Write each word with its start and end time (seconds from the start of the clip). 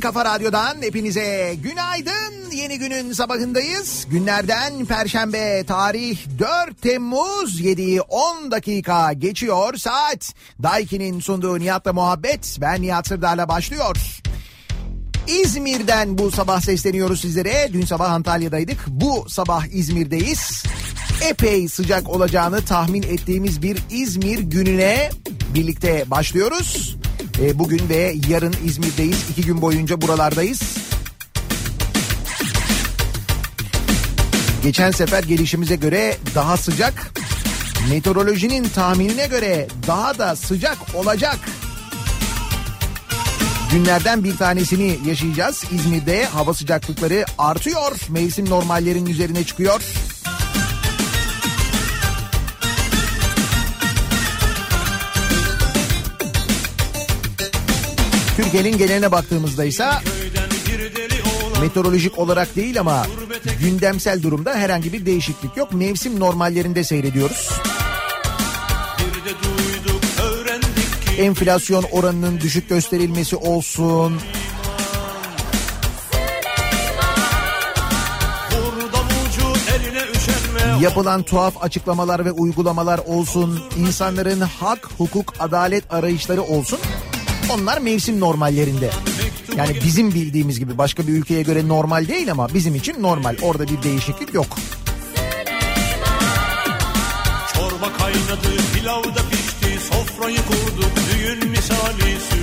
radyosundan, 0.00 0.12
kafa 0.12 0.24
radyodan 0.24 0.82
hepinize 0.82 1.56
günaydın. 1.62 2.50
Yeni 2.52 2.78
günün 2.78 3.12
sabahındayız. 3.12 4.06
Günlerden 4.10 4.86
Perşembe 4.86 5.64
tarih 5.66 6.18
4 6.38 6.82
Temmuz 6.82 7.60
7'yi 7.60 8.00
10 8.00 8.50
dakika 8.50 9.12
geçiyor 9.12 9.76
saat. 9.76 10.34
Daiki'nin 10.62 11.20
sunduğu 11.20 11.58
Nihat'la 11.58 11.92
muhabbet. 11.92 12.58
Ben 12.60 12.82
Nihat 12.82 13.08
Sırdar'la 13.08 13.48
başlıyor. 13.48 13.96
İzmir'den 15.28 16.18
bu 16.18 16.30
sabah 16.30 16.60
sesleniyoruz 16.60 17.20
sizlere. 17.20 17.70
Dün 17.72 17.86
sabah 17.86 18.10
Antalya'daydık. 18.10 18.78
Bu 18.88 19.26
sabah 19.28 19.66
İzmir'deyiz. 19.66 20.64
Epey 21.22 21.68
sıcak 21.68 22.08
olacağını 22.08 22.64
tahmin 22.64 23.02
ettiğimiz 23.02 23.62
bir 23.62 23.78
İzmir 23.90 24.38
gününe 24.38 25.10
birlikte 25.54 26.04
başlıyoruz. 26.06 26.99
E, 27.42 27.58
bugün 27.58 27.88
ve 27.88 28.14
yarın 28.28 28.54
İzmir'deyiz. 28.64 29.24
İki 29.30 29.42
gün 29.42 29.62
boyunca 29.62 30.00
buralardayız. 30.00 30.60
Geçen 34.62 34.90
sefer 34.90 35.22
gelişimize 35.22 35.76
göre 35.76 36.16
daha 36.34 36.56
sıcak. 36.56 37.12
Meteorolojinin 37.90 38.64
tahminine 38.64 39.26
göre 39.26 39.68
daha 39.86 40.18
da 40.18 40.36
sıcak 40.36 40.78
olacak 40.94 41.38
günlerden 43.72 44.24
bir 44.24 44.36
tanesini 44.36 44.98
yaşayacağız. 45.06 45.64
İzmir'de 45.72 46.24
hava 46.24 46.54
sıcaklıkları 46.54 47.24
artıyor. 47.38 47.96
Mevsim 48.08 48.50
normallerin 48.50 49.06
üzerine 49.06 49.44
çıkıyor. 49.44 49.82
Türkiye'nin 58.44 58.78
geneline 58.78 59.12
baktığımızda 59.12 59.64
ise 59.64 59.90
meteorolojik 61.60 62.18
olarak 62.18 62.56
değil 62.56 62.80
ama 62.80 63.06
gündemsel 63.60 64.22
durumda 64.22 64.54
herhangi 64.54 64.92
bir 64.92 65.06
değişiklik 65.06 65.56
yok. 65.56 65.72
Mevsim 65.72 66.20
normallerinde 66.20 66.84
seyrediyoruz. 66.84 67.50
Enflasyon 71.18 71.82
oranının 71.82 72.40
düşük 72.40 72.68
gösterilmesi 72.68 73.36
olsun. 73.36 74.20
Yapılan 80.80 81.22
tuhaf 81.22 81.64
açıklamalar 81.64 82.24
ve 82.24 82.32
uygulamalar 82.32 82.98
olsun. 82.98 83.60
insanların 83.76 84.40
hak, 84.40 84.88
hukuk, 84.98 85.34
adalet 85.38 85.92
arayışları 85.92 86.42
olsun. 86.42 86.78
Onlar 87.50 87.78
mevsim 87.78 88.20
normallerinde. 88.20 88.90
Yani 89.56 89.76
bizim 89.84 90.14
bildiğimiz 90.14 90.58
gibi 90.58 90.78
başka 90.78 91.06
bir 91.06 91.12
ülkeye 91.12 91.42
göre 91.42 91.68
normal 91.68 92.08
değil 92.08 92.32
ama 92.32 92.54
bizim 92.54 92.74
için 92.74 93.02
normal. 93.02 93.36
Orada 93.42 93.68
bir 93.68 93.82
değişiklik 93.82 94.34
yok. 94.34 94.46
Çorba 97.54 97.92
kaynadı, 97.98 98.48
pilav 98.74 99.04
da 99.04 99.22
pişti, 99.30 99.78
sofrayı 99.92 100.36
kurduk, 100.36 100.92
düğün 100.96 101.50
misali 101.50 102.20
Süleyman. 102.30 102.39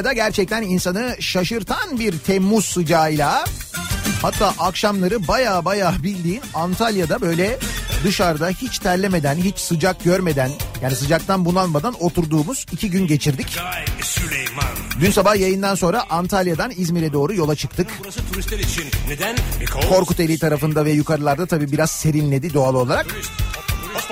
Antalya'da 0.00 0.24
gerçekten 0.24 0.62
insanı 0.62 1.16
şaşırtan 1.20 1.98
bir 1.98 2.18
Temmuz 2.18 2.64
sıcağıyla 2.64 3.44
hatta 4.22 4.54
akşamları 4.58 5.28
baya 5.28 5.64
baya 5.64 5.94
bildiğin 6.02 6.40
Antalya'da 6.54 7.20
böyle 7.20 7.58
dışarıda 8.04 8.48
hiç 8.48 8.78
terlemeden 8.78 9.36
hiç 9.36 9.58
sıcak 9.58 10.04
görmeden 10.04 10.50
yani 10.82 10.96
sıcaktan 10.96 11.44
bunalmadan 11.44 11.94
oturduğumuz 12.00 12.66
iki 12.72 12.90
gün 12.90 13.06
geçirdik. 13.06 13.58
Dün 15.00 15.10
sabah 15.10 15.36
yayından 15.36 15.74
sonra 15.74 16.10
Antalya'dan 16.10 16.72
İzmir'e 16.76 17.12
doğru 17.12 17.34
yola 17.34 17.56
çıktık. 17.56 17.88
Korkuteli 19.88 20.38
tarafında 20.38 20.84
ve 20.84 20.90
yukarılarda 20.90 21.46
tabii 21.46 21.72
biraz 21.72 21.90
serinledi 21.90 22.54
doğal 22.54 22.74
olarak. 22.74 23.06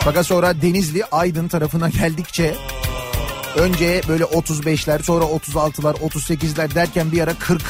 Fakat 0.01 0.27
sonra 0.27 0.63
Denizli, 0.63 1.05
Aydın 1.05 1.49
tarafına 1.49 1.89
geldikçe 1.89 2.55
önce 3.59 4.03
böyle 4.09 4.25
35'ler 4.25 5.03
sonra 5.03 5.25
36'lar 5.25 5.95
38'ler 5.95 6.75
derken 6.75 7.13
bir 7.13 7.21
ara 7.21 7.35
40. 7.35 7.63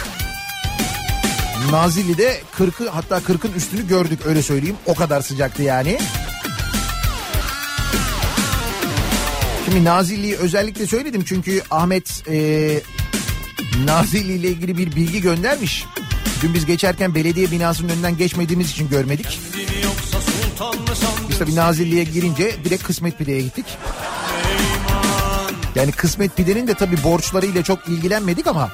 Nazilli'de 1.71 2.41
40'ı 2.59 2.89
hatta 2.89 3.19
40'ın 3.19 3.53
üstünü 3.53 3.89
gördük 3.89 4.21
öyle 4.27 4.43
söyleyeyim. 4.43 4.77
O 4.87 4.95
kadar 4.95 5.21
sıcaktı 5.21 5.63
yani. 5.63 5.99
Şimdi 9.65 9.85
Nazilli'yi 9.85 10.37
özellikle 10.37 10.87
söyledim 10.87 11.25
çünkü 11.25 11.63
Ahmet 11.71 12.29
e, 12.31 12.81
Nazilli 13.85 14.33
ile 14.33 14.49
ilgili 14.49 14.79
bir 14.79 14.97
bilgi 14.97 15.21
göndermiş. 15.21 15.85
Dün 16.43 16.55
biz 16.55 16.67
geçerken 16.67 17.15
belediye 17.15 17.51
binasının 17.51 17.89
önünden 17.89 18.17
geçmediğimiz 18.17 18.71
için 18.71 18.89
görmedik. 18.89 19.41
Biz 21.29 21.39
tabii 21.39 21.57
Nazilli'ye 21.57 22.05
girince 22.05 22.65
direkt 22.65 22.83
Kısmet 22.83 23.19
Pide'ye 23.19 23.41
gittik. 23.41 23.67
Yani 25.75 25.93
Kısmet 25.93 26.37
Pide'nin 26.37 26.67
de 26.67 26.75
tabii 26.75 27.03
borçlarıyla 27.05 27.63
çok 27.63 27.89
ilgilenmedik 27.89 28.47
ama 28.47 28.73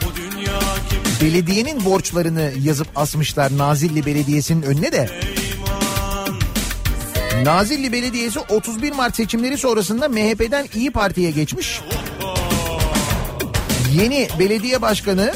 belediyenin 1.21 1.85
borçlarını 1.85 2.53
yazıp 2.63 2.89
asmışlar 2.97 3.59
Nazilli 3.59 4.07
Belediyesi'nin 4.07 4.63
önüne 4.63 4.93
de. 4.93 5.21
Nazilli 7.43 7.93
Belediyesi 7.93 8.41
31 8.41 8.93
Mart 8.93 9.17
seçimleri 9.17 9.59
sonrasında 9.59 10.09
MHP'den 10.09 10.67
İyi 10.75 10.91
Parti'ye 10.91 11.31
geçmiş. 11.31 11.81
Yeni 13.95 14.29
belediye 14.39 14.83
başkanı 14.83 15.35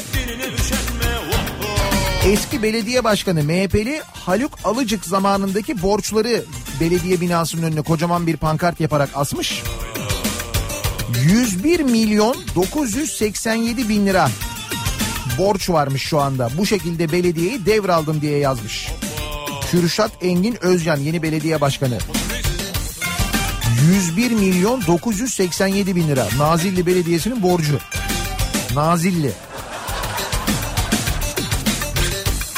eski 2.25 2.63
belediye 2.63 3.03
başkanı 3.03 3.43
MHP'li 3.43 4.01
Haluk 4.13 4.51
Alıcık 4.63 5.05
zamanındaki 5.05 5.81
borçları 5.81 6.43
belediye 6.79 7.21
binasının 7.21 7.63
önüne 7.63 7.81
kocaman 7.81 8.27
bir 8.27 8.37
pankart 8.37 8.79
yaparak 8.79 9.09
asmış. 9.15 9.63
101 11.25 11.79
milyon 11.79 12.35
987 12.55 13.89
bin 13.89 14.07
lira 14.07 14.29
borç 15.37 15.69
varmış 15.69 16.03
şu 16.03 16.19
anda. 16.19 16.49
Bu 16.57 16.65
şekilde 16.65 17.11
belediyeyi 17.11 17.65
devraldım 17.65 18.21
diye 18.21 18.37
yazmış. 18.37 18.89
Kürşat 19.71 20.11
Engin 20.21 20.57
Özcan 20.61 20.97
yeni 20.97 21.23
belediye 21.23 21.61
başkanı. 21.61 21.97
101 23.91 24.31
milyon 24.31 24.81
987 24.87 25.95
bin 25.95 26.07
lira 26.07 26.27
Nazilli 26.37 26.85
Belediyesi'nin 26.85 27.43
borcu. 27.43 27.79
Nazilli. 28.73 29.31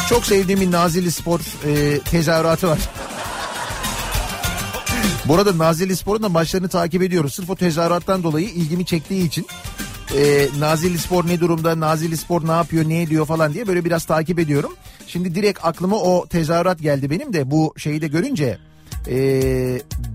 Çok 0.10 0.26
sevdiğim 0.26 0.62
bir 0.62 0.72
Nazilli 0.72 1.12
Spor 1.12 1.40
e, 1.40 2.00
tezahüratı 2.00 2.68
var. 2.68 2.80
Bu 5.26 5.36
arada 5.36 5.58
Nazilli 5.58 5.96
Spor'un 5.96 6.24
da 6.24 6.30
maçlarını 6.30 6.70
takip 6.70 7.02
ediyoruz. 7.02 7.34
Sırf 7.34 7.50
o 7.50 7.56
tezahürattan 7.56 8.24
dolayı 8.24 8.48
ilgimi 8.48 8.86
çektiği 8.86 9.28
için. 9.28 9.48
E, 10.18 10.48
Nazilli 10.60 10.98
Spor 10.98 11.28
ne 11.28 11.40
durumda, 11.40 11.80
Nazilli 11.80 12.18
Spor 12.18 12.48
ne 12.48 12.52
yapıyor, 12.52 12.90
ne 12.90 13.02
ediyor 13.02 13.26
falan 13.26 13.54
diye 13.54 13.68
böyle 13.68 13.86
biraz 13.86 14.06
takip 14.06 14.40
ediyorum. 14.40 14.74
Şimdi 15.08 15.36
direkt 15.36 15.60
aklıma 15.64 15.96
o 15.96 16.28
tezahürat 16.28 16.80
geldi 16.80 17.10
benim 17.10 17.34
de 17.34 17.52
bu 17.52 17.74
şeyi 17.78 18.02
de 18.02 18.08
görünce. 18.08 18.58
e, 19.08 19.16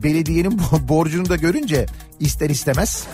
belediyenin 0.02 0.60
borcunu 0.88 1.28
da 1.28 1.36
görünce 1.36 1.86
ister 2.20 2.50
istemez. 2.50 3.04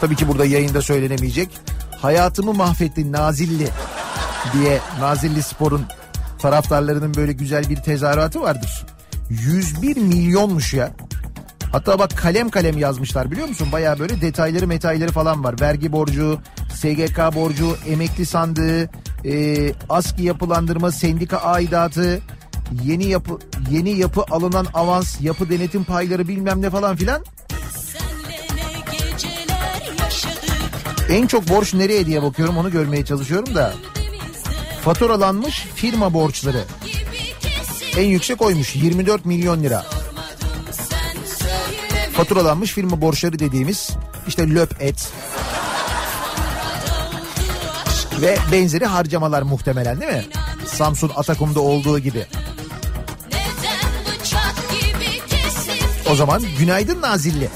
Tabii 0.00 0.16
ki 0.16 0.28
burada 0.28 0.44
yayında 0.44 0.82
söylenemeyecek. 0.82 1.48
Hayatımı 1.98 2.52
mahvettin 2.52 3.12
Nazilli 3.12 3.68
diye 4.52 4.80
Nazilli 5.00 5.42
Spor'un 5.42 5.84
taraftarlarının 6.38 7.14
böyle 7.14 7.32
güzel 7.32 7.68
bir 7.70 7.76
tezahüratı 7.76 8.40
vardır. 8.40 8.86
101 9.32 9.96
milyonmuş 9.96 10.74
ya. 10.74 10.90
Hatta 11.72 11.98
bak 11.98 12.10
kalem 12.16 12.48
kalem 12.50 12.78
yazmışlar 12.78 13.30
biliyor 13.30 13.48
musun? 13.48 13.68
Baya 13.72 13.98
böyle 13.98 14.20
detayları 14.20 14.66
metayları 14.66 15.12
falan 15.12 15.44
var. 15.44 15.60
Vergi 15.60 15.92
borcu, 15.92 16.38
SGK 16.74 17.18
borcu, 17.34 17.76
emekli 17.88 18.26
sandığı, 18.26 18.90
e, 19.24 19.72
ASKİ 19.88 20.22
yapılandırma, 20.22 20.92
sendika 20.92 21.36
aidatı, 21.36 22.20
yeni 22.84 23.04
yapı 23.04 23.38
yeni 23.70 23.90
yapı 23.90 24.24
alınan 24.30 24.66
avans, 24.74 25.20
yapı 25.20 25.50
denetim 25.50 25.84
payları 25.84 26.28
bilmem 26.28 26.62
ne 26.62 26.70
falan 26.70 26.96
filan. 26.96 27.24
En 31.10 31.26
çok 31.26 31.48
borç 31.48 31.74
nereye 31.74 32.06
diye 32.06 32.22
bakıyorum 32.22 32.56
onu 32.56 32.70
görmeye 32.70 33.04
çalışıyorum 33.04 33.54
da. 33.54 33.74
Faturalanmış 34.84 35.66
firma 35.74 36.14
borçları. 36.14 36.64
En 37.96 38.04
yüksek 38.04 38.42
oymuş 38.42 38.76
24 38.76 39.26
milyon 39.26 39.62
lira. 39.62 39.86
Faturalanmış 42.12 42.72
firma 42.72 43.00
borçları 43.00 43.38
dediğimiz 43.38 43.90
işte 44.28 44.54
löp 44.54 44.82
et 44.82 45.12
ve 48.20 48.38
benzeri 48.52 48.86
harcamalar 48.86 49.42
muhtemelen 49.42 50.00
değil 50.00 50.12
mi? 50.12 50.24
Samsun 50.66 51.10
Atakum'da 51.16 51.60
olduğu 51.60 51.98
gibi. 51.98 52.26
O 56.10 56.14
zaman 56.14 56.42
günaydın 56.58 57.02
Nazilli. 57.02 57.48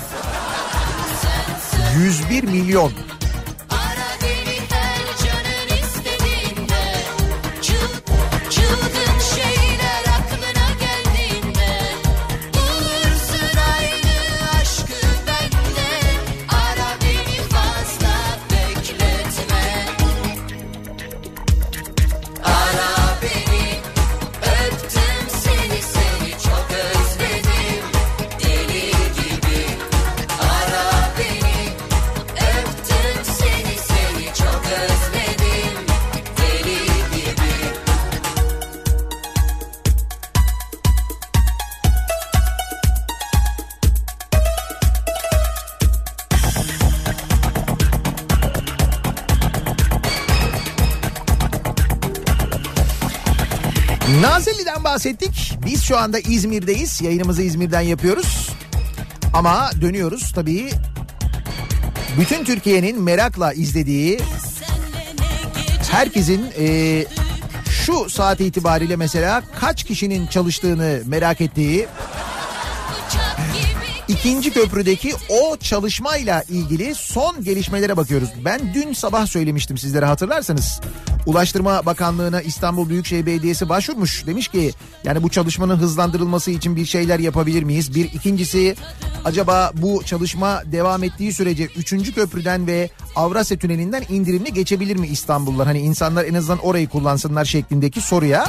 101 1.98 2.44
milyon. 2.44 2.92
Nazilli'den 54.20 54.84
bahsettik. 54.84 55.58
Biz 55.66 55.82
şu 55.82 55.98
anda 55.98 56.18
İzmir'deyiz. 56.18 57.00
Yayınımızı 57.02 57.42
İzmir'den 57.42 57.80
yapıyoruz. 57.80 58.50
Ama 59.34 59.70
dönüyoruz 59.80 60.32
tabii. 60.32 60.70
Bütün 62.20 62.44
Türkiye'nin 62.44 63.02
merakla 63.02 63.52
izlediği 63.52 64.20
herkesin 65.90 66.46
eee, 66.58 67.06
şu 67.70 68.10
saat 68.10 68.40
itibariyle 68.40 68.96
mesela 68.96 69.42
kaç 69.60 69.84
kişinin 69.84 70.26
çalıştığını 70.26 71.00
merak 71.06 71.40
ettiği 71.40 71.86
ikinci 74.26 74.50
köprüdeki 74.50 75.12
o 75.28 75.56
çalışmayla 75.56 76.42
ilgili 76.42 76.94
son 76.94 77.44
gelişmelere 77.44 77.96
bakıyoruz. 77.96 78.28
Ben 78.44 78.74
dün 78.74 78.92
sabah 78.92 79.26
söylemiştim 79.26 79.78
sizlere 79.78 80.04
hatırlarsanız. 80.04 80.80
Ulaştırma 81.26 81.86
Bakanlığı'na 81.86 82.40
İstanbul 82.42 82.88
Büyükşehir 82.88 83.26
Belediyesi 83.26 83.68
başvurmuş. 83.68 84.26
Demiş 84.26 84.48
ki 84.48 84.72
yani 85.04 85.22
bu 85.22 85.28
çalışmanın 85.28 85.76
hızlandırılması 85.76 86.50
için 86.50 86.76
bir 86.76 86.84
şeyler 86.84 87.18
yapabilir 87.18 87.62
miyiz? 87.62 87.94
Bir 87.94 88.04
ikincisi 88.04 88.76
acaba 89.24 89.72
bu 89.74 90.02
çalışma 90.04 90.62
devam 90.72 91.04
ettiği 91.04 91.32
sürece 91.32 91.64
3. 91.64 92.14
köprüden 92.14 92.66
ve 92.66 92.90
Avrasya 93.16 93.58
Tüneli'nden 93.58 94.04
indirimli 94.08 94.52
geçebilir 94.52 94.96
mi 94.96 95.06
İstanbullular? 95.06 95.66
Hani 95.66 95.78
insanlar 95.78 96.24
en 96.24 96.34
azından 96.34 96.58
orayı 96.58 96.88
kullansınlar 96.88 97.44
şeklindeki 97.44 98.00
soruya 98.00 98.46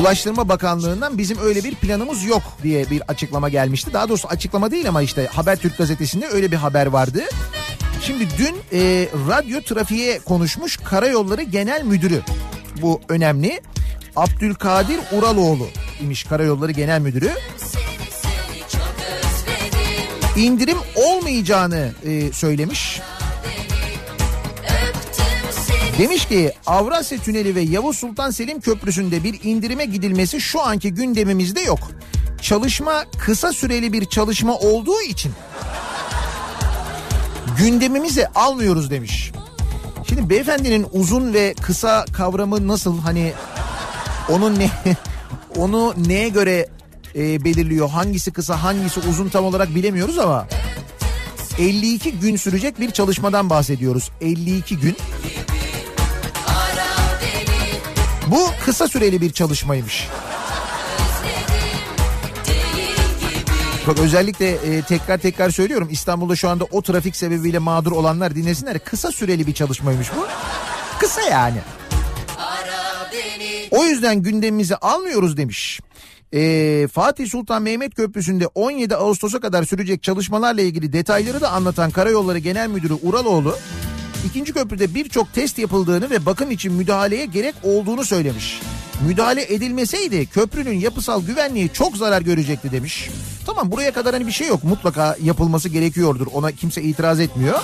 Ulaştırma 0.00 0.48
Bakanlığı'ndan 0.48 1.18
bizim 1.18 1.38
öyle 1.38 1.64
bir 1.64 1.74
planımız 1.74 2.24
yok 2.24 2.42
diye 2.62 2.90
bir 2.90 3.02
açıklama 3.08 3.48
gelmişti. 3.48 3.92
Daha 3.92 4.08
doğrusu 4.08 4.28
açıklama 4.28 4.70
değil 4.70 4.88
ama 4.88 5.02
işte 5.02 5.26
Habertürk 5.26 5.78
gazetesinde 5.78 6.26
öyle 6.26 6.50
bir 6.50 6.56
haber 6.56 6.86
vardı. 6.86 7.22
Şimdi 8.02 8.28
dün 8.38 8.56
e, 8.72 9.08
radyo 9.28 9.60
trafiğe 9.60 10.18
konuşmuş 10.18 10.76
Karayolları 10.76 11.42
Genel 11.42 11.82
Müdürü. 11.82 12.22
Bu 12.82 13.00
önemli. 13.08 13.60
Abdülkadir 14.16 15.00
Uraloğlu 15.12 15.66
imiş 16.00 16.24
Karayolları 16.24 16.72
Genel 16.72 17.00
Müdürü. 17.00 17.32
İndirim 20.36 20.78
olmayacağını 20.96 21.92
e, 22.04 22.32
söylemiş. 22.32 23.00
Demiş 25.98 26.24
ki 26.26 26.52
Avrasya 26.66 27.18
Tüneli 27.18 27.54
ve 27.54 27.60
Yavuz 27.60 27.98
Sultan 27.98 28.30
Selim 28.30 28.60
Köprüsü'nde 28.60 29.24
bir 29.24 29.40
indirime 29.42 29.84
gidilmesi 29.84 30.40
şu 30.40 30.62
anki 30.62 30.94
gündemimizde 30.94 31.60
yok. 31.60 31.78
Çalışma 32.42 33.04
kısa 33.18 33.52
süreli 33.52 33.92
bir 33.92 34.04
çalışma 34.04 34.54
olduğu 34.58 35.00
için 35.00 35.32
gündemimize 37.58 38.26
almıyoruz 38.26 38.90
demiş. 38.90 39.32
Şimdi 40.08 40.30
beyefendinin 40.30 40.86
uzun 40.92 41.34
ve 41.34 41.54
kısa 41.62 42.04
kavramı 42.12 42.68
nasıl 42.68 43.00
hani 43.00 43.32
onun 44.28 44.58
ne 44.58 44.70
onu 45.56 45.94
neye 46.06 46.28
göre 46.28 46.68
e, 47.14 47.44
belirliyor 47.44 47.88
hangisi 47.88 48.30
kısa 48.30 48.62
hangisi 48.62 49.00
uzun 49.00 49.28
tam 49.28 49.44
olarak 49.44 49.74
bilemiyoruz 49.74 50.18
ama 50.18 50.46
52 51.58 52.12
gün 52.12 52.36
sürecek 52.36 52.80
bir 52.80 52.90
çalışmadan 52.90 53.50
bahsediyoruz. 53.50 54.10
52 54.20 54.76
gün. 54.78 54.96
Bu 58.30 58.50
kısa 58.64 58.88
süreli 58.88 59.20
bir 59.20 59.32
çalışmaymış. 59.32 60.08
Bak 63.86 63.98
özellikle 63.98 64.50
e, 64.50 64.82
tekrar 64.82 65.18
tekrar 65.18 65.50
söylüyorum 65.50 65.88
İstanbul'da 65.90 66.36
şu 66.36 66.48
anda 66.48 66.64
o 66.64 66.82
trafik 66.82 67.16
sebebiyle 67.16 67.58
mağdur 67.58 67.92
olanlar 67.92 68.34
dinlesinler. 68.34 68.78
Kısa 68.78 69.12
süreli 69.12 69.46
bir 69.46 69.54
çalışmaymış 69.54 70.08
bu. 70.16 70.26
Kısa 71.00 71.22
yani. 71.22 71.58
O 73.70 73.84
yüzden 73.84 74.22
gündemimize 74.22 74.76
almıyoruz 74.76 75.36
demiş. 75.36 75.80
Ee, 76.34 76.88
Fatih 76.92 77.28
Sultan 77.28 77.62
Mehmet 77.62 77.94
Köprüsü'nde 77.94 78.46
17 78.46 78.96
Ağustos'a 78.96 79.40
kadar 79.40 79.64
sürecek 79.64 80.02
çalışmalarla 80.02 80.62
ilgili 80.62 80.92
detayları 80.92 81.40
da 81.40 81.50
anlatan 81.50 81.90
Karayolları 81.90 82.38
Genel 82.38 82.68
Müdürü 82.68 82.94
Uraloğlu, 83.02 83.56
ikinci 84.28 84.52
köprüde 84.52 84.94
birçok 84.94 85.32
test 85.32 85.58
yapıldığını 85.58 86.10
ve 86.10 86.26
bakım 86.26 86.50
için 86.50 86.72
müdahaleye 86.72 87.26
gerek 87.26 87.54
olduğunu 87.62 88.04
söylemiş. 88.04 88.60
Müdahale 89.06 89.54
edilmeseydi 89.54 90.26
köprünün 90.26 90.80
yapısal 90.80 91.22
güvenliği 91.22 91.72
çok 91.72 91.96
zarar 91.96 92.22
görecekti 92.22 92.72
demiş. 92.72 93.10
Tamam 93.46 93.72
buraya 93.72 93.92
kadar 93.92 94.14
hani 94.14 94.26
bir 94.26 94.32
şey 94.32 94.48
yok 94.48 94.64
mutlaka 94.64 95.16
yapılması 95.22 95.68
gerekiyordur 95.68 96.26
ona 96.32 96.52
kimse 96.52 96.82
itiraz 96.82 97.20
etmiyor. 97.20 97.60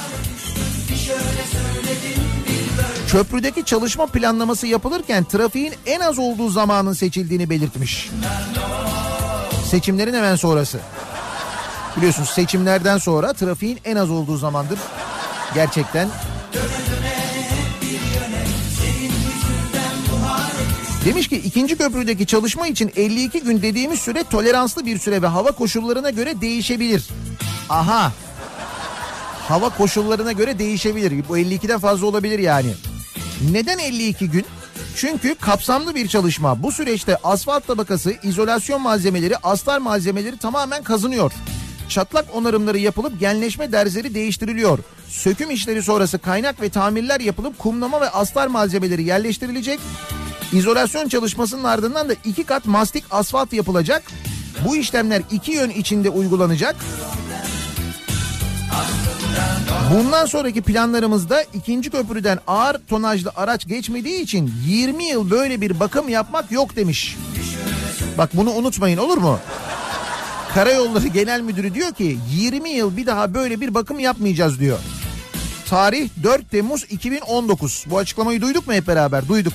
Köprüdeki 3.09 3.65
çalışma 3.65 4.07
planlaması 4.07 4.67
yapılırken 4.67 5.25
trafiğin 5.25 5.73
en 5.87 6.01
az 6.01 6.19
olduğu 6.19 6.51
zamanın 6.51 6.93
seçildiğini 6.93 7.51
belirtmiş. 7.51 8.11
Seçimlerin 9.71 10.15
hemen 10.15 10.37
sonrası. 10.37 10.81
Biliyorsunuz 11.97 12.29
seçimlerden 12.29 12.99
sonra 12.99 13.33
trafiğin 13.33 13.79
en 13.85 13.97
az 13.97 14.11
olduğu 14.11 14.37
zamandır. 14.37 14.79
Gerçekten. 15.55 16.09
Demiş 21.05 21.29
ki 21.29 21.37
ikinci 21.37 21.77
köprüdeki 21.77 22.27
çalışma 22.27 22.67
için 22.67 22.93
52 22.97 23.41
gün 23.41 23.63
dediğimiz 23.63 24.01
süre 24.01 24.25
toleranslı 24.25 24.87
bir 24.87 24.99
süre 24.99 25.23
ve 25.23 25.27
hava 25.27 25.53
koşullarına 25.53 26.11
göre 26.11 26.41
değişebilir. 26.41 27.09
Aha. 27.69 28.13
Hava 29.49 29.69
koşullarına 29.69 30.33
göre 30.33 30.59
değişebilir. 30.59 31.29
Bu 31.29 31.39
52'den 31.39 31.79
fazla 31.79 32.07
olabilir 32.07 32.39
yani. 32.39 32.75
Neden 33.51 33.79
52 33.79 34.31
gün? 34.31 34.47
Çünkü 34.97 35.35
kapsamlı 35.35 35.95
bir 35.95 36.09
çalışma. 36.09 36.63
Bu 36.63 36.73
süreçte 36.73 37.17
asfalt 37.25 37.67
tabakası, 37.67 38.15
izolasyon 38.23 38.83
malzemeleri, 38.83 39.37
astar 39.37 39.79
malzemeleri 39.79 40.39
tamamen 40.39 40.83
kazınıyor. 40.83 41.33
Çatlak 41.89 42.25
onarımları 42.35 42.79
yapılıp 42.79 43.21
genleşme 43.21 43.73
derzleri 43.73 44.15
değiştiriliyor. 44.15 44.79
Söküm 45.09 45.51
işleri 45.51 45.83
sonrası 45.83 46.19
kaynak 46.19 46.61
ve 46.61 46.69
tamirler 46.69 47.21
yapılıp 47.21 47.59
kumlama 47.59 48.01
ve 48.01 48.11
astar 48.11 48.47
malzemeleri 48.47 49.05
yerleştirilecek. 49.05 49.81
İzolasyon 50.53 51.09
çalışmasının 51.09 51.65
ardından 51.65 52.09
da 52.09 52.15
iki 52.25 52.45
kat 52.45 52.67
mastik 52.67 53.05
asfalt 53.11 53.53
yapılacak. 53.53 54.03
Bu 54.69 54.77
işlemler 54.77 55.23
iki 55.31 55.53
yön 55.53 55.71
içinde 55.71 56.11
uygulanacak. 56.11 56.77
Bundan 59.95 60.27
sonraki 60.27 60.63
planlarımızda 60.63 61.43
ikinci 61.43 61.91
köprüden 61.91 62.39
ağır 62.47 62.79
tonajlı 62.89 63.33
araç 63.37 63.67
geçmediği 63.67 64.21
için 64.21 64.53
20 64.67 65.05
yıl 65.05 65.31
böyle 65.31 65.61
bir 65.61 65.81
bakım 65.81 66.09
yapmak 66.09 66.53
yok 66.53 66.77
demiş. 66.77 67.17
Bak 68.19 68.31
bunu 68.35 68.51
unutmayın 68.51 68.99
olur 68.99 69.19
mu? 69.19 69.39
Karayolları 70.55 71.07
Genel 71.07 71.41
Müdürü 71.41 71.75
diyor 71.75 71.93
ki 71.93 72.19
20 72.31 72.71
yıl 72.71 72.97
bir 72.97 73.07
daha 73.07 73.35
böyle 73.35 73.61
bir 73.61 73.75
bakım 73.75 73.99
yapmayacağız 73.99 74.61
diyor. 74.61 74.79
Tarih 75.69 76.09
4 76.23 76.51
Temmuz 76.51 76.85
2019. 76.91 77.85
Bu 77.91 77.99
açıklamayı 77.99 78.41
duyduk 78.41 78.67
mu 78.67 78.73
hep 78.73 78.87
beraber? 78.87 79.29
Duyduk. 79.29 79.53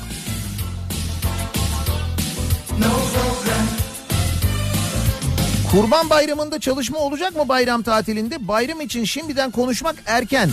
Kurban 5.72 6.10
Bayramı'nda 6.10 6.60
çalışma 6.60 7.00
olacak 7.00 7.36
mı 7.36 7.50
bayram 7.50 7.82
tatilinde? 7.82 8.48
Bayram 8.48 8.82
için 8.82 9.03
şimdiden 9.03 9.51
konuşmak 9.51 9.96
erken. 10.06 10.50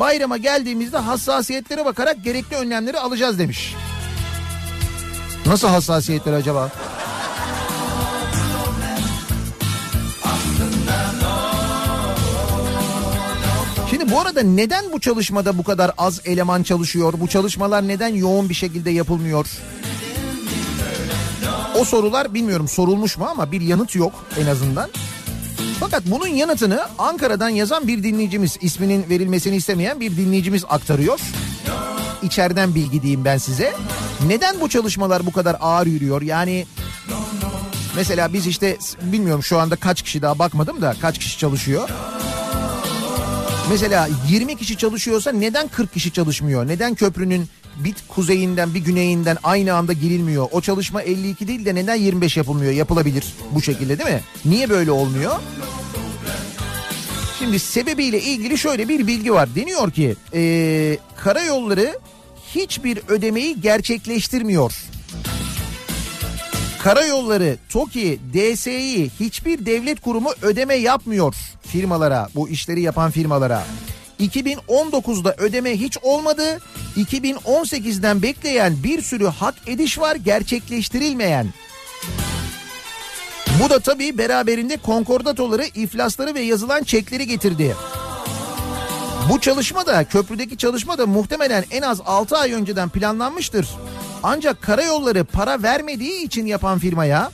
Bayrama 0.00 0.36
geldiğimizde 0.36 0.98
hassasiyetlere 0.98 1.84
bakarak 1.84 2.24
gerekli 2.24 2.56
önlemleri 2.56 2.98
alacağız 2.98 3.38
demiş. 3.38 3.74
Nasıl 5.46 5.68
hassasiyetler 5.68 6.32
acaba? 6.32 6.70
Bu 14.10 14.20
arada 14.20 14.42
neden 14.42 14.92
bu 14.92 15.00
çalışmada 15.00 15.58
bu 15.58 15.62
kadar 15.62 15.90
az 15.98 16.20
eleman 16.24 16.62
çalışıyor? 16.62 17.14
Bu 17.20 17.28
çalışmalar 17.28 17.88
neden 17.88 18.14
yoğun 18.14 18.48
bir 18.48 18.54
şekilde 18.54 18.90
yapılmıyor? 18.90 19.46
O 21.78 21.84
sorular 21.84 22.34
bilmiyorum 22.34 22.68
sorulmuş 22.68 23.18
mu 23.18 23.26
ama 23.30 23.52
bir 23.52 23.60
yanıt 23.60 23.94
yok 23.94 24.12
en 24.40 24.46
azından. 24.46 24.90
Fakat 25.80 26.02
bunun 26.06 26.26
yanıtını 26.26 26.80
Ankara'dan 26.98 27.48
yazan 27.48 27.88
bir 27.88 28.02
dinleyicimiz, 28.02 28.56
isminin 28.60 29.06
verilmesini 29.10 29.56
istemeyen 29.56 30.00
bir 30.00 30.16
dinleyicimiz 30.16 30.64
aktarıyor. 30.68 31.20
İçeriden 32.22 32.74
bilgi 32.74 33.02
diyeyim 33.02 33.24
ben 33.24 33.38
size. 33.38 33.74
Neden 34.26 34.60
bu 34.60 34.68
çalışmalar 34.68 35.26
bu 35.26 35.32
kadar 35.32 35.56
ağır 35.60 35.86
yürüyor? 35.86 36.22
Yani 36.22 36.66
mesela 37.96 38.32
biz 38.32 38.46
işte 38.46 38.78
bilmiyorum 39.02 39.42
şu 39.42 39.58
anda 39.58 39.76
kaç 39.76 40.02
kişi 40.02 40.22
daha 40.22 40.38
bakmadım 40.38 40.82
da 40.82 40.94
kaç 41.00 41.18
kişi 41.18 41.38
çalışıyor. 41.38 41.88
Mesela 43.70 44.08
20 44.30 44.56
kişi 44.56 44.76
çalışıyorsa 44.76 45.32
neden 45.32 45.68
40 45.68 45.92
kişi 45.92 46.12
çalışmıyor? 46.12 46.68
Neden 46.68 46.94
köprünün 46.94 47.48
bir 47.76 47.94
kuzeyinden 48.08 48.74
bir 48.74 48.80
güneyinden 48.80 49.38
aynı 49.42 49.74
anda 49.74 49.92
girilmiyor? 49.92 50.48
O 50.52 50.60
çalışma 50.60 51.02
52 51.02 51.48
değil 51.48 51.64
de 51.64 51.74
neden 51.74 51.94
25 51.94 52.36
yapılmıyor? 52.36 52.72
Yapılabilir 52.72 53.24
bu 53.52 53.62
şekilde 53.62 53.98
değil 53.98 54.10
mi? 54.10 54.20
Niye 54.44 54.70
böyle 54.70 54.90
olmuyor? 54.90 55.32
Şimdi 57.38 57.58
sebebiyle 57.58 58.20
ilgili 58.20 58.58
şöyle 58.58 58.88
bir 58.88 59.06
bilgi 59.06 59.32
var. 59.32 59.48
Deniyor 59.54 59.90
ki 59.90 60.16
ee, 60.34 60.98
karayolları 61.16 61.98
hiçbir 62.54 62.98
ödemeyi 63.08 63.60
gerçekleştirmiyor. 63.60 64.74
Karayolları, 66.82 67.56
TOKİ, 67.68 68.20
DSİ 68.34 69.10
hiçbir 69.20 69.66
devlet 69.66 70.00
kurumu 70.00 70.30
ödeme 70.42 70.74
yapmıyor 70.74 71.34
firmalara, 71.66 72.28
bu 72.34 72.48
işleri 72.48 72.80
yapan 72.80 73.10
firmalara. 73.10 73.64
2019'da 74.20 75.34
ödeme 75.38 75.80
hiç 75.80 75.98
olmadı. 76.02 76.58
2018'den 76.96 78.22
bekleyen 78.22 78.76
bir 78.84 79.02
sürü 79.02 79.26
hak 79.26 79.54
ediş 79.66 79.98
var 79.98 80.16
gerçekleştirilmeyen. 80.16 81.46
Bu 83.64 83.70
da 83.70 83.78
tabii 83.78 84.18
beraberinde 84.18 84.76
konkordatoları, 84.76 85.64
iflasları 85.64 86.34
ve 86.34 86.40
yazılan 86.40 86.82
çekleri 86.82 87.26
getirdi. 87.26 87.76
Bu 89.28 89.40
çalışma 89.40 89.86
da 89.86 90.04
köprüdeki 90.04 90.56
çalışma 90.56 90.98
da 90.98 91.06
muhtemelen 91.06 91.64
en 91.70 91.82
az 91.82 92.00
6 92.06 92.36
ay 92.36 92.52
önceden 92.52 92.88
planlanmıştır. 92.88 93.68
Ancak 94.22 94.62
karayolları 94.62 95.24
para 95.24 95.62
vermediği 95.62 96.24
için 96.24 96.46
yapan 96.46 96.78
firmaya 96.78 97.30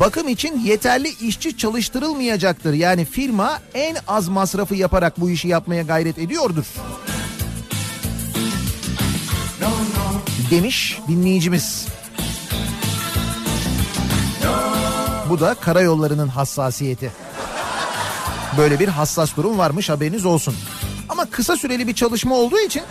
bakım 0.00 0.28
için 0.28 0.60
yeterli 0.60 1.08
işçi 1.08 1.56
çalıştırılmayacaktır. 1.56 2.72
Yani 2.72 3.04
firma 3.04 3.60
en 3.74 3.96
az 4.08 4.28
masrafı 4.28 4.74
yaparak 4.74 5.20
bu 5.20 5.30
işi 5.30 5.48
yapmaya 5.48 5.82
gayret 5.82 6.18
ediyordur. 6.18 6.64
Demiş 10.50 10.98
dinleyicimiz. 11.08 11.86
Bu 15.30 15.40
da 15.40 15.54
karayollarının 15.54 16.28
hassasiyeti. 16.28 17.12
Böyle 18.58 18.80
bir 18.80 18.88
hassas 18.88 19.36
durum 19.36 19.58
varmış 19.58 19.90
haberiniz 19.90 20.24
olsun. 20.26 20.54
Kısa 21.34 21.56
süreli 21.56 21.88
bir 21.88 21.94
çalışma 21.94 22.34
olduğu 22.34 22.58
için 22.58 22.82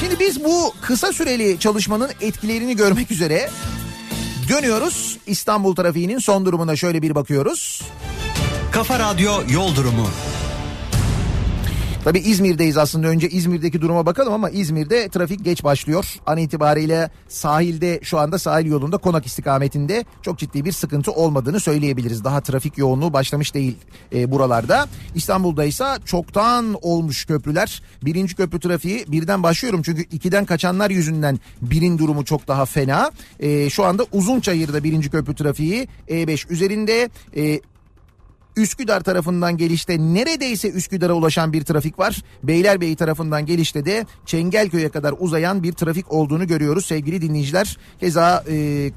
Şimdi 0.00 0.20
biz 0.20 0.44
bu 0.44 0.74
kısa 0.80 1.12
süreli 1.12 1.58
çalışmanın 1.58 2.10
etkilerini 2.20 2.76
görmek 2.76 3.10
üzere 3.10 3.50
dönüyoruz. 4.48 5.18
İstanbul 5.26 5.74
trafiğinin 5.74 6.18
son 6.18 6.46
durumuna 6.46 6.76
şöyle 6.76 7.02
bir 7.02 7.14
bakıyoruz. 7.14 7.82
Kafa 8.72 8.98
Radyo 8.98 9.32
Yol 9.48 9.76
Durumu. 9.76 10.08
Tabii 12.04 12.18
İzmir'deyiz 12.18 12.76
aslında. 12.76 13.06
Önce 13.06 13.28
İzmir'deki 13.28 13.80
duruma 13.80 14.06
bakalım 14.06 14.32
ama 14.32 14.50
İzmir'de 14.50 15.08
trafik 15.08 15.44
geç 15.44 15.64
başlıyor. 15.64 16.14
An 16.26 16.38
itibariyle 16.38 17.10
sahilde 17.28 18.00
şu 18.02 18.18
anda 18.18 18.38
sahil 18.38 18.66
yolunda 18.66 18.98
konak 18.98 19.26
istikametinde 19.26 20.04
çok 20.22 20.38
ciddi 20.38 20.64
bir 20.64 20.72
sıkıntı 20.72 21.12
olmadığını 21.12 21.60
söyleyebiliriz. 21.60 22.24
Daha 22.24 22.40
trafik 22.40 22.78
yoğunluğu 22.78 23.12
başlamış 23.12 23.54
değil 23.54 23.76
e, 24.14 24.30
buralarda. 24.30 24.88
İstanbul'da 25.14 25.64
ise 25.64 25.84
çoktan 26.04 26.76
olmuş 26.82 27.24
köprüler. 27.24 27.82
Birinci 28.02 28.34
köprü 28.34 28.60
trafiği 28.60 29.04
birden 29.08 29.42
başlıyorum 29.42 29.82
çünkü 29.82 30.02
ikiden 30.02 30.44
kaçanlar 30.44 30.90
yüzünden 30.90 31.38
birin 31.62 31.98
durumu 31.98 32.24
çok 32.24 32.48
daha 32.48 32.66
fena. 32.66 33.10
E, 33.40 33.70
şu 33.70 33.84
anda 33.84 34.06
Uzunçayır'da 34.12 34.84
birinci 34.84 35.10
köprü 35.10 35.34
trafiği 35.34 35.88
E5 36.08 36.52
üzerinde... 36.52 37.10
E, 37.36 37.60
Üsküdar 38.56 39.00
tarafından 39.00 39.56
gelişte 39.56 39.98
neredeyse 39.98 40.70
Üsküdar'a 40.70 41.14
ulaşan 41.14 41.52
bir 41.52 41.64
trafik 41.64 41.98
var. 41.98 42.22
Beylerbeyi 42.42 42.96
tarafından 42.96 43.46
gelişte 43.46 43.84
de 43.84 44.06
Çengelköy'e 44.26 44.88
kadar 44.88 45.14
uzayan 45.18 45.62
bir 45.62 45.72
trafik 45.72 46.12
olduğunu 46.12 46.46
görüyoruz 46.46 46.86
sevgili 46.86 47.22
dinleyiciler. 47.22 47.78
Keza 48.00 48.44
e, 48.48 48.90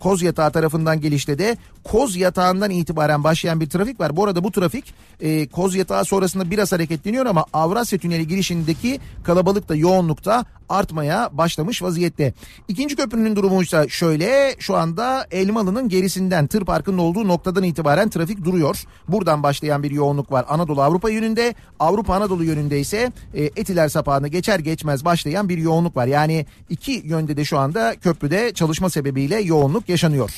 Koz 0.00 0.22
Yatağı 0.22 0.52
tarafından 0.52 1.00
gelişte 1.00 1.38
de 1.38 1.56
Koz 1.84 2.16
Yatağı'ndan 2.16 2.70
itibaren 2.70 3.24
başlayan 3.24 3.60
bir 3.60 3.68
trafik 3.68 4.00
var. 4.00 4.16
Bu 4.16 4.24
arada 4.24 4.44
bu 4.44 4.50
trafik 4.50 4.94
e, 5.20 5.48
Koz 5.48 5.74
Yatağı 5.74 6.04
sonrasında 6.04 6.50
biraz 6.50 6.72
hareketleniyor 6.72 7.26
ama 7.26 7.44
Avrasya 7.52 7.98
Tüneli 7.98 8.28
girişindeki 8.28 9.00
kalabalık 9.24 9.68
da 9.68 9.74
yoğunlukta 9.74 10.44
artmaya 10.68 11.30
başlamış 11.32 11.82
vaziyette. 11.82 12.34
İkinci 12.68 12.96
köprünün 12.96 13.36
durumuysa 13.36 13.88
şöyle 13.88 14.56
şu 14.58 14.76
anda 14.76 15.26
Elmalı'nın 15.30 15.88
gerisinden 15.88 16.46
tır 16.46 16.64
parkının 16.64 16.98
olduğu 16.98 17.28
noktadan 17.28 17.64
itibaren 17.64 18.08
trafik 18.08 18.44
duruyor. 18.44 18.84
Buradan 19.08 19.42
başlayan 19.42 19.82
bir 19.82 19.90
yoğunluk 19.90 20.32
var 20.32 20.44
Anadolu 20.48 20.82
Avrupa 20.82 21.10
yönünde. 21.10 21.54
Avrupa 21.78 22.14
Anadolu 22.14 22.44
yönünde 22.44 22.80
ise 22.80 23.12
e, 23.34 23.44
Etiler 23.44 23.88
sapağını 23.88 24.28
geçer 24.28 24.58
geçmez 24.58 25.04
başlayan 25.04 25.48
bir 25.48 25.58
yoğunluk 25.58 25.96
var. 25.96 26.06
Yani 26.06 26.46
iki 26.70 27.02
yönde 27.04 27.36
de 27.36 27.44
şu 27.44 27.58
anda 27.58 27.94
köprüde 27.96 28.54
çalışma 28.54 28.90
sebebiyle 28.90 29.40
yoğunluk 29.40 29.83
yaşanıyor. 29.88 30.30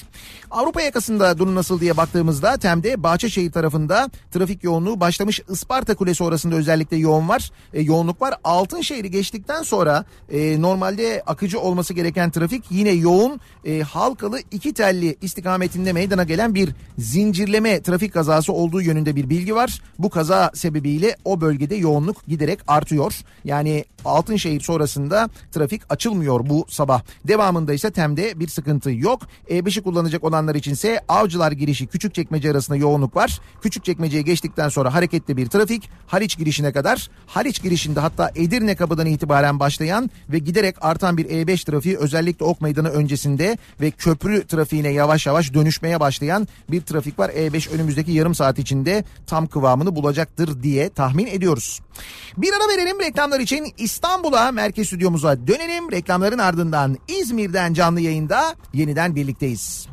Avrupa 0.50 0.82
yakasında 0.82 1.38
durum 1.38 1.54
nasıl 1.54 1.80
diye 1.80 1.96
baktığımızda 1.96 2.56
Tem'de 2.56 3.02
Bahçeşehir 3.02 3.52
tarafında 3.52 4.10
trafik 4.30 4.64
yoğunluğu 4.64 5.00
başlamış. 5.00 5.40
Isparta 5.50 5.94
Kulesi 5.94 6.24
orasında 6.24 6.54
özellikle 6.54 6.96
yoğun 6.96 7.28
var. 7.28 7.50
E, 7.72 7.82
yoğunluk 7.82 8.22
var. 8.22 8.34
Altınşehir'i 8.44 9.10
geçtikten 9.10 9.62
sonra 9.62 10.04
e, 10.30 10.62
normalde 10.62 11.22
akıcı 11.26 11.60
olması 11.60 11.94
gereken 11.94 12.30
trafik 12.30 12.64
yine 12.70 12.90
yoğun. 12.90 13.40
E, 13.64 13.80
Halkalı 13.80 14.40
iki 14.50 14.74
telli 14.74 15.16
istikametinde 15.22 15.92
meydana 15.92 16.24
gelen 16.24 16.54
bir 16.54 16.70
zincirleme 16.98 17.82
trafik 17.82 18.12
kazası 18.12 18.52
olduğu 18.52 18.80
yönünde 18.80 19.16
bir 19.16 19.30
bilgi 19.30 19.54
var. 19.54 19.80
Bu 19.98 20.10
kaza 20.10 20.50
sebebiyle 20.54 21.16
o 21.24 21.40
bölgede 21.40 21.76
yoğunluk 21.76 22.26
giderek 22.26 22.58
artıyor. 22.66 23.20
Yani 23.44 23.84
Altınşehir 24.06 24.60
sonrasında 24.60 25.28
trafik 25.52 25.82
açılmıyor 25.88 26.48
bu 26.48 26.66
sabah. 26.68 27.02
Devamında 27.28 27.74
ise 27.74 27.90
Tem'de 27.90 28.40
bir 28.40 28.48
sıkıntı 28.48 28.90
yok. 28.90 29.22
E5'i 29.48 29.82
kullanacak 29.82 30.24
olanlar 30.24 30.54
içinse 30.54 31.00
Avcılar 31.08 31.52
girişi 31.52 31.86
Küçükçekmece 31.86 32.50
arasında 32.50 32.76
yoğunluk 32.76 33.16
var. 33.16 33.40
Küçükçekmece'ye 33.62 34.22
geçtikten 34.22 34.68
sonra 34.68 34.94
hareketli 34.94 35.36
bir 35.36 35.46
trafik 35.46 35.90
Haliç 36.06 36.38
girişine 36.38 36.72
kadar. 36.72 37.10
Haliç 37.26 37.62
girişinde 37.62 38.00
hatta 38.00 38.30
Edirne 38.34 38.76
kapıdan 38.76 39.06
itibaren 39.06 39.60
başlayan 39.60 40.10
ve 40.28 40.38
giderek 40.38 40.76
artan 40.80 41.16
bir 41.16 41.24
E5 41.24 41.64
trafiği 41.64 41.96
özellikle 41.96 42.44
Ok 42.44 42.60
Meydanı 42.60 42.88
öncesinde 42.88 43.58
ve 43.80 43.90
köprü 43.90 44.46
trafiğine 44.46 44.88
yavaş 44.88 45.26
yavaş 45.26 45.54
dönüşmeye 45.54 46.00
başlayan 46.00 46.48
bir 46.70 46.80
trafik 46.80 47.18
var. 47.18 47.30
E5 47.30 47.70
önümüzdeki 47.70 48.12
yarım 48.12 48.34
saat 48.34 48.58
içinde 48.58 49.04
tam 49.26 49.46
kıvamını 49.46 49.96
bulacaktır 49.96 50.62
diye 50.62 50.88
tahmin 50.88 51.26
ediyoruz. 51.26 51.80
Bir 52.36 52.52
ara 52.52 52.68
verelim 52.68 53.00
reklamlar 53.00 53.40
için 53.40 53.74
İstanbul'a 53.96 54.52
merkez 54.52 54.86
stüdyomuza 54.86 55.46
dönelim. 55.46 55.92
Reklamların 55.92 56.38
ardından 56.38 56.98
İzmir'den 57.08 57.74
canlı 57.74 58.00
yayında 58.00 58.54
yeniden 58.72 59.16
birlikteyiz. 59.16 59.88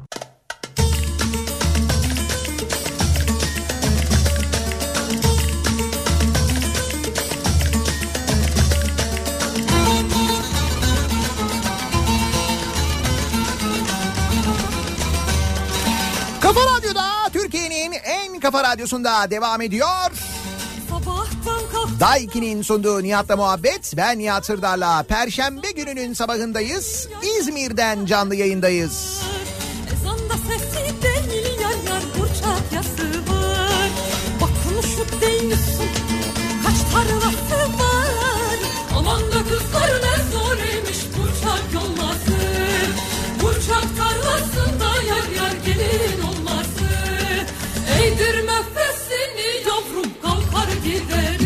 Kafa 16.41 16.59
Radyo'da 16.77 17.29
Türkiye'nin 17.33 17.91
en 18.03 18.39
kafa 18.39 18.63
radyosunda 18.63 19.31
devam 19.31 19.61
ediyor. 19.61 20.32
Daiki'nin 22.03 22.61
sunduğu 22.61 23.03
Nihat'la 23.03 23.35
muhabbet. 23.35 23.93
Ben 23.97 24.19
Nihat 24.19 24.45
Sırdar'la 24.45 25.03
Perşembe 25.03 25.71
gününün 25.71 26.13
sabahındayız. 26.13 27.07
İzmir'den 27.39 28.05
canlı 28.05 28.35
yayındayız. 28.35 29.21
ezanda 29.93 30.33
sesi 30.33 31.03
değil 31.03 31.59
yar 31.61 31.69
yar 31.69 32.03
burçak 32.19 32.73
yası 32.73 33.03
var 33.03 33.89
Bak 34.41 34.49
konuşup 34.67 35.21
değilsin 35.21 35.89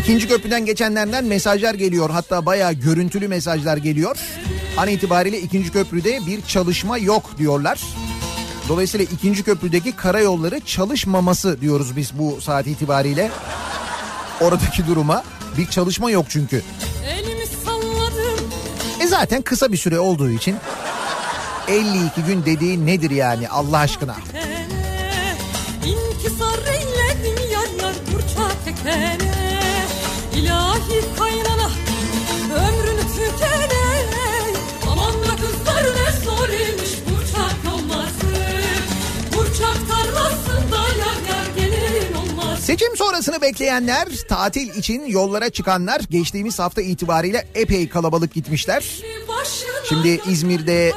İkinci 0.08 0.28
köprüden 0.28 0.64
geçenlerden 0.64 1.24
mesajlar 1.24 1.74
geliyor. 1.74 2.10
Hatta 2.10 2.46
bayağı 2.46 2.72
görüntülü 2.72 3.28
mesajlar 3.28 3.76
geliyor. 3.76 4.18
An 4.76 4.88
itibariyle 4.88 5.40
ikinci 5.40 5.72
köprüde 5.72 6.26
bir 6.26 6.42
çalışma 6.42 6.98
yok 6.98 7.38
diyorlar. 7.38 7.80
Dolayısıyla 8.68 9.06
ikinci 9.12 9.42
köprüdeki 9.42 9.96
karayolları 9.96 10.60
çalışmaması 10.60 11.60
diyoruz 11.60 11.96
biz 11.96 12.18
bu 12.18 12.40
saat 12.40 12.66
itibariyle. 12.66 13.30
Oradaki 14.40 14.86
duruma 14.86 15.24
bir 15.58 15.66
çalışma 15.66 16.10
yok 16.10 16.26
çünkü. 16.28 16.62
E 19.00 19.06
zaten 19.06 19.42
kısa 19.42 19.72
bir 19.72 19.76
süre 19.76 19.98
olduğu 19.98 20.30
için 20.30 20.56
52 21.68 22.22
gün 22.22 22.44
dediği 22.44 22.86
nedir 22.86 23.10
yani 23.10 23.48
Allah 23.48 23.78
aşkına? 23.78 24.16
İnkisar 25.86 26.58
eyledim 26.74 26.97
Seçim 42.68 42.96
sonrasını 42.96 43.40
bekleyenler, 43.42 44.08
tatil 44.28 44.74
için 44.74 45.06
yollara 45.06 45.50
çıkanlar 45.50 46.00
geçtiğimiz 46.10 46.58
hafta 46.58 46.82
itibariyle 46.82 47.46
epey 47.54 47.88
kalabalık 47.88 48.34
gitmişler. 48.34 48.84
Şimdi 49.88 50.20
İzmir'de. 50.28 50.92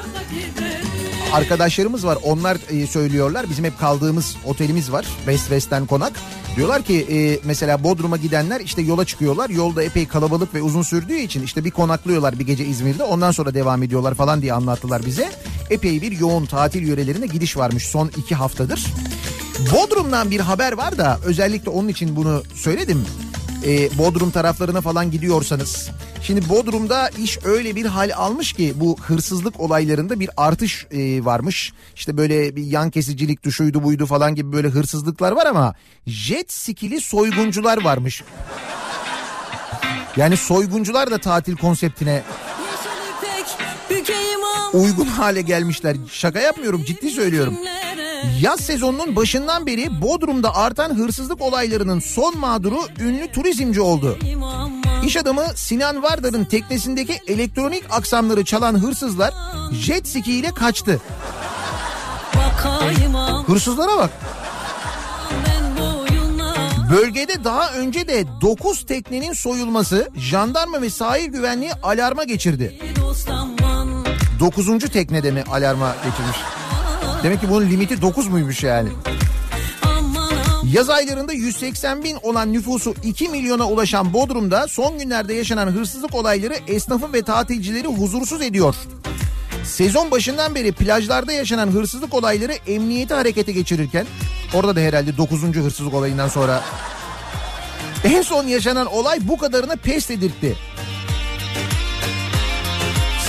Arkadaşlarımız 1.34 2.06
var. 2.06 2.18
Onlar 2.24 2.58
e, 2.70 2.88
söylüyorlar. 2.88 3.50
Bizim 3.50 3.66
hep 3.66 3.80
kaldığımız 3.80 4.36
otelimiz 4.46 4.92
var. 4.92 5.06
West 5.18 5.44
West'ten 5.44 5.86
konak. 5.86 6.14
Diyorlar 6.56 6.84
ki 6.84 7.08
e, 7.12 7.40
mesela 7.44 7.84
Bodrum'a 7.84 8.18
gidenler 8.18 8.62
işte 8.62 8.82
yola 8.82 9.06
çıkıyorlar. 9.06 9.50
Yolda 9.50 9.84
epey 9.84 10.08
kalabalık 10.08 10.54
ve 10.54 10.62
uzun 10.62 10.82
sürdüğü 10.82 11.18
için 11.18 11.44
işte 11.44 11.66
bir 11.66 11.72
konaklıyorlar 11.72 12.40
bir 12.40 12.46
gece 12.46 12.66
İzmir'de. 12.66 13.04
Ondan 13.04 13.32
sonra 13.32 13.54
devam 13.54 13.84
ediyorlar 13.84 14.14
falan 14.14 14.42
diye 14.42 14.54
anlattılar 14.54 15.06
bize. 15.06 15.32
Epey 15.70 16.02
bir 16.02 16.20
yoğun 16.20 16.46
tatil 16.46 16.88
yörelerine 16.88 17.26
gidiş 17.26 17.58
varmış 17.58 17.84
son 17.84 18.12
iki 18.18 18.36
haftadır. 18.36 18.86
Bodrum'dan 19.74 20.32
bir 20.32 20.40
haber 20.40 20.74
var 20.74 20.98
da 20.98 21.20
özellikle 21.26 21.70
onun 21.70 21.88
için 21.88 22.16
bunu 22.16 22.44
söyledim. 22.56 23.06
Ee, 23.66 23.98
Bodrum 23.98 24.32
taraflarına 24.32 24.82
falan 24.82 25.12
gidiyorsanız. 25.12 25.90
Şimdi 26.22 26.50
Bodrum'da 26.50 27.10
iş 27.10 27.38
öyle 27.46 27.76
bir 27.76 27.86
hal 27.86 28.12
almış 28.16 28.54
ki 28.54 28.74
bu 28.76 28.98
hırsızlık 29.02 29.60
olaylarında 29.60 30.20
bir 30.20 30.30
artış 30.38 30.88
e, 30.92 31.26
varmış. 31.26 31.74
İşte 31.96 32.18
böyle 32.18 32.56
bir 32.56 32.64
yan 32.64 32.90
kesicilik 32.90 33.44
duşuydu 33.44 33.84
buydu 33.84 34.06
falan 34.06 34.36
gibi 34.36 34.54
böyle 34.54 34.68
hırsızlıklar 34.68 35.32
var 35.32 35.46
ama 35.46 35.76
jet 36.08 36.52
skili 36.52 37.02
soyguncular 37.02 37.84
varmış. 37.84 38.24
Yani 40.18 40.38
soyguncular 40.38 41.12
da 41.12 41.18
tatil 41.18 41.58
konseptine 41.58 42.24
uygun 44.74 45.06
hale 45.06 45.42
gelmişler. 45.42 45.98
Şaka 46.12 46.40
yapmıyorum 46.40 46.84
ciddi 46.84 47.10
söylüyorum. 47.12 47.58
Yaz 48.42 48.60
sezonunun 48.60 49.16
başından 49.16 49.66
beri 49.66 50.02
Bodrum'da 50.02 50.56
artan 50.56 50.96
hırsızlık 50.98 51.42
olaylarının 51.42 52.00
son 52.00 52.38
mağduru 52.38 52.80
ünlü 53.00 53.32
turizmci 53.32 53.82
oldu. 53.82 54.18
İş 55.06 55.18
adamı 55.18 55.46
Sinan 55.56 56.04
Vardar'ın 56.04 56.46
teknesindeki 56.46 57.20
elektronik 57.28 57.84
aksamları 57.90 58.46
çalan 58.46 58.84
hırsızlar 58.84 59.34
jet 59.72 60.08
ski 60.08 60.34
ile 60.34 60.52
kaçtı. 60.52 61.02
Hırsızlara 63.48 63.98
bak. 63.98 64.10
Bölgede 66.92 67.44
daha 67.44 67.74
önce 67.74 68.08
de 68.08 68.26
9 68.42 68.86
teknenin 68.86 69.34
soyulması 69.34 70.10
jandarma 70.16 70.82
ve 70.82 70.90
sahil 70.90 71.26
güvenliği 71.26 71.72
alarma 71.84 72.24
geçirdi. 72.24 72.80
dost 73.02 73.30
aman 73.30 74.06
9. 74.40 74.80
teknede 74.80 75.32
mi 75.32 75.44
alarma 75.52 75.96
geçirmiş? 76.06 76.38
Demek 77.24 77.42
ki 77.42 77.50
bunun 77.50 77.70
limiti 77.70 78.02
9 78.02 78.28
muymuş 78.28 78.64
yani? 78.64 78.90
Yaz 80.64 80.90
aylarında 80.90 81.34
180 81.34 82.04
bin 82.04 82.18
olan 82.22 82.54
nüfusu 82.54 82.96
2 83.04 83.30
milyona 83.30 83.70
ulaşan 83.70 84.14
Bodrum'da 84.14 84.68
son 84.68 85.00
günlerde 85.00 85.34
yaşanan 85.34 85.68
hırsızlık 85.68 86.16
olayları 86.16 86.54
esnafı 86.68 87.14
ve 87.14 87.22
tatilcileri 87.22 87.88
huzursuz 87.88 88.42
ediyor. 88.42 88.76
Sezon 89.64 90.12
başından 90.12 90.56
beri 90.56 90.72
plajlarda 90.72 91.32
yaşanan 91.32 91.68
hırsızlık 91.68 92.14
olayları 92.14 92.54
emniyeti 92.54 93.14
harekete 93.14 93.52
geçirirken 93.52 94.06
orada 94.54 94.76
da 94.76 94.80
herhalde 94.80 95.18
9. 95.18 95.42
hırsızlık 95.44 95.94
olayından 95.94 96.28
sonra 96.28 96.64
en 98.04 98.22
son 98.22 98.48
yaşanan 98.48 98.86
olay 98.88 99.20
bu 99.22 99.38
kadarına 99.38 99.76
pes 99.76 100.12
edirtti. 100.12 100.58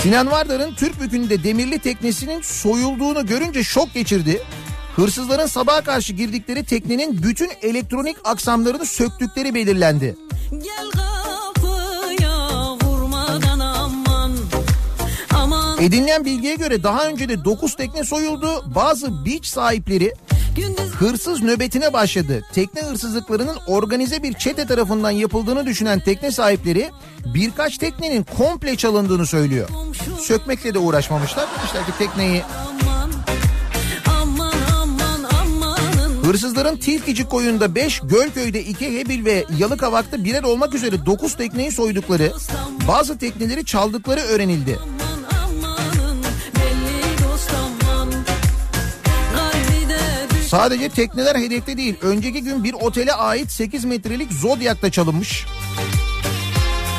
Sinan 0.03 0.31
Vardar'ın 0.31 0.73
Türk 0.75 1.01
bükünde 1.01 1.43
demirli 1.43 1.79
teknesinin 1.79 2.41
soyulduğunu 2.41 3.25
görünce 3.25 3.63
şok 3.63 3.93
geçirdi. 3.93 4.43
Hırsızların 4.95 5.45
sabaha 5.45 5.81
karşı 5.81 6.13
girdikleri 6.13 6.63
teknenin 6.63 7.23
bütün 7.23 7.49
elektronik 7.61 8.17
aksamlarını 8.23 8.85
söktükleri 8.85 9.55
belirlendi. 9.55 10.15
Aman 13.93 14.41
Aman 15.33 15.81
Edinilen 15.81 16.25
bilgiye 16.25 16.55
göre 16.55 16.83
daha 16.83 17.07
önce 17.07 17.29
de 17.29 17.45
9 17.45 17.75
tekne 17.75 18.03
soyuldu. 18.03 18.75
Bazı 18.75 19.25
beach 19.25 19.45
sahipleri 19.45 20.13
hırsız 20.99 21.41
nöbetine 21.41 21.93
başladı. 21.93 22.45
Tekne 22.53 22.81
hırsızlıklarının 22.81 23.57
organize 23.67 24.23
bir 24.23 24.33
çete 24.33 24.65
tarafından 24.65 25.11
yapıldığını 25.11 25.65
düşünen 25.65 25.99
tekne 25.99 26.31
sahipleri 26.31 26.91
birkaç 27.25 27.77
teknenin 27.77 28.25
komple 28.37 28.75
çalındığını 28.75 29.25
söylüyor. 29.25 29.69
Sökmekle 30.19 30.73
de 30.73 30.79
uğraşmamışlar. 30.79 31.47
Demişler 31.57 31.85
ki 31.85 31.91
tekneyi 31.97 32.43
Hırsızların 36.23 36.77
Tilkicik 36.77 37.29
koyunda 37.29 37.75
5, 37.75 37.99
Gölköy'de 37.99 38.63
2, 38.63 38.99
Hebil 38.99 39.25
ve 39.25 39.45
Yalıkavak'ta 39.57 40.23
birer 40.23 40.43
olmak 40.43 40.75
üzere 40.75 41.05
9 41.05 41.35
tekneyi 41.35 41.71
soydukları, 41.71 42.31
bazı 42.87 43.17
tekneleri 43.17 43.65
çaldıkları 43.65 44.19
öğrenildi. 44.19 44.79
Sadece 50.53 50.89
tekneler 50.89 51.35
hedefte 51.35 51.77
değil. 51.77 51.95
Önceki 52.01 52.43
gün 52.43 52.63
bir 52.63 52.73
otele 52.73 53.13
ait 53.13 53.51
8 53.51 53.85
metrelik 53.85 54.33
Zodiac'ta 54.33 54.91
çalınmış. 54.91 55.45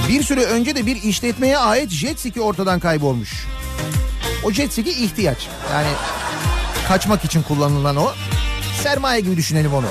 Bir 0.08 0.22
süre 0.22 0.44
önce 0.44 0.76
de 0.76 0.86
bir 0.86 1.02
işletmeye 1.02 1.58
ait 1.58 1.90
jet 1.90 2.20
ski 2.20 2.40
ortadan 2.40 2.80
kaybolmuş. 2.80 3.46
O 4.44 4.50
jet 4.50 4.72
ski 4.72 4.90
ihtiyaç. 4.90 5.48
Yani 5.72 5.86
kaçmak 6.88 7.24
için 7.24 7.42
kullanılan 7.42 7.96
o. 7.96 8.12
Sermaye 8.82 9.20
gibi 9.20 9.36
düşünelim 9.36 9.74
onu. 9.74 9.86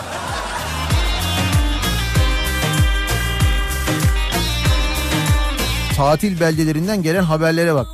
Tatil 5.98 6.40
beldelerinden 6.40 7.04
gelen 7.04 7.24
haberlere 7.24 7.74
bak. 7.76 7.88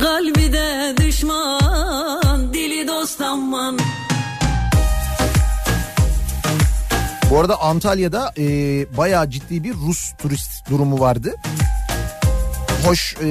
Kalbi 0.00 0.52
de 0.52 0.94
düşman 0.96 2.54
dili 2.54 2.88
dost 2.88 3.20
aman 3.20 3.78
Bu 7.30 7.38
arada 7.38 7.60
Antalya'da 7.60 8.32
e, 8.38 8.46
bayağı 8.96 9.30
ciddi 9.30 9.64
bir 9.64 9.74
Rus 9.74 10.12
turist 10.18 10.70
durumu 10.70 11.00
vardı. 11.00 11.34
Hoş 12.84 13.16
e, 13.22 13.26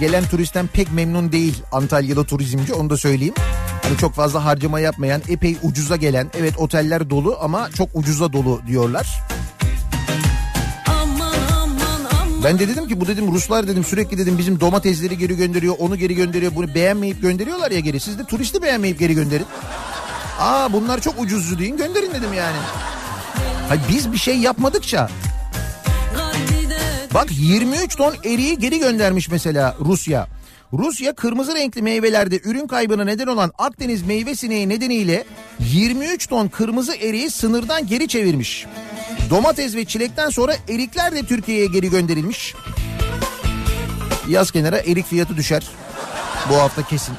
gelen 0.00 0.24
turistten 0.24 0.66
pek 0.66 0.92
memnun 0.92 1.32
değil 1.32 1.62
Antalyalı 1.72 2.24
turizmci 2.24 2.74
onu 2.74 2.90
da 2.90 2.96
söyleyeyim. 2.96 3.34
Hani 3.82 3.96
çok 3.96 4.14
fazla 4.14 4.44
harcama 4.44 4.80
yapmayan 4.80 5.22
epey 5.28 5.56
ucuza 5.62 5.96
gelen 5.96 6.30
evet 6.38 6.58
oteller 6.58 7.10
dolu 7.10 7.36
ama 7.40 7.70
çok 7.70 7.88
ucuza 7.94 8.32
dolu 8.32 8.60
diyorlar. 8.66 9.20
Ben 12.44 12.58
de 12.58 12.68
dedim 12.68 12.88
ki 12.88 13.00
bu 13.00 13.06
dedim 13.06 13.32
Ruslar 13.32 13.68
dedim 13.68 13.84
sürekli 13.84 14.18
dedim 14.18 14.38
bizim 14.38 14.60
domatesleri 14.60 15.18
geri 15.18 15.36
gönderiyor 15.36 15.74
onu 15.78 15.96
geri 15.96 16.14
gönderiyor 16.14 16.54
bunu 16.54 16.74
beğenmeyip 16.74 17.22
gönderiyorlar 17.22 17.70
ya 17.70 17.80
geri. 17.80 18.00
Siz 18.00 18.18
de 18.18 18.24
turisti 18.24 18.62
beğenmeyip 18.62 18.98
geri 18.98 19.14
gönderin. 19.14 19.46
Aa 20.38 20.72
bunlar 20.72 21.00
çok 21.00 21.20
ucuzdu 21.20 21.58
deyin 21.58 21.76
gönderin 21.76 22.10
dedim 22.10 22.32
yani. 22.36 22.56
Hayır, 23.68 23.82
biz 23.88 24.12
bir 24.12 24.18
şey 24.18 24.38
yapmadıkça 24.38 25.08
Bak 27.14 27.26
23 27.30 27.96
ton 27.96 28.14
eriği 28.24 28.58
geri 28.58 28.78
göndermiş 28.78 29.30
mesela 29.30 29.76
Rusya. 29.80 30.26
Rusya 30.72 31.14
kırmızı 31.14 31.54
renkli 31.54 31.82
meyvelerde 31.82 32.40
ürün 32.44 32.66
kaybına 32.66 33.04
neden 33.04 33.26
olan 33.26 33.52
Akdeniz 33.58 34.02
meyve 34.02 34.34
sineği 34.34 34.68
nedeniyle 34.68 35.24
23 35.60 36.26
ton 36.26 36.48
kırmızı 36.48 36.94
eriği 36.94 37.30
sınırdan 37.30 37.86
geri 37.86 38.08
çevirmiş. 38.08 38.66
Domates 39.34 39.76
ve 39.76 39.84
çilekten 39.84 40.30
sonra 40.30 40.56
erikler 40.68 41.12
de 41.12 41.22
Türkiye'ye 41.22 41.66
geri 41.66 41.90
gönderilmiş. 41.90 42.54
Yaz 44.28 44.50
kenara 44.50 44.78
erik 44.78 45.06
fiyatı 45.06 45.36
düşer. 45.36 45.66
Bu 46.50 46.56
hafta 46.56 46.82
kesin. 46.82 47.14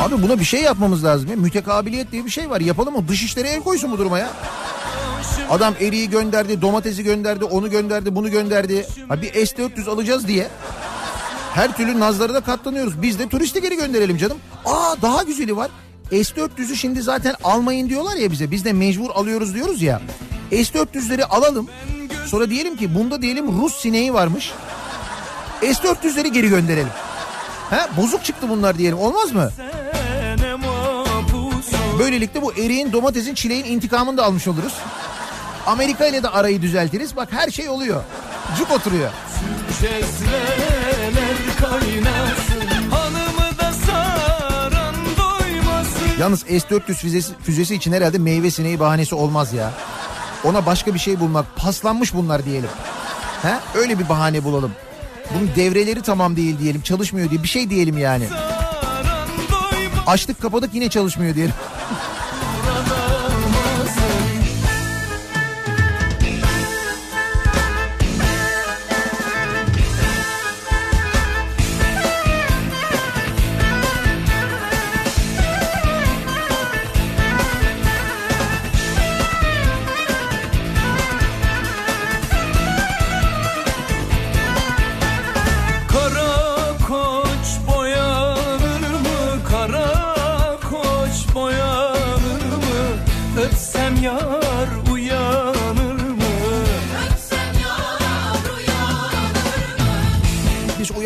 Abi 0.00 0.22
buna 0.22 0.38
bir 0.38 0.44
şey 0.44 0.62
yapmamız 0.62 1.04
lazım 1.04 1.30
ya. 1.30 1.36
Mütekabiliyet 1.36 2.12
diye 2.12 2.24
bir 2.24 2.30
şey 2.30 2.50
var. 2.50 2.60
Yapalım 2.60 2.94
mı? 2.94 3.08
Dışişleri 3.08 3.48
el 3.48 3.60
koysun 3.60 3.92
bu 3.92 3.98
duruma 3.98 4.18
ya. 4.18 4.30
Adam 5.50 5.74
eriği 5.80 6.10
gönderdi, 6.10 6.62
domatesi 6.62 7.04
gönderdi, 7.04 7.44
onu 7.44 7.70
gönderdi, 7.70 8.16
bunu 8.16 8.30
gönderdi. 8.30 8.86
Ha 9.08 9.22
bir 9.22 9.46
S-400 9.46 9.90
alacağız 9.90 10.28
diye. 10.28 10.48
Her 11.54 11.76
türlü 11.76 12.00
nazlara 12.00 12.34
da 12.34 12.40
katlanıyoruz. 12.40 13.02
Biz 13.02 13.18
de 13.18 13.28
turisti 13.28 13.62
geri 13.62 13.76
gönderelim 13.76 14.16
canım. 14.16 14.38
Aa 14.64 14.94
daha 15.02 15.22
güzeli 15.22 15.56
var. 15.56 15.70
S-400'ü 16.10 16.76
şimdi 16.76 17.02
zaten 17.02 17.34
almayın 17.44 17.88
diyorlar 17.88 18.16
ya 18.16 18.30
bize. 18.30 18.50
Biz 18.50 18.64
de 18.64 18.72
mecbur 18.72 19.10
alıyoruz 19.10 19.54
diyoruz 19.54 19.82
ya. 19.82 20.00
S-400'leri 20.50 21.24
alalım. 21.24 21.68
Sonra 22.26 22.50
diyelim 22.50 22.76
ki 22.76 22.94
bunda 22.94 23.22
diyelim 23.22 23.62
Rus 23.62 23.80
sineği 23.80 24.14
varmış. 24.14 24.52
S-400'leri 25.60 26.28
geri 26.28 26.48
gönderelim. 26.48 26.92
Ha, 27.70 27.88
bozuk 27.96 28.24
çıktı 28.24 28.48
bunlar 28.48 28.78
diyelim. 28.78 28.98
Olmaz 28.98 29.32
mı? 29.32 29.50
Böylelikle 31.98 32.42
bu 32.42 32.52
eriğin, 32.52 32.92
domatesin, 32.92 33.34
çileğin 33.34 33.64
intikamını 33.64 34.16
da 34.16 34.24
almış 34.24 34.48
oluruz. 34.48 34.74
Amerika 35.66 36.06
ile 36.06 36.22
de 36.22 36.28
arayı 36.28 36.62
düzeltiriz. 36.62 37.16
Bak 37.16 37.28
her 37.32 37.50
şey 37.50 37.68
oluyor. 37.68 38.02
Cuk 38.58 38.70
oturuyor. 38.70 39.10
Cezveler 39.80 41.36
kaynasın 41.60 42.15
Yalnız 46.20 46.40
S-400 46.40 46.94
füzesi, 46.94 47.32
füzesi 47.42 47.74
için 47.74 47.92
herhalde 47.92 48.18
meyve 48.18 48.50
sineği 48.50 48.80
bahanesi 48.80 49.14
olmaz 49.14 49.52
ya. 49.52 49.72
Ona 50.44 50.66
başka 50.66 50.94
bir 50.94 50.98
şey 50.98 51.20
bulmak. 51.20 51.56
Paslanmış 51.56 52.14
bunlar 52.14 52.44
diyelim. 52.44 52.68
Ha? 53.42 53.60
Öyle 53.74 53.98
bir 53.98 54.08
bahane 54.08 54.44
bulalım. 54.44 54.72
Bunun 55.34 55.50
devreleri 55.56 56.02
tamam 56.02 56.36
değil 56.36 56.58
diyelim. 56.58 56.80
Çalışmıyor 56.80 57.30
diye 57.30 57.42
bir 57.42 57.48
şey 57.48 57.70
diyelim 57.70 57.98
yani. 57.98 58.28
Açtık 60.06 60.42
kapadık 60.42 60.74
yine 60.74 60.88
çalışmıyor 60.88 61.34
diyelim. 61.34 61.54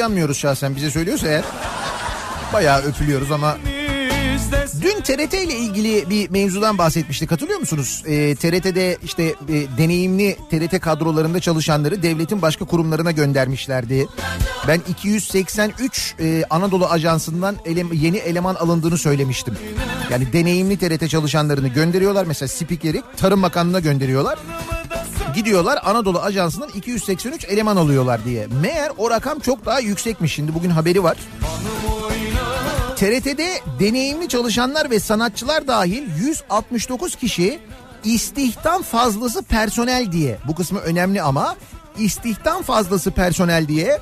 Biz 0.00 0.04
uyanmıyoruz 0.04 0.38
şahsen 0.38 0.76
bize 0.76 0.90
söylüyorsa 0.90 1.26
eğer. 1.28 1.44
Bayağı 2.52 2.82
öpülüyoruz 2.82 3.30
ama 3.32 3.56
Dün 4.82 5.00
TRT 5.00 5.34
ile 5.34 5.56
ilgili 5.56 6.10
bir 6.10 6.30
mevzudan 6.30 6.78
bahsetmiştik 6.78 7.30
hatırlıyor 7.30 7.58
musunuz? 7.58 8.02
Ee, 8.06 8.34
TRT'de 8.34 8.96
işte 9.04 9.22
e, 9.24 9.78
deneyimli 9.78 10.36
TRT 10.50 10.80
kadrolarında 10.80 11.40
çalışanları 11.40 12.02
devletin 12.02 12.42
başka 12.42 12.64
kurumlarına 12.64 13.10
göndermişlerdi. 13.10 14.06
Ben 14.68 14.80
283 14.88 16.14
e, 16.20 16.44
Anadolu 16.50 16.86
Ajansı'ndan 16.86 17.56
ele- 17.64 17.84
yeni 17.96 18.16
eleman 18.16 18.54
alındığını 18.54 18.98
söylemiştim. 18.98 19.56
Yani 20.10 20.32
deneyimli 20.32 20.78
TRT 20.78 21.08
çalışanlarını 21.08 21.68
gönderiyorlar. 21.68 22.24
Mesela 22.26 22.48
spikeri 22.48 23.02
Tarım 23.16 23.42
Bakanlığı'na 23.42 23.80
gönderiyorlar. 23.80 24.38
Gidiyorlar 25.34 25.78
Anadolu 25.84 26.20
Ajansı'ndan 26.20 26.68
283 26.74 27.44
eleman 27.44 27.76
alıyorlar 27.76 28.24
diye. 28.24 28.46
Meğer 28.62 28.92
o 28.98 29.10
rakam 29.10 29.38
çok 29.38 29.66
daha 29.66 29.80
yüksekmiş. 29.80 30.34
Şimdi 30.34 30.54
bugün 30.54 30.70
haberi 30.70 31.02
var. 31.02 31.16
TRT'de 32.96 33.60
deneyimli 33.80 34.28
çalışanlar 34.28 34.90
ve 34.90 35.00
sanatçılar 35.00 35.66
dahil 35.66 36.02
169 36.18 37.16
kişi 37.16 37.60
istihdam 38.04 38.82
fazlası 38.82 39.42
personel 39.42 40.12
diye 40.12 40.38
bu 40.46 40.54
kısmı 40.54 40.78
önemli 40.78 41.22
ama 41.22 41.56
istihdam 41.98 42.62
fazlası 42.62 43.10
personel 43.10 43.68
diye 43.68 43.98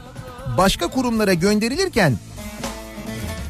başka 0.58 0.86
kurumlara 0.86 1.34
gönderilirken 1.34 2.16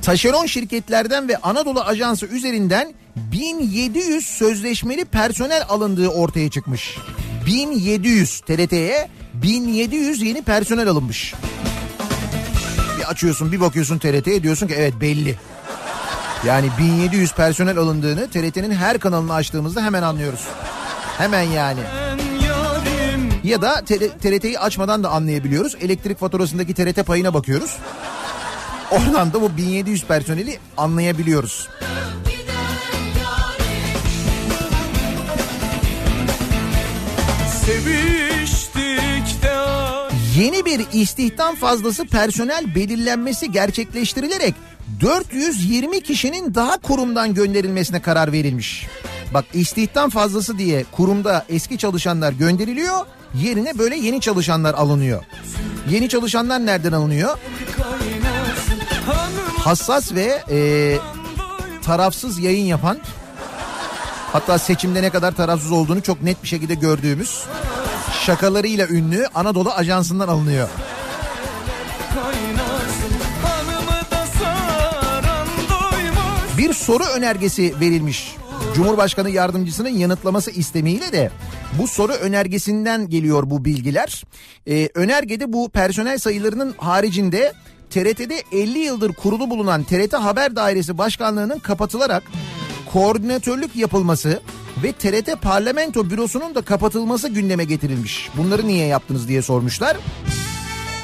taşeron 0.02 0.46
şirketlerden 0.46 1.28
ve 1.28 1.36
Anadolu 1.36 1.80
Ajansı 1.80 2.26
üzerinden 2.26 2.94
1700 3.16 4.26
sözleşmeli 4.26 5.04
personel 5.04 5.64
alındığı 5.68 6.08
ortaya 6.08 6.50
çıkmış. 6.50 6.98
1700 7.48 8.40
TRT'ye 8.40 9.08
1700 9.34 10.22
yeni 10.22 10.42
personel 10.42 10.88
alınmış. 10.88 11.34
Bir 12.98 13.04
açıyorsun 13.04 13.52
bir 13.52 13.60
bakıyorsun 13.60 13.98
TRT'ye 13.98 14.42
diyorsun 14.42 14.66
ki 14.66 14.74
evet 14.74 14.94
belli. 15.00 15.36
Yani 16.46 16.68
1700 16.78 17.32
personel 17.32 17.78
alındığını 17.78 18.30
TRT'nin 18.30 18.70
her 18.70 18.98
kanalını 18.98 19.34
açtığımızda 19.34 19.84
hemen 19.84 20.02
anlıyoruz. 20.02 20.44
Hemen 21.18 21.42
yani. 21.42 21.80
Ya 23.44 23.62
da 23.62 23.84
TRT'yi 24.22 24.58
açmadan 24.58 25.04
da 25.04 25.10
anlayabiliyoruz. 25.10 25.76
Elektrik 25.80 26.18
faturasındaki 26.18 26.74
TRT 26.74 27.06
payına 27.06 27.34
bakıyoruz. 27.34 27.76
Oradan 28.90 29.32
da 29.32 29.42
bu 29.42 29.56
1700 29.56 30.04
personeli 30.04 30.58
anlayabiliyoruz. 30.76 31.68
Seviştik 37.68 39.42
de 39.42 39.56
Yeni 40.36 40.64
bir 40.64 40.86
istihdam 40.92 41.54
fazlası 41.54 42.06
personel 42.06 42.74
belirlenmesi 42.74 43.52
gerçekleştirilerek 43.52 44.54
420 45.00 46.00
kişinin 46.00 46.54
daha 46.54 46.78
kurumdan 46.78 47.34
gönderilmesine 47.34 48.02
karar 48.02 48.32
verilmiş. 48.32 48.86
Bak 49.34 49.44
istihdam 49.52 50.10
fazlası 50.10 50.58
diye 50.58 50.84
kurumda 50.92 51.44
eski 51.48 51.78
çalışanlar 51.78 52.32
gönderiliyor. 52.32 53.06
Yerine 53.34 53.78
böyle 53.78 53.96
yeni 53.96 54.20
çalışanlar 54.20 54.74
alınıyor. 54.74 55.24
Yeni 55.90 56.08
çalışanlar 56.08 56.66
nereden 56.66 56.92
alınıyor? 56.92 57.38
Hassas 59.58 60.14
ve 60.14 60.42
e, 60.50 60.58
tarafsız 61.82 62.38
yayın 62.38 62.64
yapan 62.64 62.98
hatta 64.32 64.58
seçimde 64.58 65.02
ne 65.02 65.10
kadar 65.10 65.32
tarafsız 65.32 65.72
olduğunu 65.72 66.02
çok 66.02 66.22
net 66.22 66.42
bir 66.42 66.48
şekilde 66.48 66.74
gördüğümüz 66.74 67.44
şakalarıyla 68.26 68.88
ünlü 68.88 69.26
Anadolu 69.34 69.70
Ajansı'ndan 69.70 70.28
alınıyor. 70.28 70.68
Bir 76.58 76.72
soru 76.72 77.04
önergesi 77.04 77.80
verilmiş. 77.80 78.36
Cumhurbaşkanı 78.74 79.30
yardımcısının 79.30 79.88
yanıtlaması 79.88 80.50
istemiyle 80.50 81.12
de 81.12 81.30
bu 81.78 81.88
soru 81.88 82.12
önergesinden 82.12 83.08
geliyor 83.08 83.50
bu 83.50 83.64
bilgiler. 83.64 84.24
Ee, 84.68 84.88
önergede 84.94 85.52
bu 85.52 85.68
personel 85.68 86.18
sayılarının 86.18 86.74
haricinde 86.78 87.52
TRT'de 87.90 88.42
50 88.52 88.78
yıldır 88.78 89.12
kurulu 89.12 89.50
bulunan 89.50 89.84
TRT 89.84 90.14
Haber 90.14 90.56
Dairesi 90.56 90.98
Başkanlığı'nın 90.98 91.58
kapatılarak 91.58 92.22
koordinatörlük 92.92 93.76
yapılması 93.76 94.42
ve 94.82 94.92
TRT 94.92 95.42
Parlamento 95.42 96.10
Bürosu'nun 96.10 96.54
da 96.54 96.62
kapatılması 96.62 97.28
gündeme 97.28 97.64
getirilmiş. 97.64 98.30
Bunları 98.36 98.66
niye 98.66 98.86
yaptınız 98.86 99.28
diye 99.28 99.42
sormuşlar. 99.42 99.96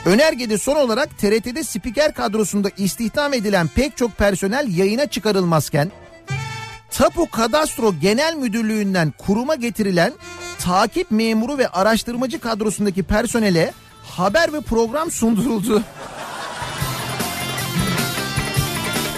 Önergede 0.04 0.58
son 0.58 0.76
olarak 0.76 1.18
TRT'de 1.18 1.64
spiker 1.64 2.14
kadrosunda 2.14 2.68
istihdam 2.76 3.32
edilen 3.32 3.68
pek 3.68 3.96
çok 3.96 4.18
personel 4.18 4.76
yayına 4.76 5.06
çıkarılmazken 5.06 5.90
Tapu 6.90 7.30
Kadastro 7.30 7.94
Genel 8.00 8.34
Müdürlüğü'nden 8.34 9.12
kuruma 9.18 9.54
getirilen 9.54 10.12
takip 10.58 11.10
memuru 11.10 11.58
ve 11.58 11.68
araştırmacı 11.68 12.40
kadrosundaki 12.40 13.02
personele 13.02 13.72
haber 14.02 14.52
ve 14.52 14.60
program 14.60 15.10
sunduruldu. 15.10 15.82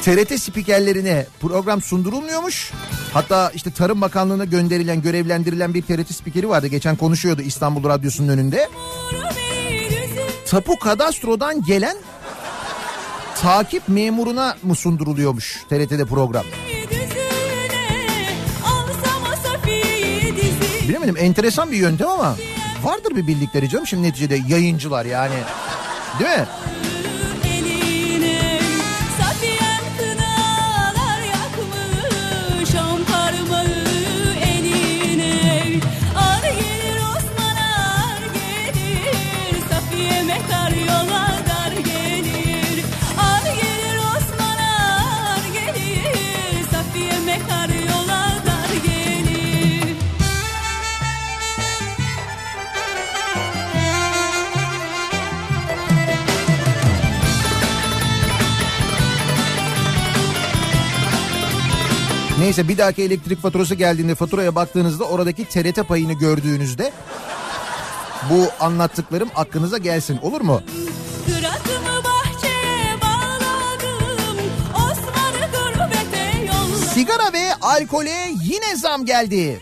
TRT 0.06 0.40
spikerlerine 0.40 1.26
program 1.40 1.82
sundurulmuyormuş. 1.82 2.72
Hatta 3.12 3.50
işte 3.54 3.70
Tarım 3.70 4.00
Bakanlığı'na 4.00 4.44
gönderilen, 4.44 5.02
görevlendirilen 5.02 5.74
bir 5.74 5.82
TRT 5.82 6.14
spikeri 6.14 6.48
vardı. 6.48 6.66
Geçen 6.66 6.96
konuşuyordu 6.96 7.42
İstanbul 7.42 7.88
Radyosu'nun 7.88 8.28
önünde. 8.28 8.68
Tapu 10.46 10.78
Kadastro'dan 10.78 11.64
gelen 11.64 11.96
takip 13.40 13.88
memuruna 13.88 14.56
mı 14.62 14.74
sunduruluyormuş 14.74 15.62
TRT'de 15.68 16.04
program? 16.04 16.44
Bilemedim 20.88 21.16
enteresan 21.18 21.72
bir 21.72 21.76
yöntem 21.76 22.08
ama 22.08 22.36
vardır 22.82 23.16
bir 23.16 23.26
bildikleri 23.26 23.68
canım 23.68 23.86
şimdi 23.86 24.02
neticede 24.02 24.40
yayıncılar 24.48 25.04
yani. 25.04 25.36
Değil 26.20 26.38
mi? 26.38 26.46
Neyse 62.46 62.68
bir 62.68 62.78
dahaki 62.78 63.02
elektrik 63.02 63.42
faturası 63.42 63.74
geldiğinde 63.74 64.14
faturaya 64.14 64.54
baktığınızda 64.54 65.04
oradaki 65.04 65.44
TRT 65.44 65.88
payını 65.88 66.12
gördüğünüzde 66.12 66.92
bu 68.30 68.64
anlattıklarım 68.64 69.28
aklınıza 69.34 69.78
gelsin 69.78 70.18
olur 70.22 70.40
mu? 70.40 70.62
Bağladım 73.02 74.38
Sigara 76.94 77.32
ve 77.32 77.54
alkole 77.60 78.30
yine 78.44 78.76
zam 78.76 79.04
geldi. 79.04 79.60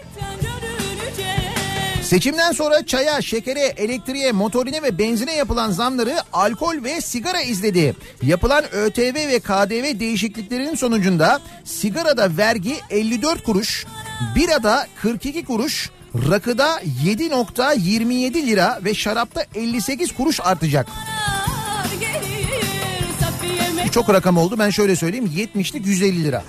Seçimden 2.14 2.52
sonra 2.52 2.86
çaya, 2.86 3.22
şekere, 3.22 3.60
elektriğe, 3.60 4.32
motorine 4.32 4.82
ve 4.82 4.98
benzine 4.98 5.36
yapılan 5.36 5.70
zamları 5.70 6.16
alkol 6.32 6.84
ve 6.84 7.00
sigara 7.00 7.40
izledi. 7.40 7.94
Yapılan 8.22 8.64
ÖTV 8.72 9.14
ve 9.14 9.40
KDV 9.40 10.00
değişikliklerinin 10.00 10.74
sonucunda 10.74 11.40
sigarada 11.64 12.36
vergi 12.36 12.76
54 12.90 13.44
kuruş, 13.44 13.86
birada 14.36 14.86
42 15.02 15.44
kuruş, 15.44 15.90
rakıda 16.30 16.80
7.27 17.04 18.46
lira 18.46 18.80
ve 18.84 18.94
şarapta 18.94 19.44
58 19.54 20.12
kuruş 20.12 20.40
artacak. 20.40 20.86
Çok 23.92 24.10
rakam 24.10 24.36
oldu 24.36 24.58
ben 24.58 24.70
şöyle 24.70 24.96
söyleyeyim 24.96 25.32
70'lik 25.36 25.86
150 25.86 26.24
lira. 26.24 26.44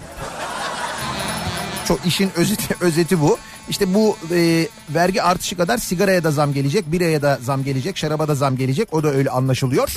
Çok 1.88 2.06
işin 2.06 2.32
özeti, 2.36 2.76
özeti 2.82 3.22
bu. 3.22 3.38
İşte 3.70 3.94
bu 3.94 4.18
e, 4.32 4.68
vergi 4.90 5.24
artışı 5.24 5.58
kadar 5.58 5.78
sigaraya 5.78 6.24
da 6.24 6.32
zam 6.32 6.54
gelecek, 6.54 6.92
biraya 6.92 7.22
da 7.22 7.40
zam 7.42 7.64
gelecek, 7.64 7.98
şaraba 7.98 8.28
da 8.28 8.36
zam 8.36 8.58
gelecek. 8.58 8.94
O 8.94 9.04
da 9.04 9.12
öyle 9.12 9.30
anlaşılıyor. 9.30 9.90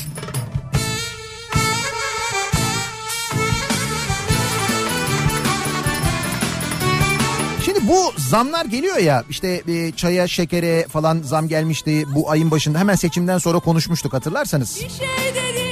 Şimdi 7.65 7.89
bu 7.89 8.13
zamlar 8.17 8.65
geliyor 8.65 8.97
ya 8.97 9.25
işte 9.31 9.63
e, 9.69 9.93
çaya 9.93 10.27
şekere 10.29 10.87
falan 10.89 11.23
zam 11.23 11.49
gelmişti 11.49 12.05
bu 12.15 12.31
ayın 12.31 12.51
başında 12.51 12.79
hemen 12.79 12.95
seçimden 12.95 13.39
sonra 13.39 13.59
konuşmuştuk 13.59 14.13
hatırlarsanız. 14.13 14.77
Bir 14.77 14.89
şey 14.89 15.35
de 15.35 15.35
diyeceğim 15.35 15.59
sana. 15.59 15.68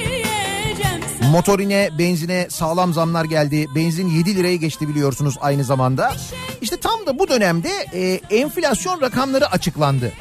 Motorine, 1.31 1.89
benzine 1.99 2.47
sağlam 2.49 2.93
zamlar 2.93 3.25
geldi. 3.25 3.67
Benzin 3.75 4.07
7 4.07 4.35
liraya 4.35 4.55
geçti 4.55 4.89
biliyorsunuz 4.89 5.35
aynı 5.41 5.63
zamanda. 5.63 6.13
İşte 6.61 6.77
tam 6.77 7.05
da 7.05 7.19
bu 7.19 7.27
dönemde 7.27 7.69
e, 7.93 8.21
enflasyon 8.35 9.01
rakamları 9.01 9.51
açıklandı. 9.51 10.11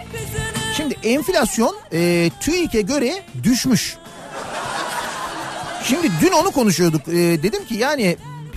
Şimdi 0.77 0.97
enflasyon 1.05 1.77
e, 1.93 2.31
TÜİK'e 2.41 2.81
göre 2.81 3.23
düşmüş. 3.43 3.97
Şimdi 5.85 6.11
dün 6.21 6.33
onu 6.33 6.51
konuşuyorduk. 6.51 7.09
E, 7.09 7.13
dedim 7.15 7.65
ki 7.65 7.75
yani 7.75 8.17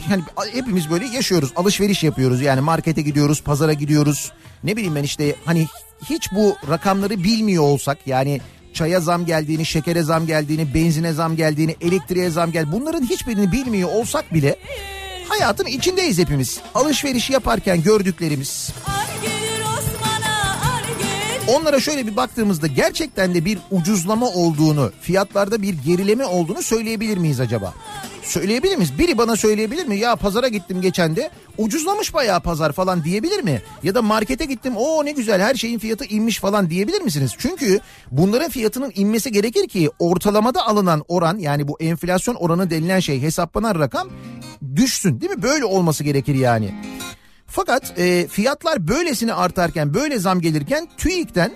yani 0.09 0.23
hepimiz 0.53 0.89
böyle 0.89 1.05
yaşıyoruz. 1.05 1.51
Alışveriş 1.55 2.03
yapıyoruz. 2.03 2.41
Yani 2.41 2.62
markete 2.62 3.01
gidiyoruz, 3.01 3.43
pazara 3.43 3.73
gidiyoruz. 3.73 4.31
Ne 4.63 4.75
bileyim 4.75 4.95
ben 4.95 5.03
işte 5.03 5.35
hani 5.45 5.67
hiç 6.09 6.31
bu 6.31 6.55
rakamları 6.69 7.23
bilmiyor 7.23 7.63
olsak 7.63 7.97
yani 8.05 8.41
çaya 8.73 8.99
zam 8.99 9.25
geldiğini, 9.25 9.65
şekere 9.65 10.03
zam 10.03 10.25
geldiğini, 10.27 10.73
benzine 10.73 11.13
zam 11.13 11.36
geldiğini, 11.36 11.75
elektriğe 11.82 12.29
zam 12.29 12.51
gel. 12.51 12.71
Bunların 12.71 13.10
hiçbirini 13.10 13.51
bilmiyor 13.51 13.89
olsak 13.89 14.34
bile 14.34 14.55
hayatın 15.27 15.65
içindeyiz 15.65 16.19
hepimiz. 16.19 16.60
Alışveriş 16.75 17.29
yaparken 17.29 17.84
gördüklerimiz, 17.84 18.69
Ar 18.88 19.48
Onlara 21.49 21.79
şöyle 21.79 22.07
bir 22.07 22.15
baktığımızda 22.15 22.67
gerçekten 22.67 23.33
de 23.33 23.45
bir 23.45 23.59
ucuzlama 23.71 24.27
olduğunu, 24.27 24.91
fiyatlarda 25.01 25.62
bir 25.62 25.73
gerileme 25.73 26.25
olduğunu 26.25 26.62
söyleyebilir 26.62 27.17
miyiz 27.17 27.39
acaba? 27.39 27.73
Söyleyebilir 28.23 28.75
miyiz? 28.75 28.99
Biri 28.99 29.17
bana 29.17 29.35
söyleyebilir 29.35 29.85
mi? 29.85 29.97
Ya 29.97 30.15
pazara 30.15 30.47
gittim 30.47 30.81
geçen 30.81 31.15
de 31.15 31.29
ucuzlamış 31.57 32.13
bayağı 32.13 32.39
pazar 32.39 32.71
falan 32.71 33.03
diyebilir 33.03 33.43
mi? 33.43 33.62
Ya 33.83 33.95
da 33.95 34.01
markete 34.01 34.45
gittim 34.45 34.73
o 34.77 35.05
ne 35.05 35.12
güzel 35.12 35.41
her 35.41 35.55
şeyin 35.55 35.79
fiyatı 35.79 36.05
inmiş 36.05 36.39
falan 36.39 36.69
diyebilir 36.69 37.01
misiniz? 37.01 37.31
Çünkü 37.38 37.79
bunların 38.12 38.49
fiyatının 38.49 38.91
inmesi 38.95 39.31
gerekir 39.31 39.67
ki 39.67 39.89
ortalamada 39.99 40.67
alınan 40.67 41.03
oran 41.07 41.38
yani 41.38 41.67
bu 41.67 41.77
enflasyon 41.79 42.35
oranı 42.35 42.69
denilen 42.69 42.99
şey 42.99 43.21
hesaplanan 43.21 43.79
rakam 43.79 44.09
düşsün 44.75 45.21
değil 45.21 45.31
mi? 45.31 45.43
Böyle 45.43 45.65
olması 45.65 46.03
gerekir 46.03 46.35
yani. 46.35 46.73
Fakat 47.51 47.99
e, 47.99 48.27
fiyatlar 48.27 48.88
böylesine 48.88 49.33
artarken 49.33 49.93
böyle 49.93 50.19
zam 50.19 50.41
gelirken 50.41 50.88
TÜİK'ten 50.97 51.51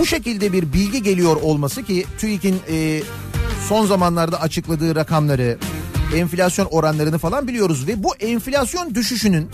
bu 0.00 0.06
şekilde 0.06 0.52
bir 0.52 0.72
bilgi 0.72 1.02
geliyor 1.02 1.36
olması 1.36 1.82
ki 1.82 2.06
TÜİK'in 2.18 2.60
e, 2.70 3.02
son 3.68 3.86
zamanlarda 3.86 4.40
açıkladığı 4.40 4.94
rakamları, 4.94 5.58
enflasyon 6.16 6.66
oranlarını 6.66 7.18
falan 7.18 7.48
biliyoruz 7.48 7.86
ve 7.86 8.02
bu 8.02 8.16
enflasyon 8.16 8.94
düşüşünün 8.94 9.50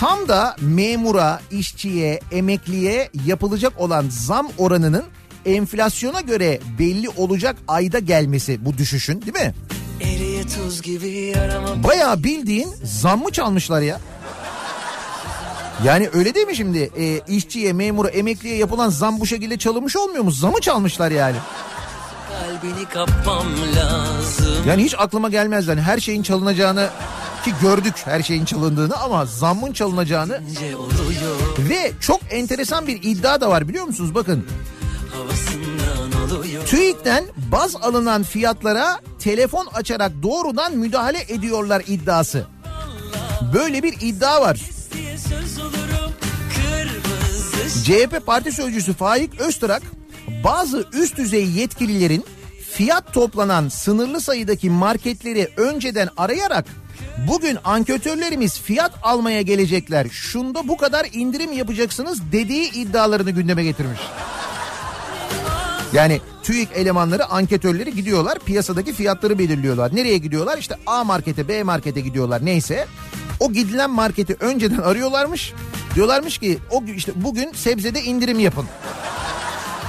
tam 0.00 0.28
da 0.28 0.56
memura, 0.60 1.40
işçiye, 1.50 2.20
emekliye 2.32 3.10
yapılacak 3.26 3.80
olan 3.80 4.06
zam 4.08 4.48
oranının 4.58 5.04
enflasyona 5.46 6.20
göre 6.20 6.60
belli 6.78 7.08
olacak 7.08 7.56
ayda 7.68 7.98
gelmesi 7.98 8.64
bu 8.64 8.78
düşüşün 8.78 9.22
değil 9.22 9.46
mi? 9.46 9.54
Bayağı 11.84 12.22
bildiğin 12.24 12.68
zam 12.84 13.22
mı 13.22 13.32
çalmışlar 13.32 13.80
ya? 13.80 14.00
Yani 15.84 16.08
öyle 16.14 16.34
değil 16.34 16.46
mi 16.46 16.56
şimdi? 16.56 16.90
E, 16.96 17.20
işçiye, 17.34 17.72
memura, 17.72 18.08
emekliye 18.08 18.56
yapılan 18.56 18.88
zam 18.88 19.20
bu 19.20 19.26
şekilde 19.26 19.58
çalınmış 19.58 19.96
olmuyor 19.96 20.24
mu? 20.24 20.30
Zamı 20.30 20.60
çalmışlar 20.60 21.10
yani. 21.10 21.36
Yani 24.68 24.84
hiç 24.84 24.94
aklıma 24.98 25.28
gelmez 25.28 25.66
yani 25.68 25.80
her 25.80 25.98
şeyin 25.98 26.22
çalınacağını 26.22 26.88
ki 27.44 27.52
gördük 27.62 27.94
her 28.04 28.22
şeyin 28.22 28.44
çalındığını 28.44 28.96
ama 28.96 29.26
zammın 29.26 29.72
çalınacağını 29.72 30.40
ve 31.58 31.92
çok 32.00 32.20
enteresan 32.30 32.86
bir 32.86 32.98
iddia 33.02 33.40
da 33.40 33.48
var 33.50 33.68
biliyor 33.68 33.84
musunuz? 33.84 34.14
Bakın. 34.14 34.46
TÜİK'ten 36.66 37.24
baz 37.52 37.76
alınan 37.76 38.22
fiyatlara 38.22 39.00
telefon 39.18 39.66
açarak 39.66 40.12
doğrudan 40.22 40.76
müdahale 40.76 41.18
ediyorlar 41.28 41.82
iddiası. 41.86 42.46
Böyle 43.54 43.82
bir 43.82 43.94
iddia 44.00 44.40
var. 44.40 44.60
CHP 47.84 48.26
Parti 48.26 48.52
Sözcüsü 48.52 48.94
Faik 48.94 49.40
Öztürk 49.40 49.82
bazı 50.44 50.84
üst 50.92 51.16
düzey 51.16 51.50
yetkililerin 51.50 52.24
fiyat 52.72 53.14
toplanan 53.14 53.68
sınırlı 53.68 54.20
sayıdaki 54.20 54.70
marketleri 54.70 55.48
önceden 55.56 56.08
arayarak 56.16 56.66
bugün 57.28 57.58
anketörlerimiz 57.64 58.60
fiyat 58.60 58.92
almaya 59.02 59.42
gelecekler 59.42 60.06
şunda 60.10 60.68
bu 60.68 60.76
kadar 60.76 61.06
indirim 61.12 61.52
yapacaksınız 61.52 62.32
dediği 62.32 62.72
iddialarını 62.72 63.30
gündeme 63.30 63.64
getirmiş. 63.64 64.00
Yani 65.92 66.20
TÜİK 66.42 66.68
elemanları 66.74 67.26
anketörleri 67.26 67.94
gidiyorlar 67.94 68.38
piyasadaki 68.38 68.92
fiyatları 68.92 69.38
belirliyorlar. 69.38 69.96
Nereye 69.96 70.18
gidiyorlar? 70.18 70.58
İşte 70.58 70.76
A 70.86 71.04
markete 71.04 71.48
B 71.48 71.62
markete 71.62 72.00
gidiyorlar 72.00 72.44
neyse. 72.44 72.86
O 73.40 73.52
gidilen 73.52 73.90
marketi 73.90 74.36
önceden 74.40 74.78
arıyorlarmış. 74.78 75.52
Diyorlarmış 75.94 76.38
ki 76.38 76.58
o 76.70 76.84
işte 76.96 77.12
bugün 77.14 77.52
sebzede 77.52 78.02
indirim 78.02 78.38
yapın. 78.38 78.66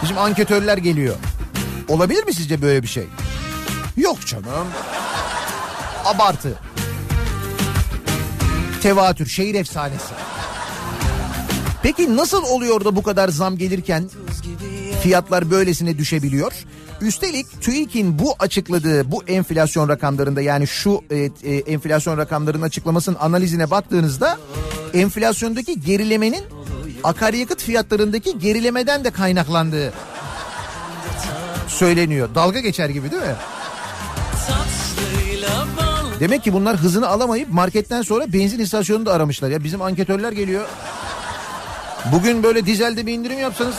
Bizim 0.04 0.18
anketörler 0.18 0.78
geliyor. 0.78 1.16
Olabilir 1.90 2.24
mi 2.24 2.34
sizce 2.34 2.62
böyle 2.62 2.84
bir 2.84 2.88
şey? 2.88 3.06
Yok 3.98 4.26
canım. 4.26 4.68
Abartı. 6.06 6.60
Tevatür, 8.82 9.26
şehir 9.26 9.56
efsanesi. 9.56 10.14
Peki 11.84 12.16
nasıl 12.16 12.44
oluyor 12.44 12.86
da 12.86 12.96
bu 12.96 13.04
kadar 13.04 13.30
zam 13.30 13.58
gelirken 13.58 14.10
fiyatlar 15.04 15.52
böylesine 15.52 15.98
düşebiliyor? 15.98 16.54
Üstelik 17.02 17.62
TÜİK'in 17.62 18.20
bu 18.20 18.36
açıkladığı 18.40 19.12
bu 19.12 19.24
enflasyon 19.24 19.90
rakamlarında 19.90 20.42
yani 20.42 20.68
şu 20.68 21.02
e, 21.12 21.18
e, 21.44 21.56
enflasyon 21.56 22.18
rakamlarının 22.18 22.64
açıklamasının 22.64 23.18
analizine 23.20 23.72
baktığınızda 23.72 24.38
enflasyondaki 24.94 25.82
gerilemenin 25.82 26.44
akaryakıt 27.04 27.64
fiyatlarındaki 27.64 28.40
gerilemeden 28.40 29.04
de 29.04 29.12
kaynaklandığı 29.12 29.94
söyleniyor. 31.68 32.30
Dalga 32.36 32.60
geçer 32.60 32.90
gibi 32.90 33.12
değil 33.12 33.22
mi? 33.22 33.36
Demek 36.20 36.44
ki 36.44 36.54
bunlar 36.54 36.78
hızını 36.78 37.08
alamayıp 37.08 37.50
marketten 37.50 38.02
sonra 38.02 38.34
benzin 38.34 38.60
istasyonunu 38.60 39.06
da 39.06 39.14
aramışlar. 39.14 39.50
Ya 39.50 39.64
bizim 39.64 39.82
anketörler 39.82 40.32
geliyor. 40.32 40.68
Bugün 42.12 42.44
böyle 42.44 42.66
dizelde 42.66 43.06
bir 43.06 43.14
indirim 43.14 43.40
yapsanız 43.40 43.76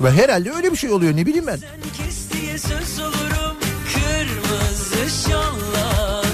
ve 0.00 0.10
herhalde 0.10 0.52
öyle 0.52 0.72
bir 0.72 0.76
şey 0.76 0.90
oluyor 0.90 1.16
ne 1.16 1.26
bileyim 1.26 1.46
ben. 1.46 1.58
olurum 3.00 3.56
şalla 5.26 6.24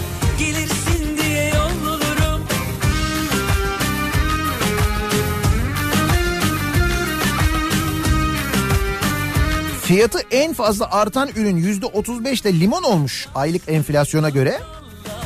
Fiyatı 9.91 10.18
en 10.31 10.53
fazla 10.53 10.91
artan 10.91 11.28
ürün 11.37 11.57
yüzde 11.57 11.87
35 11.87 12.45
de 12.45 12.61
limon 12.61 12.83
olmuş 12.83 13.28
aylık 13.35 13.62
enflasyona 13.68 14.31
göre. 14.31 14.61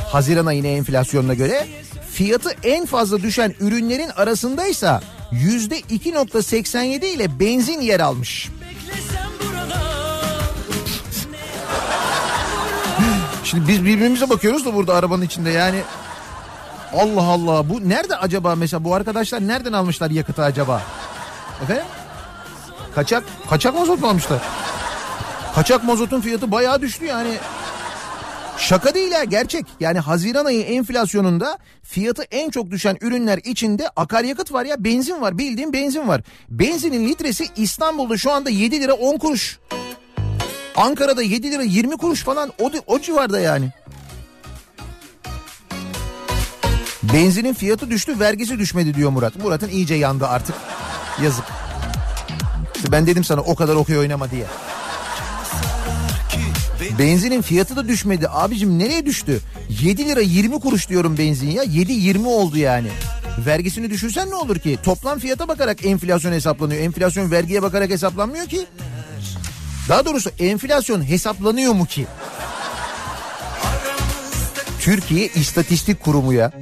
Haziran 0.09 0.47
ayına 0.47 0.67
enflasyonuna 0.67 1.35
göre. 1.35 1.67
Fiyatı 2.13 2.51
en 2.63 2.87
fazla 2.87 3.23
düşen 3.23 3.55
ürünlerin 3.61 4.09
arasındaysa 4.09 5.03
yüzde 5.43 5.81
2.87 5.81 7.05
ile 7.07 7.41
benzin 7.41 7.81
yer 7.81 8.01
almış. 8.01 8.51
Şimdi 13.45 13.69
biz 13.69 13.85
birbirimize 13.85 14.31
bakıyoruz 14.31 14.67
da 14.67 14.75
burada 14.75 14.95
arabanın 14.95 15.23
içinde 15.23 15.51
yani 15.51 15.83
Allah 16.95 17.23
Allah 17.23 17.69
bu 17.71 17.89
nerede 17.89 18.17
acaba 18.17 18.55
mesela 18.55 18.85
bu 18.85 18.95
arkadaşlar 18.95 19.49
nereden 19.49 19.73
almışlar 19.73 20.11
yakıtı 20.11 20.43
acaba? 20.43 20.83
Efendim? 21.63 21.85
Kaçak 22.95 23.25
kaçak 23.51 23.75
mazot 23.75 24.01
mu 24.01 24.09
almışlar? 24.09 24.41
Kaçak 25.55 25.85
mazotun 25.85 26.21
fiyatı 26.21 26.51
bayağı 26.51 26.83
düştü 26.83 27.05
yani. 27.05 27.39
Şaka 28.59 28.95
değil 28.95 29.13
ha 29.13 29.25
gerçek. 29.25 29.67
Yani 29.81 29.99
Haziran 29.99 30.45
ayı 30.45 30.63
enflasyonunda 30.63 31.59
fiyatı 31.83 32.23
en 32.23 32.51
çok 32.51 32.71
düşen 32.71 32.97
ürünler 33.01 33.41
içinde 33.45 33.89
akaryakıt 33.97 34.53
var 34.53 34.65
ya 34.65 34.85
benzin 34.85 35.21
var 35.21 35.39
bildiğin 35.39 35.73
benzin 35.73 36.09
var. 36.09 36.23
Benzinin 36.49 37.09
litresi 37.09 37.47
İstanbul'da 37.57 38.17
şu 38.17 38.33
anda 38.33 38.51
7 38.51 38.81
lira 38.81 38.93
10 38.93 39.19
kuruş. 39.19 39.59
Ankara'da 40.77 41.23
7 41.23 41.51
lira 41.51 41.63
20 41.63 41.97
kuruş 41.97 42.23
falan 42.23 42.53
o, 42.61 42.71
o 42.87 43.01
civarda 43.01 43.41
yani. 43.41 43.73
Benzinin 47.03 47.55
fiyatı 47.55 47.91
düştü 47.91 48.21
vergisi 48.21 48.59
düşmedi 48.59 48.95
diyor 48.95 49.11
Murat. 49.11 49.37
Murat'ın 49.37 49.69
iyice 49.69 49.95
yandı 49.95 50.27
artık. 50.27 50.55
Yazık. 51.23 51.45
İşte 52.77 52.93
ben 52.93 53.07
dedim 53.07 53.25
sana 53.25 53.41
o 53.41 53.55
kadar 53.55 53.75
okuyor 53.75 54.01
oynama 54.01 54.31
diye. 54.31 54.47
Benzinin 56.99 57.43
fiyatı 57.43 57.77
da 57.77 57.89
düşmedi. 57.89 58.29
Abicim 58.29 58.79
nereye 58.79 59.07
düştü? 59.07 59.41
7 59.83 60.09
lira 60.09 60.21
20 60.21 60.61
kuruş 60.61 60.89
diyorum 60.89 61.19
benzin 61.19 61.51
ya. 61.51 61.65
7.20 61.65 62.27
oldu 62.27 62.59
yani. 62.59 62.89
Vergisini 63.47 63.91
düşürsen 63.91 64.31
ne 64.31 64.35
olur 64.35 64.59
ki? 64.59 64.79
Toplam 64.83 65.19
fiyata 65.19 65.49
bakarak 65.49 65.85
enflasyon 65.87 66.33
hesaplanıyor. 66.33 66.81
Enflasyon 66.81 67.31
vergiye 67.31 67.63
bakarak 67.63 67.91
hesaplanmıyor 67.91 68.47
ki. 68.47 68.67
Daha 69.89 70.05
doğrusu 70.05 70.31
enflasyon 70.39 71.09
hesaplanıyor 71.09 71.73
mu 71.73 71.87
ki? 71.87 72.07
Türkiye 74.81 75.29
İstatistik 75.29 76.01
Kurumu 76.01 76.33
ya. 76.33 76.53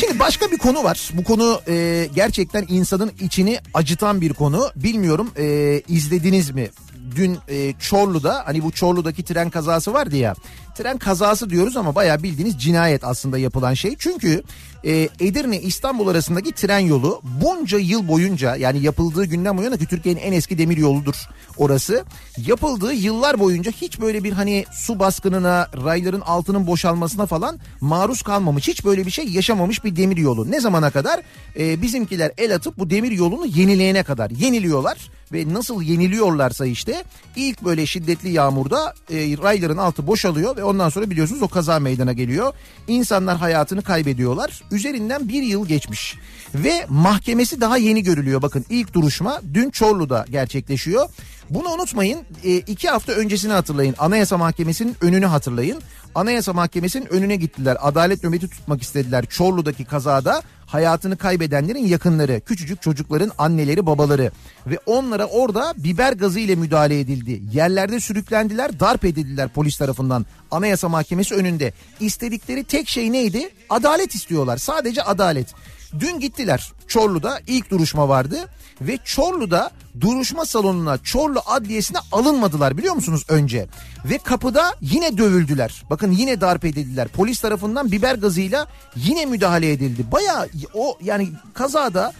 Şimdi 0.00 0.18
başka 0.18 0.50
bir 0.50 0.58
konu 0.58 0.84
var. 0.84 1.10
Bu 1.12 1.24
konu 1.24 1.60
e, 1.68 2.08
gerçekten 2.14 2.64
insanın 2.68 3.12
içini 3.20 3.58
acıtan 3.74 4.20
bir 4.20 4.32
konu. 4.32 4.70
Bilmiyorum 4.76 5.30
e, 5.38 5.82
izlediniz 5.88 6.50
mi? 6.50 6.70
Dün 7.16 7.38
e, 7.48 7.72
Çorlu'da 7.72 8.42
hani 8.46 8.62
bu 8.62 8.70
Çorlu'daki 8.70 9.22
tren 9.22 9.50
kazası 9.50 9.92
vardı 9.92 10.16
ya. 10.16 10.34
Tren 10.74 10.98
kazası 10.98 11.50
diyoruz 11.50 11.76
ama 11.76 11.94
bayağı 11.94 12.22
bildiğiniz 12.22 12.58
cinayet 12.58 13.04
aslında 13.04 13.38
yapılan 13.38 13.74
şey. 13.74 13.96
Çünkü 13.98 14.42
e, 14.84 15.08
Edirne 15.20 15.60
İstanbul 15.60 16.08
arasındaki 16.08 16.52
tren 16.52 16.78
yolu 16.78 17.20
bunca 17.42 17.78
yıl 17.78 18.08
boyunca 18.08 18.56
yani 18.56 18.82
yapıldığı 18.82 19.24
günden 19.24 19.58
bu 19.58 19.62
yana 19.62 19.76
ki 19.76 19.86
Türkiye'nin 19.86 20.20
en 20.20 20.32
eski 20.32 20.58
demir 20.58 20.76
yoludur 20.76 21.14
orası. 21.56 22.04
Yapıldığı 22.46 22.92
yıllar 22.92 23.40
boyunca 23.40 23.72
hiç 23.72 24.00
böyle 24.00 24.24
bir 24.24 24.32
hani 24.32 24.64
su 24.72 24.98
baskınına, 24.98 25.68
rayların 25.84 26.20
altının 26.20 26.66
boşalmasına 26.66 27.26
falan 27.26 27.58
maruz 27.80 28.22
kalmamış. 28.22 28.68
Hiç 28.68 28.84
böyle 28.84 29.06
bir 29.06 29.10
şey 29.10 29.28
yaşamamış 29.28 29.84
bir 29.84 29.96
demir 29.96 30.16
yolu. 30.16 30.50
Ne 30.50 30.60
zamana 30.60 30.90
kadar? 30.90 31.20
E, 31.58 31.82
bizimkiler 31.82 32.32
el 32.38 32.54
atıp 32.54 32.78
bu 32.78 32.90
demir 32.90 33.12
yolunu 33.12 33.46
yenileyene 33.46 34.02
kadar 34.02 34.30
yeniliyorlar 34.30 35.10
ve 35.34 35.54
nasıl 35.54 35.82
yeniliyorlarsa 35.82 36.66
işte 36.66 37.04
ilk 37.36 37.64
böyle 37.64 37.86
şiddetli 37.86 38.30
yağmurda 38.30 38.94
e, 39.10 39.16
rayların 39.16 39.76
altı 39.76 40.06
boşalıyor 40.06 40.56
ve 40.56 40.64
ondan 40.64 40.88
sonra 40.88 41.10
biliyorsunuz 41.10 41.42
o 41.42 41.48
kaza 41.48 41.78
meydana 41.78 42.12
geliyor. 42.12 42.52
İnsanlar 42.88 43.36
hayatını 43.36 43.82
kaybediyorlar. 43.82 44.62
Üzerinden 44.70 45.28
bir 45.28 45.42
yıl 45.42 45.66
geçmiş 45.66 46.16
ve 46.54 46.86
mahkemesi 46.88 47.60
daha 47.60 47.76
yeni 47.76 48.02
görülüyor. 48.02 48.42
Bakın 48.42 48.64
ilk 48.70 48.94
duruşma 48.94 49.40
dün 49.54 49.70
Çorlu'da 49.70 50.24
gerçekleşiyor. 50.30 51.08
Bunu 51.50 51.68
unutmayın 51.68 52.20
e, 52.44 52.56
iki 52.56 52.88
hafta 52.88 53.12
öncesini 53.12 53.52
hatırlayın. 53.52 53.94
Anayasa 53.98 54.38
Mahkemesi'nin 54.38 54.96
önünü 55.00 55.26
hatırlayın. 55.26 55.82
Anayasa 56.14 56.52
Mahkemesi'nin 56.52 57.06
önüne 57.06 57.36
gittiler. 57.36 57.76
Adalet 57.80 58.24
nöbeti 58.24 58.48
tutmak 58.48 58.82
istediler. 58.82 59.26
Çorlu'daki 59.26 59.84
kazada 59.84 60.42
hayatını 60.66 61.16
kaybedenlerin 61.16 61.86
yakınları, 61.86 62.40
küçücük 62.40 62.82
çocukların 62.82 63.30
anneleri, 63.38 63.86
babaları 63.86 64.30
ve 64.66 64.78
onlara 64.86 65.24
orada 65.24 65.74
biber 65.76 66.12
gazı 66.12 66.40
ile 66.40 66.54
müdahale 66.54 67.00
edildi. 67.00 67.42
Yerlerde 67.52 68.00
sürüklendiler, 68.00 68.80
darp 68.80 69.04
edildiler 69.04 69.48
polis 69.48 69.76
tarafından. 69.78 70.26
Anayasa 70.50 70.88
Mahkemesi 70.88 71.34
önünde. 71.34 71.72
İstedikleri 72.00 72.64
tek 72.64 72.88
şey 72.88 73.12
neydi? 73.12 73.50
Adalet 73.70 74.14
istiyorlar. 74.14 74.56
Sadece 74.56 75.02
adalet. 75.02 75.54
Dün 76.00 76.20
gittiler 76.20 76.72
Çorlu'da 76.88 77.40
ilk 77.46 77.70
duruşma 77.70 78.08
vardı 78.08 78.36
ve 78.80 78.98
Çorlu'da 79.04 79.70
duruşma 80.00 80.46
salonuna 80.46 80.98
Çorlu 80.98 81.40
Adliyesi'ne 81.46 81.98
alınmadılar 82.12 82.78
biliyor 82.78 82.94
musunuz 82.94 83.24
önce? 83.28 83.66
Ve 84.04 84.18
kapıda 84.18 84.74
yine 84.80 85.18
dövüldüler. 85.18 85.82
Bakın 85.90 86.10
yine 86.12 86.40
darp 86.40 86.64
edildiler. 86.64 87.08
Polis 87.08 87.40
tarafından 87.40 87.92
biber 87.92 88.14
gazıyla 88.14 88.66
yine 88.96 89.26
müdahale 89.26 89.72
edildi. 89.72 90.04
Baya 90.12 90.48
o 90.74 90.98
yani 91.02 91.28
kazada 91.54 92.12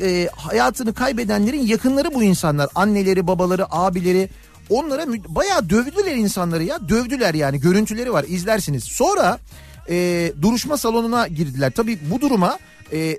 e, 0.00 0.28
hayatını 0.36 0.94
kaybedenlerin 0.94 1.66
yakınları 1.66 2.14
bu 2.14 2.22
insanlar. 2.22 2.68
Anneleri, 2.74 3.26
babaları, 3.26 3.66
abileri 3.74 4.28
onlara 4.70 5.06
mü- 5.06 5.22
bayağı 5.28 5.70
dövdüler 5.70 6.16
insanları 6.16 6.64
ya. 6.64 6.88
Dövdüler 6.88 7.34
yani 7.34 7.60
görüntüleri 7.60 8.12
var 8.12 8.24
izlersiniz. 8.28 8.84
Sonra 8.84 9.38
e, 9.88 10.32
duruşma 10.42 10.76
salonuna 10.76 11.28
girdiler. 11.28 11.72
Tabii 11.76 11.98
bu 12.10 12.20
duruma 12.20 12.58
e, 12.92 13.18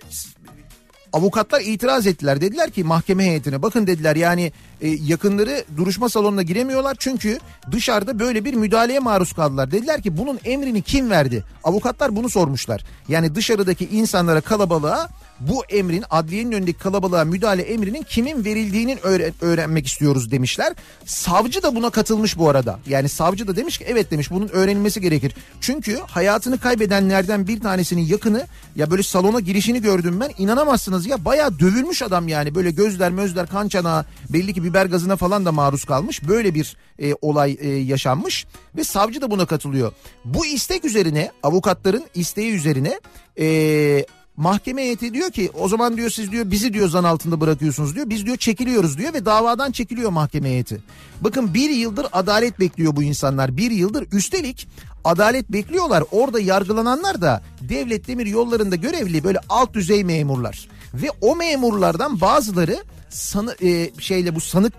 avukatlar 1.13 1.61
itiraz 1.61 2.07
ettiler. 2.07 2.41
Dediler 2.41 2.69
ki 2.69 2.83
mahkeme 2.83 3.25
heyetine 3.25 3.61
bakın 3.61 3.87
dediler 3.87 4.15
yani 4.15 4.51
e, 4.81 4.87
yakınları 4.89 5.63
duruşma 5.77 6.09
salonuna 6.09 6.41
giremiyorlar 6.41 6.95
çünkü 6.99 7.39
dışarıda 7.71 8.19
böyle 8.19 8.45
bir 8.45 8.53
müdahaleye 8.53 8.99
maruz 8.99 9.33
kaldılar. 9.33 9.71
Dediler 9.71 10.01
ki 10.01 10.17
bunun 10.17 10.39
emrini 10.45 10.81
kim 10.81 11.09
verdi? 11.09 11.43
Avukatlar 11.63 12.15
bunu 12.15 12.29
sormuşlar. 12.29 12.83
Yani 13.09 13.35
dışarıdaki 13.35 13.85
insanlara 13.85 14.41
kalabalığa 14.41 15.09
bu 15.39 15.65
emrin 15.69 16.03
adliyenin 16.09 16.51
önündeki 16.51 16.79
kalabalığa 16.79 17.23
müdahale 17.25 17.61
emrinin 17.61 18.03
kimin 18.03 18.45
verildiğinin 18.45 18.97
öğren- 18.97 19.33
öğrenmek 19.41 19.88
istiyoruz 19.88 20.31
demişler. 20.31 20.73
Savcı 21.05 21.63
da 21.63 21.75
buna 21.75 21.89
katılmış 21.89 22.38
bu 22.38 22.49
arada. 22.49 22.79
Yani 22.88 23.09
savcı 23.09 23.47
da 23.47 23.55
demiş 23.55 23.77
ki 23.77 23.85
evet 23.88 24.11
demiş 24.11 24.31
bunun 24.31 24.47
öğrenilmesi 24.47 25.01
gerekir. 25.01 25.33
Çünkü 25.61 25.99
hayatını 26.07 26.59
kaybedenlerden 26.59 27.47
bir 27.47 27.59
tanesinin 27.59 28.01
yakını 28.01 28.47
ya 28.75 28.91
böyle 28.91 29.03
salona 29.03 29.39
girişini 29.39 29.81
gördüm 29.81 30.19
ben 30.19 30.31
inanamazsınız 30.38 31.05
ya 31.07 31.25
bayağı 31.25 31.59
dövülmüş 31.59 32.01
adam 32.01 32.27
yani 32.27 32.55
böyle 32.55 32.71
gözler 32.71 33.11
mözler 33.11 33.47
kan 33.47 33.67
çanağı 33.67 34.05
belli 34.29 34.53
ki 34.53 34.63
biber 34.63 34.85
gazına 34.85 35.15
falan 35.15 35.45
da 35.45 35.51
maruz 35.51 35.85
kalmış. 35.85 36.27
Böyle 36.27 36.53
bir 36.55 36.77
e, 36.99 37.13
olay 37.21 37.57
e, 37.59 37.69
yaşanmış 37.69 38.45
ve 38.75 38.83
savcı 38.83 39.21
da 39.21 39.31
buna 39.31 39.45
katılıyor. 39.45 39.91
Bu 40.25 40.45
istek 40.45 40.85
üzerine 40.85 41.31
avukatların 41.43 42.05
isteği 42.15 42.51
üzerine 42.53 42.99
e, 43.39 44.05
mahkeme 44.38 44.81
heyeti 44.81 45.13
diyor 45.13 45.31
ki 45.31 45.51
o 45.53 45.67
zaman 45.67 45.97
diyor 45.97 46.09
siz 46.09 46.31
diyor 46.31 46.51
bizi 46.51 46.73
diyor 46.73 46.89
zan 46.89 47.03
altında 47.03 47.41
bırakıyorsunuz 47.41 47.95
diyor. 47.95 48.09
Biz 48.09 48.25
diyor 48.25 48.38
çekiliyoruz 48.38 48.97
diyor 48.97 49.13
ve 49.13 49.25
davadan 49.25 49.71
çekiliyor 49.71 50.09
mahkeme 50.09 50.49
heyeti. 50.49 50.81
Bakın 51.21 51.53
bir 51.53 51.69
yıldır 51.69 52.07
adalet 52.11 52.59
bekliyor 52.59 52.95
bu 52.95 53.03
insanlar. 53.03 53.57
Bir 53.57 53.71
yıldır 53.71 54.07
üstelik 54.11 54.67
adalet 55.03 55.49
bekliyorlar. 55.49 56.03
Orada 56.11 56.39
yargılananlar 56.39 57.21
da 57.21 57.43
devlet 57.61 58.07
demir 58.07 58.25
yollarında 58.25 58.75
görevli 58.75 59.23
böyle 59.23 59.39
alt 59.49 59.73
düzey 59.73 60.03
memurlar. 60.03 60.67
Ve 60.93 61.07
o 61.21 61.35
memurlardan 61.35 62.21
bazıları 62.21 62.77
sanı, 63.09 63.55
e, 63.63 63.91
şeyle 63.99 64.35
bu 64.35 64.41
sanık 64.41 64.73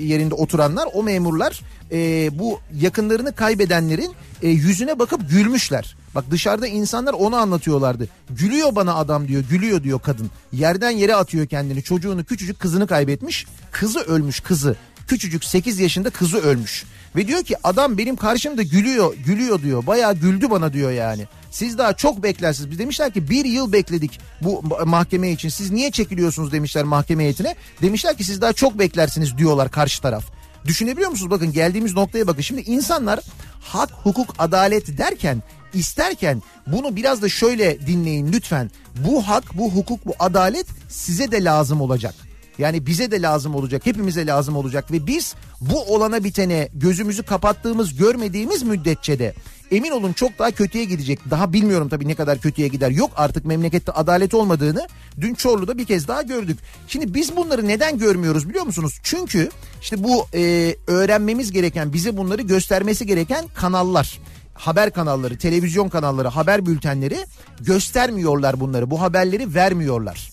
yerinde 0.00 0.34
oturanlar 0.34 0.88
o 0.92 1.02
memurlar 1.02 1.60
e, 1.92 2.30
bu 2.38 2.60
yakınlarını 2.74 3.34
kaybedenlerin 3.34 4.14
e, 4.42 4.48
yüzüne 4.48 4.98
bakıp 4.98 5.30
gülmüşler. 5.30 5.96
Bak 6.14 6.24
dışarıda 6.30 6.66
insanlar 6.66 7.12
onu 7.12 7.36
anlatıyorlardı. 7.36 8.08
Gülüyor 8.30 8.76
bana 8.76 8.94
adam 8.94 9.28
diyor 9.28 9.44
gülüyor 9.50 9.82
diyor 9.82 10.00
kadın. 10.00 10.30
Yerden 10.52 10.90
yere 10.90 11.14
atıyor 11.14 11.46
kendini 11.46 11.82
çocuğunu 11.82 12.24
küçücük 12.24 12.60
kızını 12.60 12.86
kaybetmiş. 12.86 13.46
Kızı 13.72 14.00
ölmüş 14.00 14.40
kızı. 14.40 14.76
Küçücük 15.08 15.44
8 15.44 15.78
yaşında 15.78 16.10
kızı 16.10 16.38
ölmüş. 16.38 16.84
Ve 17.16 17.28
diyor 17.28 17.44
ki 17.44 17.56
adam 17.64 17.98
benim 17.98 18.16
karşımda 18.16 18.62
gülüyor 18.62 19.14
gülüyor 19.26 19.62
diyor. 19.62 19.86
Bayağı 19.86 20.14
güldü 20.14 20.50
bana 20.50 20.72
diyor 20.72 20.90
yani. 20.90 21.26
Siz 21.50 21.78
daha 21.78 21.92
çok 21.92 22.22
beklersiniz. 22.22 22.70
Biz 22.70 22.78
demişler 22.78 23.12
ki 23.12 23.30
bir 23.30 23.44
yıl 23.44 23.72
bekledik 23.72 24.20
bu 24.40 24.62
mahkeme 24.84 25.30
için. 25.30 25.48
Siz 25.48 25.70
niye 25.70 25.90
çekiliyorsunuz 25.90 26.52
demişler 26.52 26.84
mahkeme 26.84 27.22
heyetine. 27.22 27.56
Demişler 27.82 28.16
ki 28.16 28.24
siz 28.24 28.40
daha 28.40 28.52
çok 28.52 28.78
beklersiniz 28.78 29.38
diyorlar 29.38 29.70
karşı 29.70 30.02
taraf. 30.02 30.24
Düşünebiliyor 30.66 31.10
musunuz? 31.10 31.30
Bakın 31.30 31.52
geldiğimiz 31.52 31.94
noktaya 31.94 32.26
bakın. 32.26 32.42
Şimdi 32.42 32.60
insanlar 32.60 33.20
hak, 33.60 33.90
hukuk, 33.90 34.34
adalet 34.38 34.98
derken 34.98 35.42
isterken 35.74 36.42
bunu 36.66 36.96
biraz 36.96 37.22
da 37.22 37.28
şöyle 37.28 37.86
dinleyin 37.86 38.32
lütfen. 38.32 38.70
Bu 38.96 39.28
hak, 39.28 39.44
bu 39.54 39.70
hukuk, 39.70 40.06
bu 40.06 40.14
adalet 40.18 40.66
size 40.88 41.32
de 41.32 41.44
lazım 41.44 41.80
olacak. 41.80 42.14
Yani 42.58 42.86
bize 42.86 43.10
de 43.10 43.22
lazım 43.22 43.54
olacak, 43.54 43.86
hepimize 43.86 44.26
lazım 44.26 44.56
olacak 44.56 44.92
ve 44.92 45.06
biz 45.06 45.34
bu 45.60 45.82
olana 45.94 46.24
bitene 46.24 46.68
gözümüzü 46.74 47.22
kapattığımız, 47.22 47.96
görmediğimiz 47.96 48.62
müddetçe 48.62 49.18
de 49.18 49.34
emin 49.70 49.90
olun 49.90 50.12
çok 50.12 50.38
daha 50.38 50.50
kötüye 50.50 50.84
gidecek. 50.84 51.30
Daha 51.30 51.52
bilmiyorum 51.52 51.88
tabii 51.88 52.08
ne 52.08 52.14
kadar 52.14 52.38
kötüye 52.38 52.68
gider. 52.68 52.90
Yok 52.90 53.10
artık 53.16 53.44
memlekette 53.44 53.92
adalet 53.92 54.34
olmadığını 54.34 54.88
dün 55.20 55.34
Çorlu'da 55.34 55.78
bir 55.78 55.84
kez 55.84 56.08
daha 56.08 56.22
gördük. 56.22 56.58
Şimdi 56.88 57.14
biz 57.14 57.36
bunları 57.36 57.68
neden 57.68 57.98
görmüyoruz 57.98 58.48
biliyor 58.48 58.64
musunuz? 58.64 59.00
Çünkü 59.02 59.50
işte 59.82 60.04
bu 60.04 60.26
e, 60.34 60.76
öğrenmemiz 60.86 61.52
gereken, 61.52 61.92
bize 61.92 62.16
bunları 62.16 62.42
göstermesi 62.42 63.06
gereken 63.06 63.44
kanallar 63.54 64.18
haber 64.54 64.90
kanalları, 64.90 65.38
televizyon 65.38 65.88
kanalları, 65.88 66.28
haber 66.28 66.66
bültenleri 66.66 67.18
göstermiyorlar 67.60 68.60
bunları. 68.60 68.90
Bu 68.90 69.00
haberleri 69.00 69.54
vermiyorlar. 69.54 70.30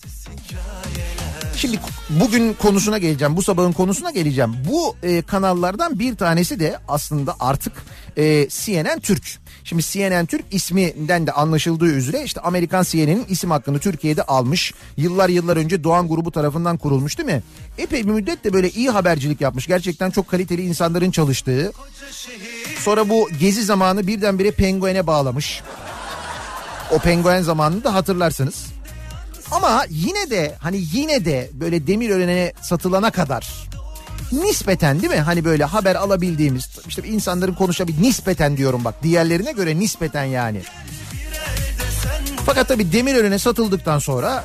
Şimdi 1.62 1.80
bugün 2.10 2.54
konusuna 2.54 2.98
geleceğim. 2.98 3.36
Bu 3.36 3.42
sabahın 3.42 3.72
konusuna 3.72 4.10
geleceğim. 4.10 4.56
Bu 4.70 4.96
e, 5.02 5.22
kanallardan 5.22 5.98
bir 5.98 6.16
tanesi 6.16 6.60
de 6.60 6.78
aslında 6.88 7.36
artık 7.40 7.72
e, 8.16 8.48
CNN 8.48 9.00
Türk. 9.00 9.38
Şimdi 9.64 9.82
CNN 9.82 10.26
Türk 10.26 10.44
isminden 10.50 11.26
de 11.26 11.32
anlaşıldığı 11.32 11.86
üzere 11.86 12.22
işte 12.24 12.40
Amerikan 12.40 12.82
CNN'in 12.82 13.24
isim 13.28 13.50
hakkını 13.50 13.78
Türkiye'de 13.78 14.22
almış. 14.22 14.74
Yıllar 14.96 15.28
yıllar 15.28 15.56
önce 15.56 15.84
Doğan 15.84 16.08
grubu 16.08 16.30
tarafından 16.30 16.76
kurulmuş 16.76 17.18
değil 17.18 17.28
mi? 17.28 17.42
Epey 17.78 18.06
bir 18.06 18.12
müddet 18.12 18.44
de 18.44 18.52
böyle 18.52 18.70
iyi 18.70 18.90
habercilik 18.90 19.40
yapmış. 19.40 19.66
Gerçekten 19.66 20.10
çok 20.10 20.28
kaliteli 20.28 20.62
insanların 20.62 21.10
çalıştığı. 21.10 21.72
Sonra 22.78 23.08
bu 23.08 23.28
gezi 23.40 23.64
zamanı 23.64 24.06
birdenbire 24.06 24.50
Penguen'e 24.50 25.06
bağlamış. 25.06 25.62
O 26.90 26.98
penguen 26.98 27.42
zamanını 27.42 27.84
da 27.84 27.94
hatırlarsınız. 27.94 28.66
Ama 29.52 29.86
yine 29.90 30.30
de 30.30 30.54
hani 30.58 30.84
yine 30.92 31.24
de 31.24 31.50
böyle 31.52 31.86
Demirören'e 31.86 32.52
satılana 32.62 33.10
kadar 33.10 33.68
nispeten 34.32 35.02
değil 35.02 35.12
mi? 35.12 35.20
Hani 35.20 35.44
böyle 35.44 35.64
haber 35.64 35.94
alabildiğimiz 35.94 36.68
işte 36.88 37.02
insanların 37.08 37.54
konuşabildiği 37.54 38.08
nispeten 38.08 38.56
diyorum 38.56 38.84
bak 38.84 38.94
diğerlerine 39.02 39.52
göre 39.52 39.78
nispeten 39.78 40.24
yani. 40.24 40.60
Fakat 42.46 42.68
tabii 42.68 42.92
Demirören'e 42.92 43.38
satıldıktan 43.38 43.98
sonra 43.98 44.44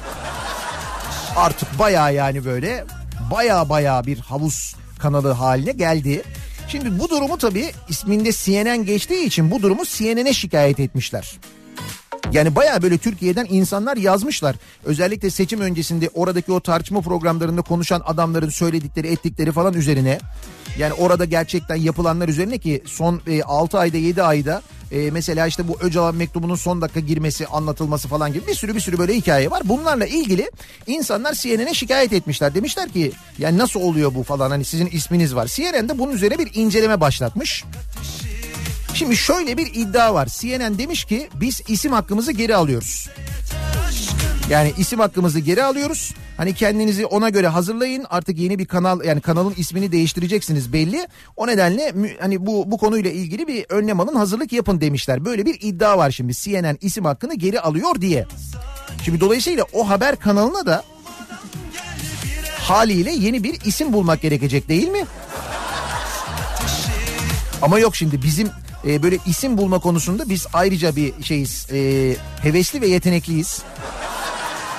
artık 1.36 1.80
baya 1.80 2.10
yani 2.10 2.46
böyle 2.46 2.86
baya 3.32 3.70
baya 3.70 4.06
bir 4.06 4.20
havuz 4.20 4.76
kanalı 5.00 5.32
haline 5.32 5.72
geldi. 5.72 6.24
Şimdi 6.68 7.00
bu 7.00 7.10
durumu 7.10 7.38
tabii 7.38 7.72
isminde 7.90 8.32
CNN 8.32 8.86
geçtiği 8.86 9.26
için 9.26 9.52
bu 9.52 9.62
durumu 9.62 9.86
CNN'e 9.86 10.34
şikayet 10.34 10.80
etmişler. 10.80 11.38
Yani 12.32 12.56
baya 12.56 12.82
böyle 12.82 12.98
Türkiye'den 12.98 13.48
insanlar 13.50 13.98
yazmışlar. 13.98 14.56
Özellikle 14.86 15.30
seçim 15.30 15.62
öncesinde 15.62 16.10
oradaki 16.14 16.52
o 16.52 16.60
tartışma 16.60 17.02
programlarında 17.02 17.62
konuşan 17.62 18.02
adamların 18.06 18.50
söyledikleri 18.50 19.08
ettikleri 19.08 19.52
falan 19.52 19.74
üzerine. 19.74 20.20
Yani 20.80 20.94
orada 20.94 21.26
gerçekten 21.26 21.76
yapılanlar 21.76 22.30
üzerine 22.30 22.58
ki 22.58 22.84
son 22.86 23.22
e, 23.28 23.44
6 23.44 23.80
ayda 23.80 23.98
7 23.98 24.24
ayda 24.24 24.62
e, 24.92 25.12
mesela 25.12 25.48
işte 25.48 25.68
bu 25.68 25.78
Öcalan 25.80 26.16
mektubunun 26.16 26.56
son 26.56 26.82
dakika 26.82 27.00
girmesi 27.00 27.48
anlatılması 27.48 28.08
falan 28.08 28.34
gibi 28.34 28.48
bir 28.48 28.56
sürü 28.56 28.76
bir 28.76 28.80
sürü 28.80 28.98
böyle 28.98 29.16
hikaye 29.16 29.52
var. 29.52 29.62
Bunlarla 29.66 30.06
ilgili 30.06 30.52
insanlar 30.88 31.34
CNN'e 31.34 31.74
şikayet 31.74 32.14
etmişler. 32.14 32.56
Demişler 32.56 32.90
ki 32.90 33.12
yani 33.38 33.58
nasıl 33.58 33.80
oluyor 33.80 34.16
bu 34.16 34.24
falan 34.24 34.50
hani 34.50 34.66
sizin 34.66 34.88
isminiz 34.88 35.36
var. 35.36 35.48
CNN 35.48 35.90
de 35.90 36.00
bunun 36.00 36.14
üzerine 36.14 36.38
bir 36.40 36.52
inceleme 36.54 37.02
başlatmış. 37.02 37.64
Şimdi 38.98 39.18
şöyle 39.18 39.58
bir 39.58 39.74
iddia 39.74 40.14
var. 40.14 40.28
CNN 40.40 40.78
demiş 40.78 41.06
ki 41.06 41.30
biz 41.34 41.62
isim 41.68 41.92
hakkımızı 41.92 42.32
geri 42.32 42.56
alıyoruz. 42.56 43.10
Yani 44.50 44.74
isim 44.78 45.00
hakkımızı 45.00 45.40
geri 45.40 45.64
alıyoruz. 45.64 46.14
Hani 46.38 46.54
kendinizi 46.56 47.06
ona 47.06 47.30
göre 47.30 47.48
hazırlayın. 47.48 48.06
Artık 48.10 48.38
yeni 48.40 48.60
bir 48.60 48.66
kanal 48.66 49.04
yani 49.04 49.22
kanalın 49.22 49.54
ismini 49.58 49.92
değiştireceksiniz 49.92 50.74
belli. 50.74 51.08
O 51.36 51.48
nedenle 51.48 51.94
hani 52.20 52.46
bu 52.46 52.72
bu 52.72 52.78
konuyla 52.78 53.12
ilgili 53.12 53.48
bir 53.48 53.66
önlem 53.70 54.00
alın, 54.00 54.16
hazırlık 54.16 54.54
yapın 54.54 54.82
demişler. 54.82 55.26
Böyle 55.26 55.46
bir 55.46 55.58
iddia 55.62 55.98
var 55.98 56.12
şimdi. 56.12 56.34
CNN 56.34 56.78
isim 56.82 57.06
hakkını 57.06 57.36
geri 57.36 57.60
alıyor 57.62 58.02
diye. 58.02 58.26
Şimdi 59.06 59.20
dolayısıyla 59.20 59.66
o 59.74 59.90
haber 59.90 60.16
kanalına 60.16 60.66
da 60.66 60.84
haliyle 62.60 63.12
yeni 63.12 63.44
bir 63.44 63.62
isim 63.66 63.94
bulmak 63.94 64.22
gerekecek 64.22 64.70
değil 64.70 64.88
mi? 64.88 65.06
Ama 67.62 67.80
yok 67.80 67.96
şimdi 67.96 68.24
bizim 68.24 68.50
e, 68.88 69.04
böyle 69.04 69.18
isim 69.26 69.58
bulma 69.58 69.80
konusunda 69.80 70.30
biz 70.30 70.48
ayrıca 70.54 70.96
bir 70.96 71.24
şeyiz. 71.24 71.68
E, 71.72 72.16
hevesli 72.42 72.82
ve 72.82 72.88
yetenekliyiz. 72.88 73.62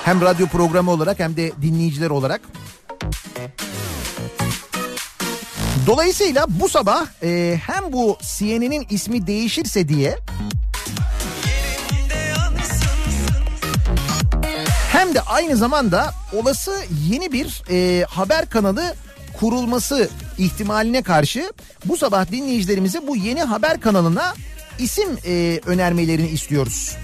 Hem 0.05 0.21
radyo 0.21 0.47
programı 0.47 0.91
olarak 0.91 1.19
hem 1.19 1.37
de 1.37 1.53
dinleyiciler 1.63 2.11
olarak. 2.11 2.41
Dolayısıyla 5.87 6.47
bu 6.49 6.69
sabah 6.69 7.07
e, 7.23 7.61
hem 7.67 7.93
bu 7.93 8.19
CNN'in 8.39 8.87
ismi 8.91 9.27
değişirse 9.27 9.89
diye 9.89 10.19
hem 14.93 15.15
de 15.15 15.21
aynı 15.21 15.57
zamanda 15.57 16.11
olası 16.33 16.77
yeni 17.09 17.33
bir 17.33 17.63
e, 17.71 18.05
haber 18.05 18.47
kanalı 18.51 18.95
kurulması 19.41 20.09
ihtimaline 20.39 21.03
karşı 21.03 21.53
bu 21.85 21.97
sabah 21.97 22.31
dinleyicilerimize 22.31 23.07
bu 23.07 23.17
yeni 23.17 23.43
haber 23.43 23.81
kanalına 23.81 24.35
isim 24.79 25.09
e, 25.27 25.61
önermelerini 25.67 26.29
istiyoruz. 26.29 26.97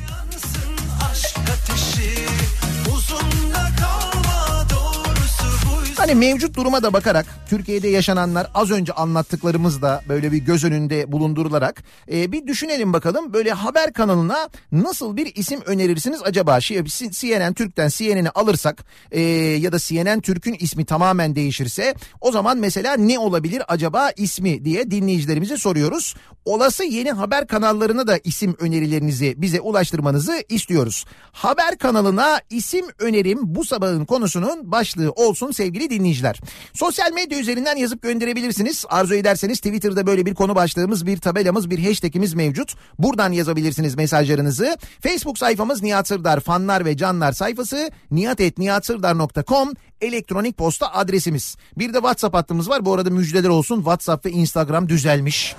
Hani 6.05 6.15
mevcut 6.15 6.57
duruma 6.57 6.83
da 6.83 6.93
bakarak 6.93 7.27
Türkiye'de 7.49 7.89
yaşananlar 7.89 8.51
az 8.55 8.71
önce 8.71 8.93
anlattıklarımızda 8.93 10.03
böyle 10.09 10.33
bir 10.33 10.39
göz 10.39 10.65
önünde 10.65 11.13
bulundurularak 11.13 11.83
e, 12.13 12.33
bir 12.33 12.47
düşünelim 12.47 12.93
bakalım 12.93 13.33
böyle 13.33 13.53
haber 13.53 13.93
kanalına 13.93 14.49
nasıl 14.73 15.17
bir 15.17 15.35
isim 15.35 15.61
önerirsiniz 15.67 16.21
acaba? 16.25 16.61
Şey, 16.61 16.85
CNN 16.85 17.55
Türk'ten 17.55 17.89
CNN'i 17.89 18.31
alırsak 18.31 18.85
e, 19.11 19.21
ya 19.21 19.73
da 19.73 19.79
CNN 19.79 20.21
Türk'ün 20.21 20.57
ismi 20.61 20.85
tamamen 20.85 21.37
değişirse 21.37 21.95
o 22.21 22.33
zaman 22.33 22.59
mesela 22.59 22.97
ne 22.97 23.19
olabilir 23.19 23.63
acaba 23.69 24.11
ismi 24.17 24.65
diye 24.65 24.91
dinleyicilerimize 24.91 25.57
soruyoruz. 25.57 26.15
Olası 26.45 26.85
yeni 26.85 27.13
haber 27.13 27.47
kanallarına 27.47 28.07
da 28.07 28.19
isim 28.25 28.57
önerilerinizi 28.59 29.35
bize 29.37 29.61
ulaştırmanızı 29.61 30.43
istiyoruz. 30.49 31.05
Haber 31.33 31.79
kanalına 31.79 32.41
isim 32.51 32.87
önerim 32.99 33.39
bu 33.43 33.65
sabahın 33.65 34.05
konusunun 34.05 34.73
başlığı 34.73 35.11
olsun 35.11 35.51
sevgili 35.51 35.91
dinleyiciler. 35.99 36.41
Sosyal 36.73 37.13
medya 37.13 37.39
üzerinden 37.39 37.77
yazıp 37.77 38.03
gönderebilirsiniz. 38.03 38.85
Arzu 38.89 39.15
ederseniz 39.15 39.59
Twitter'da 39.59 40.07
böyle 40.07 40.27
bir 40.27 40.35
konu 40.35 40.55
başlığımız, 40.55 41.07
bir 41.07 41.19
tabelamız, 41.19 41.71
bir 41.71 41.85
hashtagimiz 41.85 42.35
mevcut. 42.35 42.75
Buradan 42.99 43.33
yazabilirsiniz 43.33 43.95
mesajlarınızı. 43.95 44.77
Facebook 45.01 45.39
sayfamız 45.39 45.83
Nihat 45.83 46.09
Sırdar 46.09 46.41
fanlar 46.41 46.85
ve 46.85 46.97
canlar 46.97 47.33
sayfası 47.33 47.91
nihatetnihatsırdar.com 48.11 49.73
elektronik 50.01 50.59
posta 50.59 50.93
adresimiz. 50.93 51.57
Bir 51.79 51.95
de 51.95 51.99
WhatsApp 51.99 52.35
hattımız 52.35 52.69
var. 52.69 52.85
Bu 52.85 52.95
arada 52.95 53.11
müjdeler 53.11 53.49
olsun. 53.49 53.77
WhatsApp 53.77 54.27
ve 54.27 54.31
Instagram 54.31 54.89
düzelmiş. 54.89 55.55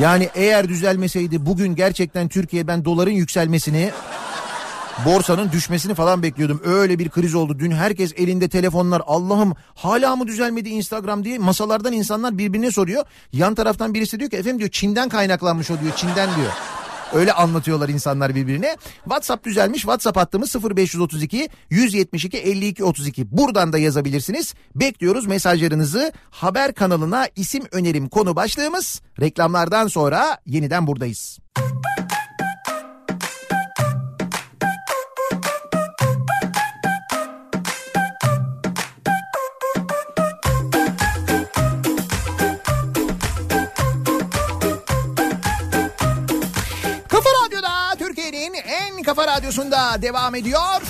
Yani 0.00 0.28
eğer 0.34 0.68
düzelmeseydi 0.68 1.46
bugün 1.46 1.74
gerçekten 1.74 2.28
Türkiye 2.28 2.66
ben 2.66 2.84
doların 2.84 3.10
yükselmesini 3.10 3.90
borsanın 5.04 5.52
düşmesini 5.52 5.94
falan 5.94 6.22
bekliyordum. 6.22 6.60
Öyle 6.64 6.98
bir 6.98 7.08
kriz 7.08 7.34
oldu. 7.34 7.58
Dün 7.58 7.70
herkes 7.70 8.12
elinde 8.16 8.48
telefonlar. 8.48 9.02
Allah'ım 9.06 9.54
hala 9.74 10.16
mı 10.16 10.26
düzelmedi 10.26 10.68
Instagram 10.68 11.24
diye 11.24 11.38
masalardan 11.38 11.92
insanlar 11.92 12.38
birbirine 12.38 12.70
soruyor. 12.70 13.04
Yan 13.32 13.54
taraftan 13.54 13.94
birisi 13.94 14.18
diyor 14.20 14.30
ki 14.30 14.36
efendim 14.36 14.58
diyor 14.58 14.70
Çin'den 14.70 15.08
kaynaklanmış 15.08 15.70
o 15.70 15.80
diyor. 15.80 15.92
Çin'den 15.96 16.36
diyor. 16.36 16.52
Öyle 17.14 17.32
anlatıyorlar 17.32 17.88
insanlar 17.88 18.34
birbirine. 18.34 18.76
WhatsApp 19.04 19.44
düzelmiş. 19.44 19.80
WhatsApp 19.80 20.16
hattımız 20.16 20.54
0532 20.76 21.48
172 21.70 22.38
52 22.38 22.84
32. 22.84 23.36
Buradan 23.36 23.72
da 23.72 23.78
yazabilirsiniz. 23.78 24.54
Bekliyoruz 24.74 25.26
mesajlarınızı. 25.26 26.12
Haber 26.30 26.74
kanalına 26.74 27.28
isim 27.36 27.62
önerim 27.72 28.08
konu 28.08 28.36
başlığımız. 28.36 29.00
Reklamlardan 29.20 29.86
sonra 29.86 30.38
yeniden 30.46 30.86
buradayız. 30.86 31.38
Kafa 31.54 32.09
kafa 49.20 49.36
radyosunda 49.36 50.02
devam 50.02 50.34
ediyor. 50.34 50.82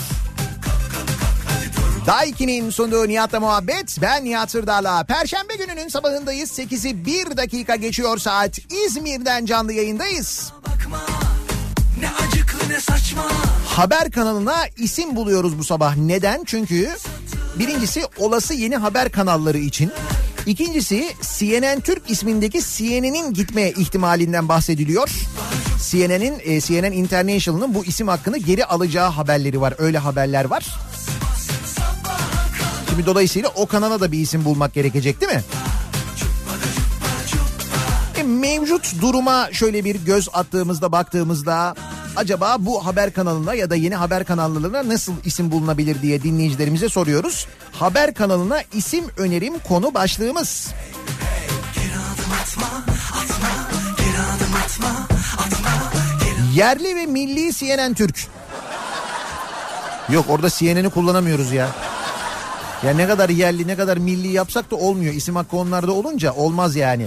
Daiki'nin 2.07 2.71
sunduğu 2.71 3.09
Nihat'la 3.09 3.41
muhabbet. 3.41 3.99
Ben 4.03 4.25
Nihat 4.25 4.51
Sırdar'la. 4.51 5.05
Perşembe 5.05 5.55
gününün 5.55 5.89
sabahındayız. 5.89 6.59
8'i 6.59 7.07
1 7.07 7.37
dakika 7.37 7.77
geçiyor 7.77 8.19
saat. 8.19 8.59
İzmir'den 8.87 9.47
canlı 9.47 9.73
yayındayız. 9.73 10.53
Ne 12.01 12.11
acıklı 12.11 12.69
ne 12.69 12.81
saçma 12.81 13.23
Haber 13.67 14.11
kanalına 14.11 14.57
isim 14.77 15.17
buluyoruz 15.17 15.59
bu 15.59 15.65
sabah. 15.65 15.97
Neden? 15.97 16.45
Çünkü 16.47 16.91
Birincisi 17.59 18.03
olası 18.19 18.55
yeni 18.55 18.77
haber 18.77 19.13
kanalları 19.13 19.59
için. 19.59 19.93
İkincisi 20.47 21.13
CNN 21.39 21.81
Türk 21.81 22.11
ismindeki 22.11 22.61
CNN'in 22.61 23.35
gitme 23.35 23.71
ihtimalinden 23.71 24.49
bahsediliyor. 24.49 25.11
CNN'in 25.83 26.41
e, 26.45 26.61
CNN 26.61 26.93
International'ın 26.93 27.75
bu 27.75 27.85
isim 27.85 28.09
hakkını 28.09 28.39
geri 28.39 28.65
alacağı 28.65 29.11
haberleri 29.11 29.61
var. 29.61 29.75
Öyle 29.79 29.99
haberler 29.99 30.45
var. 30.45 30.67
Şimdi 32.89 33.07
dolayısıyla 33.07 33.49
o 33.55 33.67
kanala 33.67 34.01
da 34.01 34.13
bir 34.13 34.19
isim 34.19 34.45
bulmak 34.45 34.75
gerekecek 34.75 35.21
değil 35.21 35.33
mi? 35.33 35.43
E, 38.17 38.23
mevcut 38.23 39.01
duruma 39.01 39.49
şöyle 39.53 39.85
bir 39.85 39.95
göz 39.95 40.29
attığımızda 40.33 40.93
baktığımızda 40.93 41.75
acaba 42.17 42.57
bu 42.59 42.87
haber 42.87 43.13
kanalına 43.13 43.55
ya 43.55 43.71
da 43.71 43.77
yeni 43.77 43.95
haber 43.95 44.25
kanallarına 44.25 44.89
nasıl 44.89 45.13
isim 45.25 45.51
bulunabilir 45.51 46.03
diye 46.03 46.23
dinleyicilerimize 46.23 46.89
soruyoruz. 46.89 47.47
Haber 47.73 48.15
kanalına 48.15 48.63
isim 48.73 49.05
önerim 49.17 49.59
konu 49.59 49.95
başlığımız. 49.95 50.69
Yerli 56.55 56.97
ve 56.97 57.07
milli 57.07 57.53
CNN 57.55 57.95
Türk. 57.95 58.27
Yok 60.09 60.27
orada 60.29 60.51
CNN'i 60.51 60.91
kullanamıyoruz 60.91 61.53
ya. 61.53 61.69
Ya 62.85 62.95
ne 62.95 63.07
kadar 63.07 63.29
yerli 63.29 63.67
ne 63.67 63.77
kadar 63.77 63.97
milli 63.97 64.29
yapsak 64.29 64.71
da 64.71 64.77
olmuyor. 64.77 65.15
İsim 65.15 65.37
hakkı 65.37 65.57
onlarda 65.57 65.93
olunca 65.93 66.33
olmaz 66.33 66.77
yani. 66.77 67.07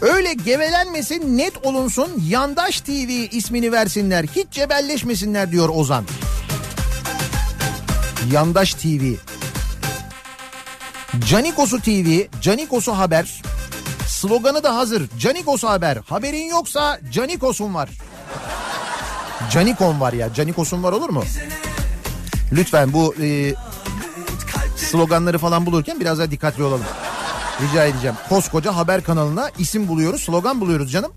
Öyle 0.00 0.32
gevelenmesin 0.32 1.38
net 1.38 1.66
olunsun 1.66 2.08
yandaş 2.28 2.80
TV 2.80 3.10
ismini 3.30 3.72
versinler. 3.72 4.24
Hiç 4.36 4.46
cebelleşmesinler 4.50 5.52
diyor 5.52 5.68
Ozan. 5.74 6.04
Yandaş 8.32 8.74
TV. 8.74 9.14
Canikosu 11.28 11.80
TV, 11.80 12.20
Canikosu 12.40 12.92
Haber. 12.92 13.42
Sloganı 14.28 14.62
da 14.62 14.76
hazır. 14.76 15.08
Canikosu 15.18 15.68
Haber. 15.68 15.98
Haberin 16.08 16.44
yoksa 16.48 17.00
Canikos'un 17.12 17.74
var. 17.74 17.88
Canikon 19.50 20.00
var 20.00 20.12
ya. 20.12 20.34
Canikos'un 20.34 20.82
var 20.82 20.92
olur 20.92 21.10
mu? 21.10 21.24
Lütfen 22.52 22.92
bu 22.92 23.14
e, 23.22 23.54
sloganları 24.76 25.38
falan 25.38 25.66
bulurken 25.66 26.00
biraz 26.00 26.18
daha 26.18 26.30
dikkatli 26.30 26.62
olalım. 26.62 26.86
Rica 27.62 27.84
edeceğim. 27.84 28.16
Koskoca 28.28 28.76
haber 28.76 29.02
kanalına 29.04 29.50
isim 29.58 29.88
buluyoruz, 29.88 30.20
slogan 30.22 30.60
buluyoruz 30.60 30.92
canım. 30.92 31.12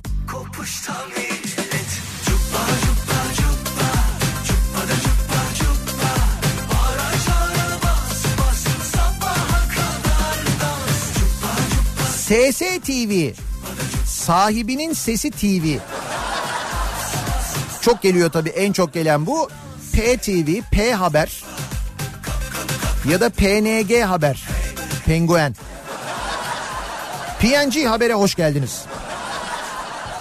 SS 12.27 12.79
TV. 12.83 13.31
Sahibinin 14.05 14.93
Sesi 14.93 15.31
TV. 15.31 15.77
Çok 17.81 18.01
geliyor 18.01 18.31
tabii 18.31 18.49
en 18.49 18.73
çok 18.73 18.93
gelen 18.93 19.25
bu. 19.25 19.49
PTV, 19.93 20.61
P 20.71 20.93
Haber 20.93 21.43
ya 23.09 23.21
da 23.21 23.29
PNG 23.29 24.01
Haber. 24.01 24.47
Penguen. 25.05 25.55
PNG 27.39 27.85
Haber'e 27.85 28.13
hoş 28.13 28.35
geldiniz. 28.35 28.81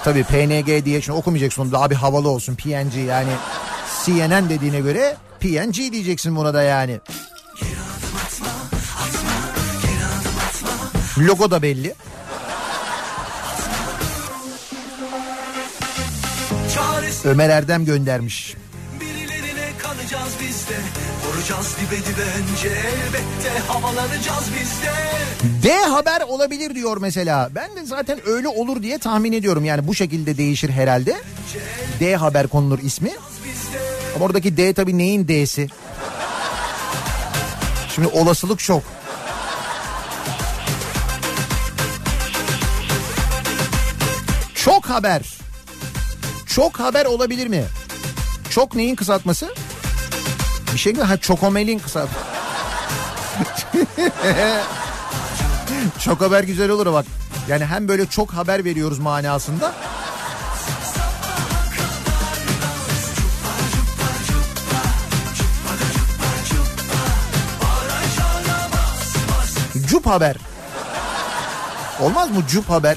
Tabii 0.04 0.24
PNG 0.24 0.84
diye 0.84 1.00
şimdi 1.00 1.18
okumayacaksın 1.18 1.72
daha 1.72 1.90
bir 1.90 1.96
havalı 1.96 2.28
olsun 2.28 2.54
PNG 2.54 2.94
yani 3.08 3.32
CNN 4.04 4.48
dediğine 4.48 4.80
göre 4.80 5.16
PNG 5.40 5.74
diyeceksin 5.74 6.36
buna 6.36 6.54
da 6.54 6.62
yani. 6.62 7.00
Logo 11.18 11.50
da 11.50 11.62
belli. 11.62 11.94
Ömer 17.24 17.48
Erdem 17.50 17.84
göndermiş. 17.84 18.54
birilerine 19.00 19.68
kalacağız 19.78 20.32
biz 20.40 20.68
de. 20.68 20.74
Vuracağız 21.26 21.76
dibe 21.80 21.96
dibe 21.96 22.22
önce 22.22 22.68
elbette 22.68 23.58
havalanacağız 23.68 24.44
biz 24.60 24.70
de. 24.82 24.92
D 25.68 25.72
haber 25.74 26.20
olabilir 26.20 26.74
diyor 26.74 26.96
mesela. 27.00 27.50
Ben 27.54 27.76
de 27.76 27.84
zaten 27.84 28.28
öyle 28.28 28.48
olur 28.48 28.82
diye 28.82 28.98
tahmin 28.98 29.32
ediyorum. 29.32 29.64
Yani 29.64 29.86
bu 29.86 29.94
şekilde 29.94 30.38
değişir 30.38 30.70
herhalde. 30.70 31.16
D 32.00 32.16
haber 32.16 32.46
konulur 32.46 32.78
ismi. 32.78 33.10
Ama 34.16 34.24
oradaki 34.24 34.56
D 34.56 34.74
tabii 34.74 34.98
neyin 34.98 35.28
D'si? 35.28 35.68
Şimdi 37.94 38.08
olasılık 38.08 38.58
çok. 38.58 38.82
Haber. 44.96 45.22
Çok 46.46 46.80
haber 46.80 47.06
olabilir 47.06 47.46
mi? 47.46 47.64
Çok 48.50 48.74
neyin 48.74 48.96
kısaltması? 48.96 49.54
Bir 50.72 50.78
şey 50.78 50.92
mi? 50.92 51.02
Ha 51.02 51.16
çokomelin 51.16 51.78
kısaltması. 51.78 52.26
Çok 56.04 56.20
haber 56.20 56.44
güzel 56.44 56.70
olur 56.70 56.92
bak. 56.92 57.06
Yani 57.48 57.64
hem 57.64 57.88
böyle 57.88 58.06
çok 58.06 58.30
haber 58.30 58.64
veriyoruz 58.64 58.98
manasında. 58.98 59.72
Cup 69.86 70.06
haber. 70.06 70.36
Olmaz 72.00 72.30
mı 72.30 72.42
cup 72.48 72.70
haber? 72.70 72.96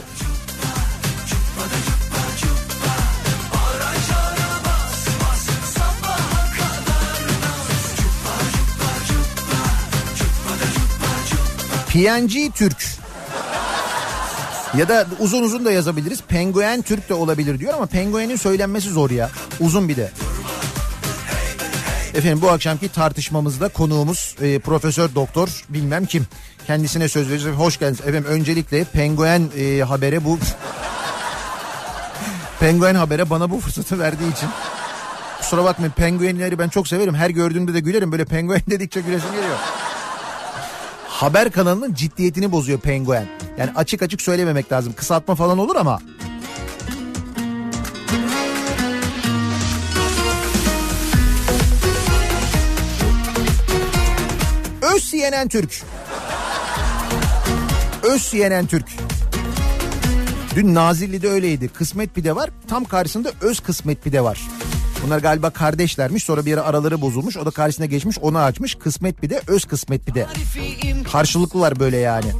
PNG 11.93 12.53
Türk. 12.55 12.85
Ya 14.77 14.89
da 14.89 15.05
uzun 15.19 15.43
uzun 15.43 15.65
da 15.65 15.71
yazabiliriz. 15.71 16.21
Penguen 16.27 16.81
Türk 16.81 17.09
de 17.09 17.13
olabilir 17.13 17.59
diyor 17.59 17.73
ama 17.73 17.85
penguenin 17.85 18.35
söylenmesi 18.35 18.89
zor 18.89 19.09
ya. 19.09 19.29
Uzun 19.59 19.89
bir 19.89 19.95
de. 19.97 20.11
Efendim 22.13 22.41
bu 22.41 22.49
akşamki 22.49 22.89
tartışmamızda 22.89 23.67
konuğumuz 23.67 24.35
e, 24.41 24.59
Profesör 24.59 25.15
Doktor 25.15 25.63
bilmem 25.69 26.05
kim. 26.05 26.27
Kendisine 26.67 27.09
söz 27.09 27.29
vereceğiz. 27.29 27.57
Hoş 27.57 27.79
geldiniz. 27.79 28.01
Efendim 28.01 28.25
öncelikle 28.27 28.83
penguen 28.83 29.49
e, 29.57 29.81
habere 29.81 30.25
bu... 30.25 30.39
penguen 32.59 32.95
habere 32.95 33.29
bana 33.29 33.51
bu 33.51 33.59
fırsatı 33.59 33.99
verdiği 33.99 34.31
için. 34.33 34.49
Kusura 35.39 35.63
bakmayın 35.63 35.93
penguenleri 35.93 36.59
ben 36.59 36.69
çok 36.69 36.87
severim. 36.87 37.15
Her 37.15 37.29
gördüğümde 37.29 37.73
de 37.73 37.79
gülerim. 37.79 38.11
Böyle 38.11 38.25
penguen 38.25 38.61
dedikçe 38.69 39.01
gülesim 39.01 39.31
geliyor 39.31 39.57
haber 41.19 41.51
kanalının 41.51 41.93
ciddiyetini 41.93 42.51
bozuyor 42.51 42.79
penguen. 42.79 43.25
Yani 43.57 43.71
açık 43.75 44.01
açık 44.01 44.21
söylememek 44.21 44.71
lazım. 44.71 44.93
Kısaltma 44.93 45.35
falan 45.35 45.57
olur 45.57 45.75
ama. 45.75 45.99
Öz 54.95 55.11
CNN 55.11 55.47
Türk. 55.47 55.83
Öz 58.03 58.31
CNN 58.31 58.65
Türk. 58.65 58.87
Dün 60.55 60.75
Nazilli'de 60.75 61.29
öyleydi. 61.29 61.67
Kısmet 61.67 62.15
pide 62.15 62.35
var. 62.35 62.49
Tam 62.67 62.85
karşısında 62.85 63.31
öz 63.41 63.59
kısmet 63.59 64.03
pide 64.03 64.23
var. 64.23 64.58
Bunlar 65.05 65.19
galiba 65.19 65.49
kardeşlermiş. 65.49 66.23
Sonra 66.23 66.45
bir 66.45 66.53
ara 66.53 66.61
araları 66.61 67.01
bozulmuş. 67.01 67.37
O 67.37 67.45
da 67.45 67.51
karşısına 67.51 67.85
geçmiş. 67.85 68.17
Onu 68.19 68.37
açmış. 68.37 68.75
Kısmet 68.75 69.21
pide, 69.21 69.41
öz 69.47 69.65
kısmet 69.65 70.05
pide. 70.05 70.27
Karşılıklılar 71.11 71.79
böyle 71.79 71.97
yani. 71.97 72.31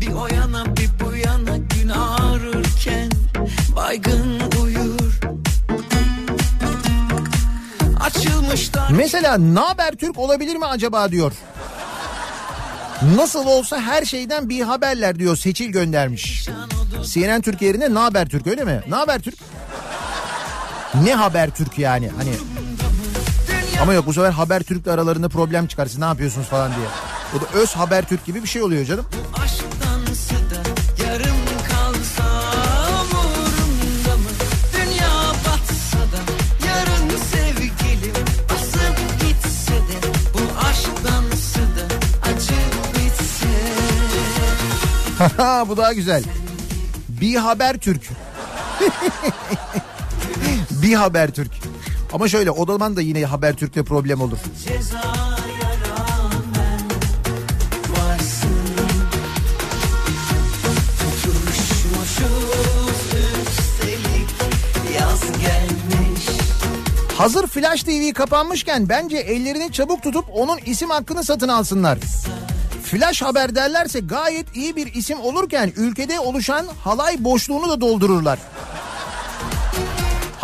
Bir 0.00 0.12
o 0.12 0.26
yana 0.26 0.76
bir 0.76 0.90
bu 1.04 1.16
yana 1.16 1.56
gün 1.56 1.88
ağrırken 1.88 3.10
baygın 3.76 4.40
uyur 4.62 5.20
Açılmışlar 8.00 8.90
Mesela 8.90 9.54
Naber 9.54 9.92
Türk 9.92 10.18
olabilir 10.18 10.56
mi 10.56 10.66
acaba 10.66 11.10
diyor. 11.10 11.32
Nasıl 13.16 13.46
olsa 13.46 13.80
her 13.80 14.04
şeyden 14.04 14.48
bir 14.48 14.60
haberler 14.60 15.18
diyor 15.18 15.36
Seçil 15.36 15.70
göndermiş. 15.70 16.48
CNN 17.04 17.40
Türk 17.40 17.62
yerine 17.62 17.94
Naber 17.94 18.28
Türk 18.28 18.46
öyle 18.46 18.64
mi? 18.64 18.80
Naber 18.88 19.18
Türk? 19.20 19.34
Ne 21.04 21.14
haber 21.14 21.50
Türk 21.50 21.78
yani 21.78 22.10
hani. 22.16 22.32
Ama 23.82 23.94
yok 23.94 24.06
bu 24.06 24.12
sefer 24.12 24.30
haber 24.30 24.62
Türk'le 24.62 24.86
aralarında 24.86 25.28
problem 25.28 25.66
çıkar 25.66 25.86
siz 25.86 25.98
ne 25.98 26.04
yapıyorsunuz 26.04 26.46
falan 26.46 26.70
diye. 26.76 26.86
O 27.36 27.40
da 27.40 27.58
öz 27.58 27.76
haber 27.76 28.08
Türk 28.08 28.24
gibi 28.24 28.42
bir 28.42 28.48
şey 28.48 28.62
oluyor 28.62 28.84
canım. 28.84 29.06
bu 45.68 45.76
daha 45.76 45.92
güzel. 45.92 46.22
Bir 47.08 47.36
haber 47.36 47.76
Türk. 47.76 48.02
bir 50.86 50.94
haber 50.94 51.30
Türk. 51.30 51.50
Ama 52.12 52.28
şöyle 52.28 52.50
o 52.50 52.66
zaman 52.66 52.96
da 52.96 53.00
yine 53.00 53.24
Habertürk'te 53.24 53.84
problem 53.84 54.20
olur. 54.20 54.38
Hazır 67.18 67.46
Flash 67.46 67.82
TV 67.82 68.12
kapanmışken 68.12 68.88
bence 68.88 69.16
ellerini 69.16 69.72
çabuk 69.72 70.02
tutup 70.02 70.24
onun 70.32 70.58
isim 70.66 70.90
hakkını 70.90 71.24
satın 71.24 71.48
alsınlar. 71.48 71.98
Flash 72.84 73.22
haber 73.22 73.54
derlerse 73.54 74.00
gayet 74.00 74.56
iyi 74.56 74.76
bir 74.76 74.94
isim 74.94 75.20
olurken 75.20 75.72
ülkede 75.76 76.20
oluşan 76.20 76.66
halay 76.84 77.24
boşluğunu 77.24 77.68
da 77.68 77.80
doldururlar. 77.80 78.38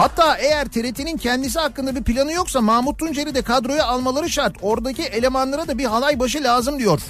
Hatta 0.03 0.37
eğer 0.37 0.65
TRT'nin 0.65 1.17
kendisi 1.17 1.59
hakkında 1.59 1.95
bir 1.95 2.03
planı 2.03 2.33
yoksa 2.33 2.61
Mahmut 2.61 2.99
Tuncer'i 2.99 3.35
de 3.35 3.43
kadroya 3.43 3.87
almaları 3.87 4.31
şart. 4.31 4.57
Oradaki 4.63 5.03
elemanlara 5.03 5.69
da 5.69 5.79
bir 5.79 5.85
halay 5.85 6.19
başı 6.19 6.43
lazım 6.43 6.79
diyor. 6.79 7.01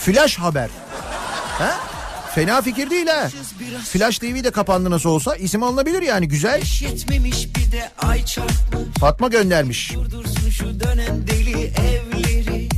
Flash 0.00 0.38
haber. 0.38 0.68
Ha? 1.58 1.76
Fena 2.34 2.62
fikir 2.62 2.90
değil 2.90 3.06
ha. 3.06 3.28
Flash 3.84 4.18
TV 4.18 4.44
de 4.44 4.50
kapandı 4.50 4.90
nasıl 4.90 5.08
olsa 5.10 5.36
isim 5.36 5.62
alınabilir 5.62 6.02
yani 6.02 6.28
güzel. 6.28 6.62
Fatma 9.00 9.28
göndermiş. 9.28 9.94
Dursun 10.10 10.50
şu 10.50 10.80
dönen 10.80 11.26
deli 11.26 11.64
evleri 11.64 12.68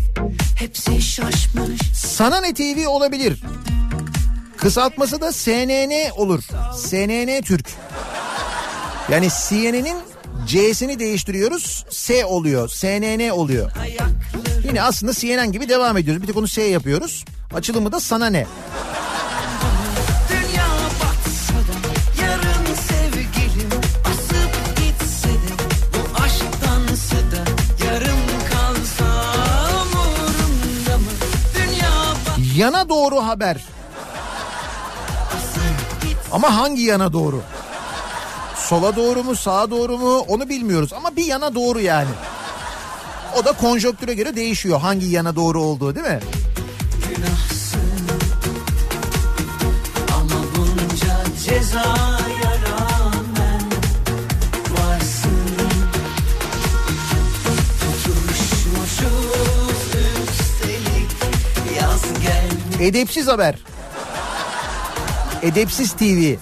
Hepsi 0.57 1.03
şaşmış 1.03 1.81
Sana 1.95 2.41
ne 2.41 2.55
TV 2.55 2.89
olabilir. 2.89 3.43
Kısaltması 4.61 5.21
da 5.21 5.33
CNN 5.33 6.11
olur. 6.17 6.43
CNN 6.91 7.43
Türk. 7.43 7.67
Yani 9.11 9.29
CNN'in 9.49 9.97
C'sini 10.47 10.99
değiştiriyoruz. 10.99 11.85
S 11.91 12.25
oluyor. 12.25 12.69
CNN 12.69 13.31
oluyor. 13.31 13.71
Yine 14.65 14.83
aslında 14.83 15.13
CNN 15.13 15.53
gibi 15.53 15.69
devam 15.69 15.97
ediyoruz. 15.97 16.23
Bir 16.23 16.27
tek 16.27 16.37
onu 16.37 16.49
S 16.49 16.63
yapıyoruz. 16.63 17.25
Açılımı 17.55 17.93
da 17.93 18.01
sana 18.01 18.27
ne? 18.27 18.47
Dünya 20.29 20.67
batsa 21.01 21.55
da 21.55 21.91
Ama 36.33 36.57
hangi 36.57 36.83
yana 36.83 37.13
doğru? 37.13 37.43
Sola 38.57 38.97
doğru 38.97 39.25
mu 39.25 39.37
sağa 39.37 39.71
doğru 39.71 39.99
mu 39.99 40.19
onu 40.19 40.49
bilmiyoruz 40.49 40.93
ama 40.93 41.17
bir 41.17 41.25
yana 41.25 41.55
doğru 41.55 41.81
yani. 41.81 42.11
O 43.41 43.45
da 43.45 43.53
konjonktüre 43.53 44.15
göre 44.15 44.37
değişiyor 44.37 44.81
hangi 44.81 45.07
yana 45.07 45.37
doğru 45.37 45.63
olduğu 45.63 45.95
değil 45.95 46.07
mi? 46.07 46.21
cezaya 51.45 52.53
rağmen 52.67 53.63
varsın 54.71 55.57
tutuşmuşuz 57.81 59.11
üstelik 60.31 61.11
yaz 61.81 62.03
gelmiş 62.03 62.81
Edepsiz 62.81 63.29
haber. 63.29 63.55
Edepsiz 65.43 65.93
TV. 65.93 66.37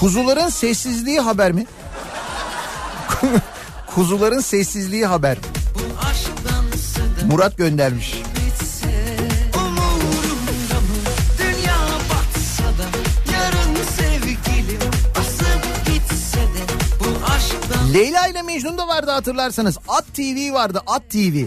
Kuzuların 0.00 0.48
sessizliği 0.48 1.20
haber 1.20 1.52
mi? 1.52 1.66
Kuzuların 3.94 4.40
sessizliği 4.40 5.06
haber. 5.06 5.38
Murat 7.30 7.56
göndermiş. 7.56 8.21
Leyla 17.94 18.26
ile 18.26 18.42
Mecnun 18.42 18.78
da 18.78 18.88
vardı 18.88 19.10
hatırlarsanız. 19.10 19.78
At 19.88 20.04
TV 20.14 20.52
vardı. 20.52 20.80
At 20.86 21.10
TV. 21.10 21.46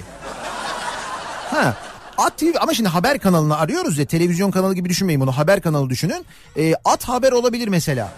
Ha. 1.52 1.76
At 2.18 2.38
TV 2.38 2.46
ama 2.62 2.74
şimdi 2.74 2.90
haber 2.90 3.20
kanalını 3.20 3.58
arıyoruz 3.58 3.98
ya 3.98 4.06
televizyon 4.06 4.52
kanalı 4.52 4.76
gibi 4.76 4.90
düşünmeyin 4.90 5.22
bunu 5.22 5.32
haber 5.32 5.62
kanalı 5.62 5.90
düşünün. 5.90 6.26
Ee, 6.58 6.74
at 6.86 7.04
haber 7.04 7.32
olabilir 7.32 7.68
mesela. 7.68 8.14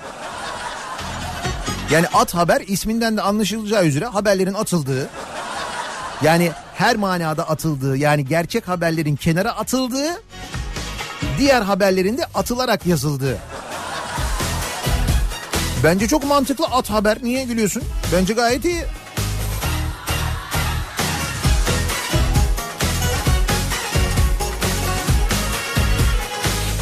Yani 1.91 2.07
at 2.13 2.35
haber 2.35 2.61
isminden 2.67 3.17
de 3.17 3.21
anlaşılacağı 3.21 3.85
üzere 3.85 4.05
haberlerin 4.05 4.53
atıldığı 4.53 5.09
yani 6.21 6.51
her 6.75 6.95
manada 6.95 7.49
atıldığı 7.49 7.97
yani 7.97 8.25
gerçek 8.25 8.67
haberlerin 8.67 9.15
kenara 9.15 9.51
atıldığı 9.51 10.21
diğer 11.37 11.61
haberlerin 11.61 12.17
de 12.17 12.25
atılarak 12.33 12.85
yazıldığı. 12.85 13.37
Bence 15.83 16.07
çok 16.07 16.23
mantıklı 16.23 16.65
at 16.65 16.89
haber. 16.89 17.17
Niye 17.23 17.43
gülüyorsun? 17.43 17.83
Bence 18.13 18.33
gayet 18.33 18.65
iyi. 18.65 18.83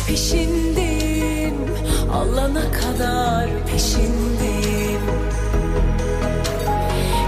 Peşindeyim 0.07 1.55
alana 2.13 2.71
kadar 2.71 3.49
peşindeyim 3.71 5.01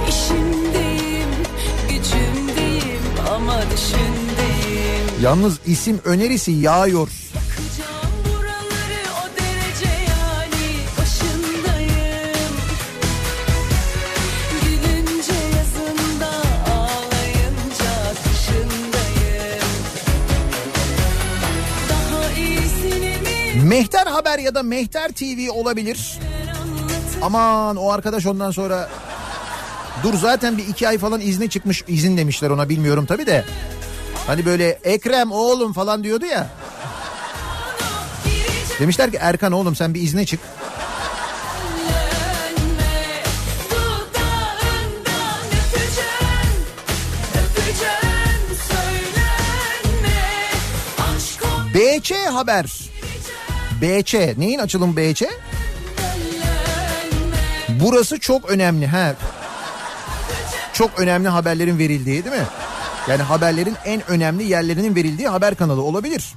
İşimdeyim 0.09 1.29
gücümdeyim 1.89 3.01
ama 3.35 3.61
düşündeyim 3.61 5.07
Yalnız 5.21 5.59
isim 5.65 5.99
önerisi 6.05 6.51
yağıyor. 6.51 7.09
Mehter 23.67 24.07
Haber 24.07 24.39
ya 24.39 24.55
da 24.55 24.63
Mehter 24.63 25.11
TV 25.11 25.51
olabilir. 25.51 26.19
Aman 27.21 27.75
o 27.75 27.91
arkadaş 27.91 28.25
ondan 28.25 28.51
sonra 28.51 28.89
dur 30.03 30.13
zaten 30.13 30.57
bir 30.57 30.67
iki 30.67 30.87
ay 30.87 30.97
falan 30.97 31.21
izne 31.21 31.49
çıkmış 31.49 31.83
izin 31.87 32.17
demişler 32.17 32.49
ona 32.49 32.69
bilmiyorum 32.69 33.05
tabi 33.05 33.25
de. 33.25 33.45
Hani 34.27 34.45
böyle 34.45 34.79
Ekrem 34.83 35.31
oğlum 35.31 35.73
falan 35.73 36.03
diyordu 36.03 36.25
ya. 36.25 36.47
Demişler 38.79 39.11
ki 39.11 39.17
Erkan 39.21 39.51
oğlum 39.51 39.75
sen 39.75 39.93
bir 39.93 40.01
izne 40.01 40.25
çık. 40.25 40.39
BÇ 51.73 52.11
Haber. 52.11 52.96
BC 53.81 54.35
neyin 54.37 54.59
açılım 54.59 54.97
BC? 54.97 55.29
Burası 57.69 58.19
çok 58.19 58.49
önemli. 58.49 58.87
He. 58.87 59.13
Çok 60.73 60.99
önemli 60.99 61.27
haberlerin 61.27 61.79
verildiği 61.79 62.25
değil 62.25 62.35
mi? 62.35 62.47
Yani 63.09 63.21
haberlerin 63.21 63.75
en 63.85 64.09
önemli 64.11 64.43
yerlerinin 64.43 64.95
verildiği 64.95 65.27
haber 65.27 65.55
kanalı 65.55 65.81
olabilir. 65.81 66.33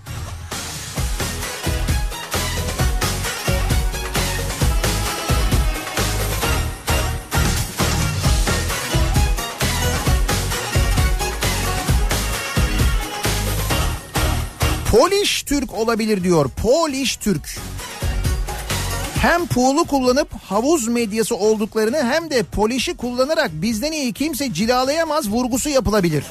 Polish 14.90 15.42
Türk 15.42 15.74
olabilir 15.74 16.24
diyor. 16.24 16.50
Polish 16.62 17.16
Türk. 17.16 17.58
Hem 19.20 19.46
pool'u 19.46 19.84
kullanıp 19.84 20.28
havuz 20.48 20.88
medyası 20.88 21.36
olduklarını 21.36 21.96
hem 21.96 22.30
de 22.30 22.42
polişi 22.42 22.96
kullanarak 22.96 23.50
bizden 23.52 23.92
iyi 23.92 24.12
kimse 24.12 24.52
cilalayamaz 24.52 25.28
vurgusu 25.28 25.68
yapılabilir. 25.68 26.24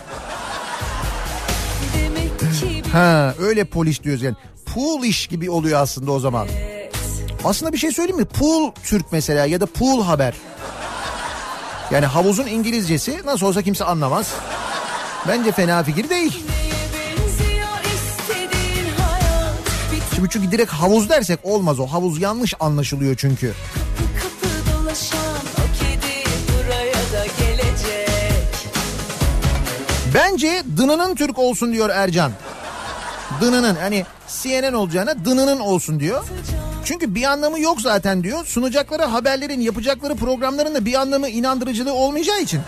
Ha 2.92 3.36
öyle 3.40 3.64
polis 3.64 4.04
diyoruz 4.04 4.22
yani. 4.22 4.36
Pool 4.66 5.04
iş 5.04 5.28
gibi 5.28 5.50
oluyor 5.50 5.82
aslında 5.82 6.12
o 6.12 6.20
zaman. 6.20 6.48
Aslında 7.44 7.74
bir 7.74 7.78
şey 7.78 7.92
söyleyeyim 7.92 8.20
mi? 8.20 8.26
Pool 8.26 8.72
Türk 8.84 9.06
mesela 9.12 9.46
ya 9.46 9.62
da 9.62 9.66
pool 9.66 10.04
haber. 10.04 10.34
Yani 11.92 12.06
havuzun 12.06 12.48
İngilizcesi 12.48 13.22
nasıl 13.26 13.46
olsa 13.46 13.62
kimse 13.62 13.84
anlamaz. 13.84 14.34
Bence 15.28 15.52
fena 15.52 15.84
fikir 15.84 16.10
değil. 16.10 16.49
Şimdi 20.20 20.32
çünkü 20.32 20.52
direkt 20.52 20.72
havuz 20.72 21.10
dersek 21.10 21.40
olmaz 21.44 21.80
o. 21.80 21.88
Havuz 21.88 22.22
yanlış 22.22 22.54
anlaşılıyor 22.60 23.16
çünkü. 23.18 23.54
kapı 23.98 24.42
kapı 24.42 24.56
dolaşan 24.72 25.20
o 25.58 25.66
kedi 25.80 26.24
buraya 26.48 26.94
da 26.94 27.26
gelecek 27.40 28.68
Bence 30.14 30.64
dınının 30.78 31.16
Türk 31.16 31.40
olsun 31.40 31.74
diyor 31.74 31.90
Ercan. 31.90 32.32
Dınının 33.42 33.76
hani 33.76 34.06
CNN 34.28 34.74
olacağına 34.74 35.26
dınının 35.26 35.60
olsun 35.60 36.00
diyor. 36.00 36.24
Çünkü 36.86 37.16
bir 37.16 37.24
anlamı 37.24 37.60
yok 37.60 37.82
zaten 37.82 38.24
diyor. 38.24 38.46
Sunacakları 38.46 39.04
haberlerin 39.04 39.62
yapacakları 39.62 40.16
programların 40.16 40.76
da 40.76 40.86
bir 40.86 40.94
anlamı 40.94 41.30
inandırıcılığı 41.30 41.94
olmayacağı 41.94 42.42
için. 42.42 42.62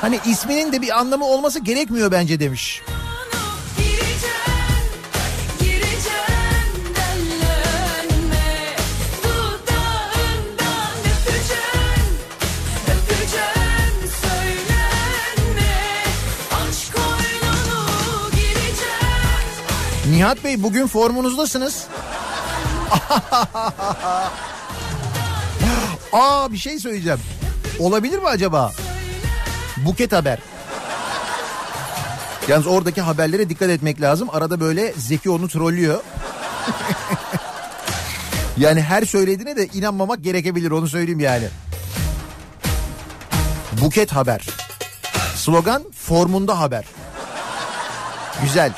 Hani 0.00 0.20
isminin 0.26 0.72
de 0.72 0.82
bir 0.82 0.98
anlamı 0.98 1.24
olması 1.24 1.60
gerekmiyor 1.60 2.12
bence 2.12 2.40
demiş. 2.40 2.82
Nihat 20.10 20.44
Bey 20.44 20.62
bugün 20.62 20.86
formunuzdasınız. 20.86 21.86
Aa 26.12 26.52
bir 26.52 26.58
şey 26.58 26.78
söyleyeceğim. 26.78 27.20
Olabilir 27.78 28.18
mi 28.18 28.28
acaba? 28.28 28.72
Buket 29.76 30.12
haber. 30.12 30.38
Yalnız 32.48 32.66
oradaki 32.66 33.00
haberlere 33.00 33.48
dikkat 33.48 33.70
etmek 33.70 34.00
lazım. 34.00 34.28
Arada 34.32 34.60
böyle 34.60 34.92
Zeki 34.96 35.30
onu 35.30 35.48
trollüyor. 35.48 36.00
yani 38.56 38.82
her 38.82 39.02
söylediğine 39.02 39.56
de 39.56 39.66
inanmamak 39.66 40.24
gerekebilir 40.24 40.70
onu 40.70 40.88
söyleyeyim 40.88 41.20
yani. 41.20 41.48
Buket 43.72 44.12
haber. 44.12 44.46
Slogan 45.36 45.84
formunda 45.92 46.60
haber. 46.60 46.84
Güzel. 48.42 48.72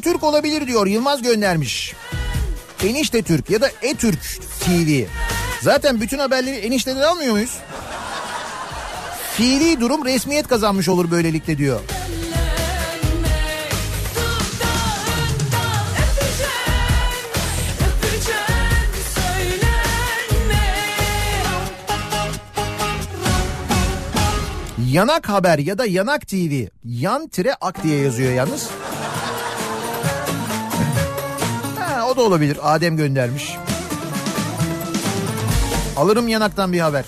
Türk 0.00 0.24
olabilir 0.24 0.66
diyor 0.66 0.86
Yılmaz 0.86 1.22
göndermiş. 1.22 1.94
Enişte 2.84 3.22
Türk 3.22 3.50
ya 3.50 3.60
da 3.60 3.70
E-Türk 3.82 4.20
TV. 4.60 5.04
Zaten 5.62 6.00
bütün 6.00 6.18
haberleri 6.18 6.56
enişteden 6.56 7.02
almıyor 7.02 7.32
muyuz? 7.32 7.58
Fiili 9.32 9.80
durum 9.80 10.04
resmiyet 10.04 10.48
kazanmış 10.48 10.88
olur 10.88 11.10
böylelikle 11.10 11.58
diyor. 11.58 11.80
Yanak 24.92 25.28
Haber 25.28 25.58
ya 25.58 25.78
da 25.78 25.86
Yanak 25.86 26.28
TV. 26.28 26.66
Yan 26.84 27.28
tire 27.28 27.54
ak 27.60 27.82
diye 27.82 28.00
yazıyor 28.00 28.32
yalnız. 28.32 28.68
Da 32.18 32.22
olabilir. 32.22 32.58
Adem 32.62 32.96
göndermiş. 32.96 33.56
Alırım 35.96 36.28
yanaktan 36.28 36.72
bir 36.72 36.80
haber. 36.80 37.04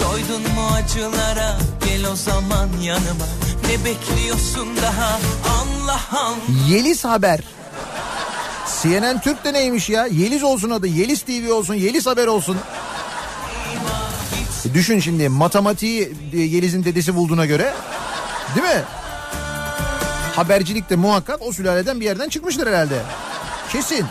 Doydun 0.00 0.42
mu 0.54 0.66
acılara 0.74 1.58
gel 1.86 2.06
o 2.12 2.16
zaman 2.16 2.68
yanıma 2.82 3.26
Ne 3.68 3.84
bekliyorsun 3.84 4.68
daha 4.82 5.18
Allah 5.60 6.00
Allah 6.12 6.36
Yeliz 6.68 7.04
Haber. 7.04 7.40
CNN 8.82 9.20
Türk 9.20 9.44
de 9.44 9.52
neymiş 9.52 9.90
ya? 9.90 10.06
Yeliz 10.06 10.42
olsun 10.42 10.70
adı. 10.70 10.86
Yeliz 10.86 11.22
TV 11.22 11.52
olsun. 11.52 11.74
Yeliz 11.74 12.06
Haber 12.06 12.26
olsun. 12.26 12.56
Düşün 14.74 15.00
şimdi 15.00 15.28
matematiği 15.28 16.12
e, 16.32 16.38
Yeliz'in 16.40 16.84
dedesi 16.84 17.14
bulduğuna 17.14 17.46
göre. 17.46 17.74
Değil 18.54 18.66
mi? 18.66 18.82
Habercilik 20.36 20.90
de 20.90 20.96
muhakkak 20.96 21.42
o 21.42 21.52
sülaleden 21.52 22.00
bir 22.00 22.04
yerden 22.04 22.28
çıkmıştır 22.28 22.66
herhalde. 22.66 23.02
Kesin. 23.72 24.06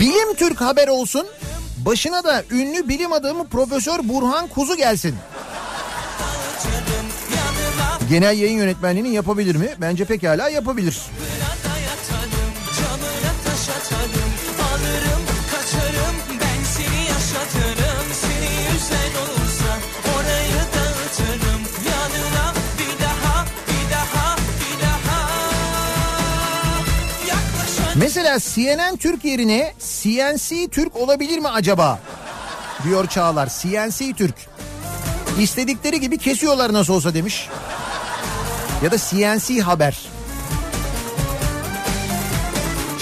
Bilim 0.00 0.34
Türk 0.36 0.60
Haber 0.60 0.88
olsun. 0.88 1.26
Başına 1.86 2.24
da 2.24 2.44
ünlü 2.50 2.88
bilim 2.88 3.12
adamı 3.12 3.46
Profesör 3.48 3.98
Burhan 4.02 4.48
Kuzu 4.48 4.76
gelsin. 4.76 5.14
Genel 8.10 8.38
yayın 8.38 8.58
yönetmenliğini 8.58 9.08
yapabilir 9.14 9.56
mi? 9.56 9.68
Bence 9.80 10.04
pekala 10.04 10.48
yapabilir. 10.48 10.96
Mesela 28.26 28.54
CNN 28.54 28.96
Türk 28.96 29.24
yerine 29.24 29.72
CNC 29.78 30.68
Türk 30.68 30.96
olabilir 30.96 31.38
mi 31.38 31.48
acaba? 31.48 32.00
Diyor 32.84 33.06
Çağlar. 33.06 33.48
CNC 33.62 34.12
Türk. 34.12 34.34
İstedikleri 35.40 36.00
gibi 36.00 36.18
kesiyorlar 36.18 36.72
nasıl 36.72 36.94
olsa 36.94 37.14
demiş. 37.14 37.48
Ya 38.84 38.90
da 38.90 38.98
CNC 38.98 39.60
Haber. 39.60 39.98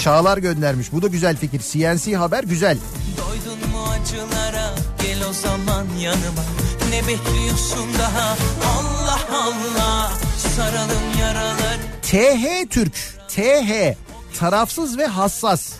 Çağlar 0.03 0.37
göndermiş. 0.37 0.91
Bu 0.91 1.01
da 1.01 1.07
güzel 1.07 1.37
fikir. 1.37 1.61
CNC 1.61 2.15
Haber 2.15 2.43
güzel. 2.43 2.77
Doydun 3.17 3.69
mu 3.71 3.83
acılara 3.83 4.73
gel 5.03 5.29
o 5.29 5.33
zaman 5.33 5.85
yanıma 5.99 6.43
Ne 6.89 7.07
bekliyorsun 7.07 7.89
daha 7.99 8.37
Allah 8.77 9.19
Allah 9.31 10.11
Saralım 10.55 11.19
yaralar 11.19 11.77
TH 12.01 12.69
Türk. 12.69 12.93
TH. 13.27 13.95
Tarafsız 14.39 14.97
ve 14.97 15.05
hassas. 15.05 15.73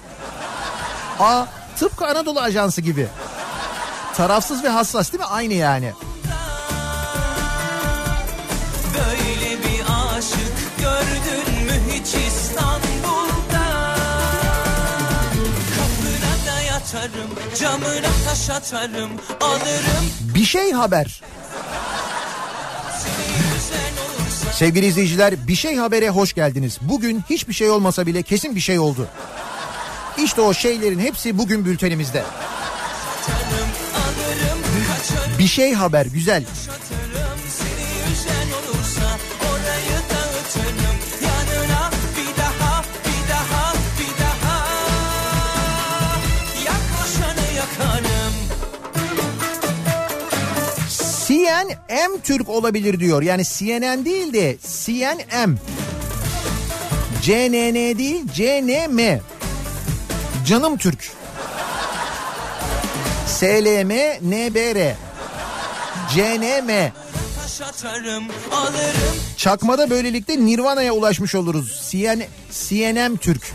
A. 1.20 1.46
Tıpkı 1.80 2.06
Anadolu 2.08 2.40
Ajansı 2.40 2.82
gibi. 2.82 3.08
Tarafsız 4.16 4.64
ve 4.64 4.70
hassas 4.70 5.14
değil 5.14 5.24
mi? 5.24 5.30
Aynı 5.30 5.54
yani. 5.54 5.94
Böyle 8.94 9.52
bir 9.64 9.82
aşık 10.18 10.78
gördün 10.80 11.64
mü 11.66 11.94
hiç 11.94 12.08
İstanbul'da 12.08 13.96
Kapına 15.76 16.54
da 16.54 16.62
yatarım 16.62 17.30
camına 17.60 18.08
taş 18.30 18.50
atarım 18.50 19.10
Alırım 19.42 20.06
Bir 20.22 20.46
şey 20.46 20.72
haber. 20.72 21.22
Sevgili 24.56 24.86
izleyiciler 24.86 25.48
bir 25.48 25.56
şey 25.56 25.76
habere 25.76 26.10
hoş 26.10 26.34
geldiniz. 26.34 26.80
Bugün 26.82 27.24
hiçbir 27.30 27.54
şey 27.54 27.70
olmasa 27.70 28.06
bile 28.06 28.24
kesin 28.24 28.56
bir 28.56 28.60
şey 28.60 28.80
oldu. 28.80 29.08
İşte 30.24 30.42
o 30.42 30.54
şeylerin 30.54 31.00
hepsi 31.00 31.38
bugün 31.38 31.66
bültenimizde. 31.66 32.24
Bir 35.40 35.48
şey 35.48 35.74
haber 35.74 36.06
güzel. 36.06 36.44
CNN-M 51.56 52.20
Türk 52.24 52.50
olabilir 52.50 53.00
diyor. 53.00 53.22
Yani 53.22 53.44
CNN 53.46 54.06
değil 54.06 54.34
de 54.34 54.58
CNN-M. 54.84 55.56
CNN 57.22 57.98
değil 57.98 58.24
CNM. 58.34 59.20
Canım 60.48 60.78
Türk. 60.78 61.12
SLM 63.28 63.90
NBR. 64.22 64.96
CNM. 66.14 66.92
Çakmada 69.38 69.90
böylelikle 69.90 70.46
Nirvana'ya 70.46 70.94
ulaşmış 70.94 71.36
oluruz. 71.36 71.82
CN, 71.92 72.22
CNM 72.52 73.18
Türk. 73.18 73.54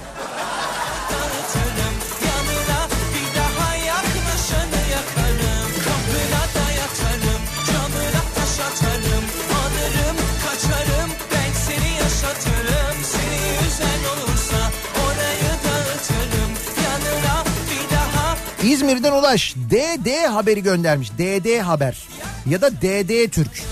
İzmir'den 18.71 19.13
Ulaş 19.13 19.55
DD 19.57 20.27
haberi 20.29 20.63
göndermiş. 20.63 21.11
DD 21.13 21.61
haber 21.61 21.99
ya 22.47 22.61
da 22.61 22.71
DD 22.71 23.31
Türk. 23.31 23.63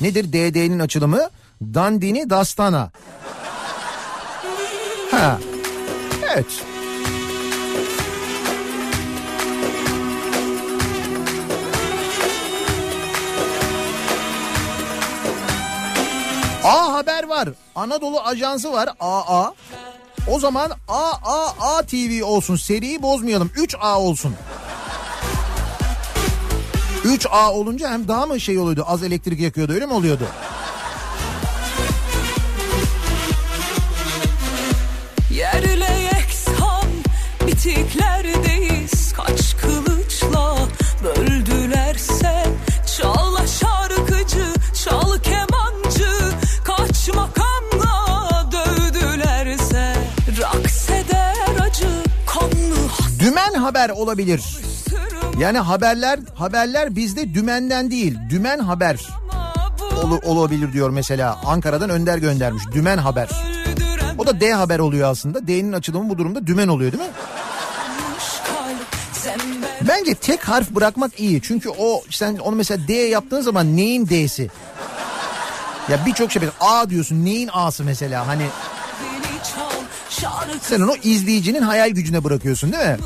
Nedir 0.00 0.32
DD'nin 0.32 0.78
açılımı? 0.78 1.28
Dandini 1.62 2.30
Dastana. 2.30 2.90
Ha. 5.10 5.38
Evet. 6.34 6.46
A 16.64 16.92
Haber 16.92 17.24
var. 17.24 17.48
Anadolu 17.74 18.20
Ajansı 18.20 18.72
var. 18.72 18.88
AA. 19.00 19.52
O 20.28 20.38
zaman 20.38 20.70
AAA 20.88 21.82
TV 21.82 22.24
olsun. 22.24 22.56
Seriyi 22.56 23.02
bozmayalım. 23.02 23.50
3A 23.56 23.96
olsun. 23.98 24.34
3A 27.04 27.50
olunca 27.50 27.90
hem 27.90 28.08
daha 28.08 28.26
mı 28.26 28.40
şey 28.40 28.58
oluyordu? 28.58 28.84
Az 28.86 29.02
elektrik 29.02 29.40
yakıyordu 29.40 29.72
öyle 29.72 29.86
mi 29.86 29.92
oluyordu? 29.92 30.24
Haber 53.64 53.90
olabilir. 53.90 54.42
Yani 55.38 55.58
haberler 55.58 56.18
haberler 56.34 56.96
bizde 56.96 57.34
dümenden 57.34 57.90
değil. 57.90 58.18
Dümen 58.30 58.58
haber 58.58 59.00
ol- 60.04 60.20
olabilir 60.24 60.72
diyor 60.72 60.90
mesela. 60.90 61.38
Ankara'dan 61.46 61.90
Önder 61.90 62.18
göndermiş. 62.18 62.62
Dümen 62.72 62.98
haber. 62.98 63.28
O 64.18 64.26
da 64.26 64.40
D 64.40 64.52
haber 64.52 64.78
oluyor 64.78 65.10
aslında. 65.10 65.46
D'nin 65.46 65.72
açılımı 65.72 66.08
bu 66.08 66.18
durumda 66.18 66.46
dümen 66.46 66.68
oluyor 66.68 66.92
değil 66.92 67.02
mi? 67.04 67.10
Bence 69.88 70.14
tek 70.14 70.48
harf 70.48 70.70
bırakmak 70.70 71.20
iyi. 71.20 71.42
Çünkü 71.42 71.68
o 71.78 72.02
sen 72.10 72.36
onu 72.36 72.56
mesela 72.56 72.88
D 72.88 72.92
yaptığın 72.92 73.40
zaman 73.40 73.76
neyin 73.76 74.08
D'si? 74.08 74.50
Ya 75.88 76.06
birçok 76.06 76.32
şey 76.32 76.42
A 76.60 76.90
diyorsun 76.90 77.24
neyin 77.24 77.50
A'sı 77.52 77.84
mesela 77.84 78.26
hani 78.26 78.46
sen 80.62 80.80
onu 80.80 80.96
izleyicinin 81.02 81.62
hayal 81.62 81.90
gücüne 81.90 82.24
bırakıyorsun 82.24 82.72
değil 82.72 82.84
mi? 82.84 82.98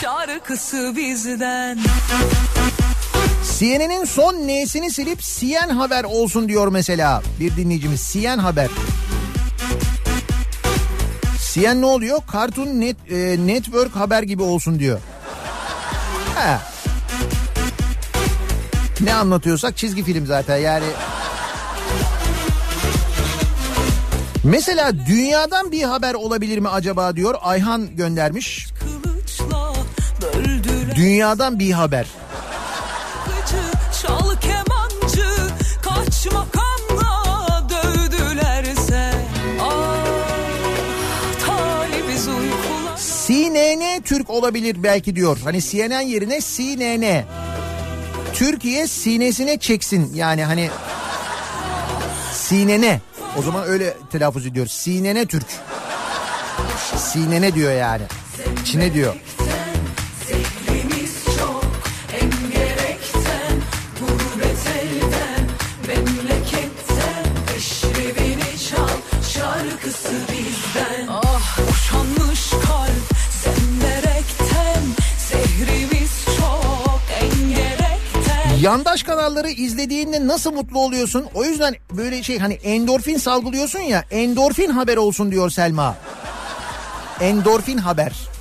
Şarkısı 0.00 0.92
bizden 0.96 1.78
CNN'in 3.58 4.04
son 4.04 4.34
N'sini 4.34 4.90
silip 4.90 5.20
CN 5.20 5.68
Haber 5.68 6.04
olsun 6.04 6.48
diyor 6.48 6.68
mesela 6.68 7.22
bir 7.40 7.56
dinleyicimiz. 7.56 8.12
CN 8.12 8.38
Haber. 8.38 8.68
CN 11.54 11.80
ne 11.80 11.86
oluyor? 11.86 12.18
Cartoon 12.32 12.80
Net, 12.80 12.96
e, 13.10 13.46
Network 13.46 13.96
Haber 13.96 14.22
gibi 14.22 14.42
olsun 14.42 14.78
diyor. 14.78 14.98
He. 16.36 16.56
Ne 19.00 19.14
anlatıyorsak 19.14 19.76
çizgi 19.76 20.02
film 20.02 20.26
zaten 20.26 20.56
yani. 20.56 20.84
Mesela 24.44 25.06
dünyadan 25.06 25.72
bir 25.72 25.82
haber 25.82 26.14
olabilir 26.14 26.58
mi 26.58 26.68
acaba 26.68 27.16
diyor 27.16 27.34
Ayhan 27.42 27.96
göndermiş. 27.96 28.66
Dünyadan 30.96 31.58
bir 31.58 31.72
haber. 31.72 32.06
Türk 44.04 44.30
olabilir 44.30 44.82
belki 44.82 45.16
diyor. 45.16 45.38
Hani 45.44 45.62
CNN 45.62 46.00
yerine 46.00 46.40
CNN. 46.40 47.24
Türkiye 48.34 48.86
sinesine 48.86 49.58
çeksin 49.58 50.14
yani 50.14 50.44
hani 50.44 50.70
sinene. 52.32 53.00
O 53.38 53.42
zaman 53.42 53.64
öyle 53.64 53.96
telaffuz 54.12 54.46
ediyor. 54.46 54.66
Sinene 54.66 55.26
Türk. 55.26 55.46
Sinene 56.96 57.54
diyor 57.54 57.72
yani. 57.72 58.02
Çin'e 58.64 58.94
diyor. 58.94 59.14
Şarkısı 69.34 70.12
bizden 70.32 71.06
Ah 71.08 71.58
boşanmış 71.58 72.23
Yandaş 78.64 79.02
kanalları 79.02 79.50
izlediğinde 79.50 80.26
nasıl 80.26 80.52
mutlu 80.52 80.80
oluyorsun? 80.80 81.26
O 81.34 81.44
yüzden 81.44 81.74
böyle 81.92 82.22
şey 82.22 82.38
hani 82.38 82.54
endorfin 82.54 83.18
salgılıyorsun 83.18 83.80
ya 83.80 84.04
endorfin 84.10 84.70
haber 84.70 84.96
olsun 84.96 85.30
diyor 85.30 85.50
Selma. 85.50 85.96
Endorfin 87.20 87.78
haber. 87.78 88.33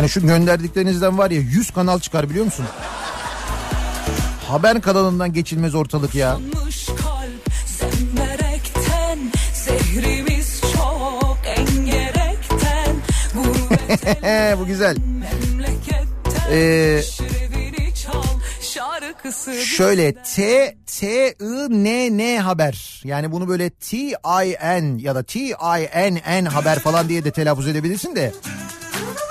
Yani 0.00 0.10
şu 0.10 0.26
gönderdiklerinizden 0.26 1.18
var 1.18 1.30
ya 1.30 1.40
100 1.40 1.70
kanal 1.70 1.98
çıkar 1.98 2.30
biliyor 2.30 2.44
musun? 2.44 2.66
Haber 4.48 4.80
kanalından 4.80 5.32
geçilmez 5.32 5.74
ortalık 5.74 6.14
ya. 6.14 6.38
Bu 14.58 14.66
güzel. 14.66 14.96
Ee, 16.52 17.00
Şöyle 19.64 20.12
T 20.12 20.76
T 20.86 21.28
I 21.40 21.84
N 21.84 22.18
N 22.18 22.38
haber. 22.38 23.00
Yani 23.04 23.32
bunu 23.32 23.48
böyle 23.48 23.70
T 23.70 23.96
I 24.44 24.56
N 24.62 24.98
ya 24.98 25.14
da 25.14 25.22
T 25.22 25.40
I 25.40 25.54
N 25.94 26.44
N 26.44 26.48
haber 26.48 26.78
falan 26.78 27.08
diye 27.08 27.24
de 27.24 27.30
telaffuz 27.30 27.68
edebilirsin 27.68 28.16
de. 28.16 28.32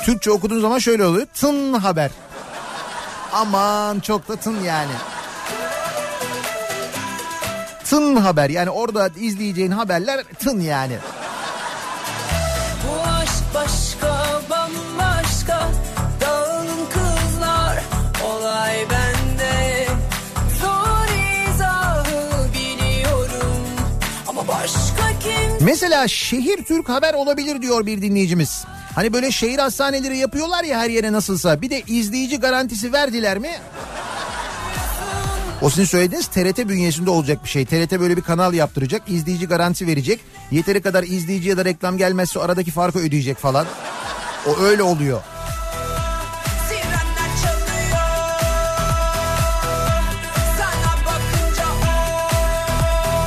Türkçe 0.03 0.31
okuduğun 0.31 0.61
zaman 0.61 0.79
şöyle 0.79 1.05
oluyor. 1.05 1.27
Tın 1.33 1.73
haber. 1.73 2.11
Aman 3.33 3.99
çok 3.99 4.27
da 4.27 4.35
tın 4.35 4.63
yani. 4.63 4.91
Tın 7.83 8.15
haber 8.15 8.49
yani 8.49 8.69
orada 8.69 9.09
izleyeceğin 9.19 9.71
haberler 9.71 10.23
tın 10.39 10.59
yani. 10.59 10.97
Bu 12.87 13.09
aşk 13.09 13.43
başka 13.55 14.41
bambaşka 14.49 15.69
dağılın 16.21 16.85
kızlar 16.93 17.83
olay 18.25 18.75
bende. 18.89 19.87
Zor 20.61 21.07
izahı 21.49 22.53
biliyorum 22.53 23.63
ama 24.27 24.47
başka 24.47 25.19
kim... 25.19 25.65
Mesela 25.65 26.07
şehir 26.07 26.63
Türk 26.63 26.89
haber 26.89 27.13
olabilir 27.13 27.61
diyor 27.61 27.85
bir 27.85 28.01
dinleyicimiz. 28.01 28.65
Hani 28.99 29.13
böyle 29.13 29.31
şehir 29.31 29.59
hastaneleri 29.59 30.17
yapıyorlar 30.17 30.63
ya 30.63 30.79
her 30.79 30.89
yere 30.89 31.11
nasılsa. 31.11 31.61
Bir 31.61 31.69
de 31.69 31.81
izleyici 31.87 32.39
garantisi 32.39 32.93
verdiler 32.93 33.37
mi? 33.37 33.49
O 35.61 35.69
sizin 35.69 35.85
söylediğiniz 35.85 36.27
TRT 36.27 36.69
bünyesinde 36.69 37.09
olacak 37.09 37.43
bir 37.43 37.49
şey. 37.49 37.65
TRT 37.65 37.99
böyle 37.99 38.17
bir 38.17 38.21
kanal 38.21 38.53
yaptıracak, 38.53 39.01
izleyici 39.07 39.47
garanti 39.47 39.87
verecek. 39.87 40.19
Yeteri 40.51 40.81
kadar 40.81 41.03
izleyici 41.03 41.49
ya 41.49 41.57
da 41.57 41.65
reklam 41.65 41.97
gelmezse 41.97 42.39
aradaki 42.39 42.71
farkı 42.71 42.99
ödeyecek 42.99 43.37
falan. 43.37 43.65
O 44.47 44.59
öyle 44.61 44.83
oluyor. 44.83 45.21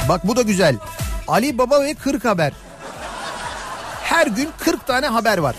Bak 0.08 0.26
bu 0.28 0.36
da 0.36 0.42
güzel. 0.42 0.76
Ali 1.28 1.58
Baba 1.58 1.82
ve 1.82 1.94
40 1.94 2.24
haber. 2.24 2.52
Her 4.02 4.26
gün 4.26 4.48
40 4.58 4.86
tane 4.86 5.06
haber 5.06 5.38
var. 5.38 5.56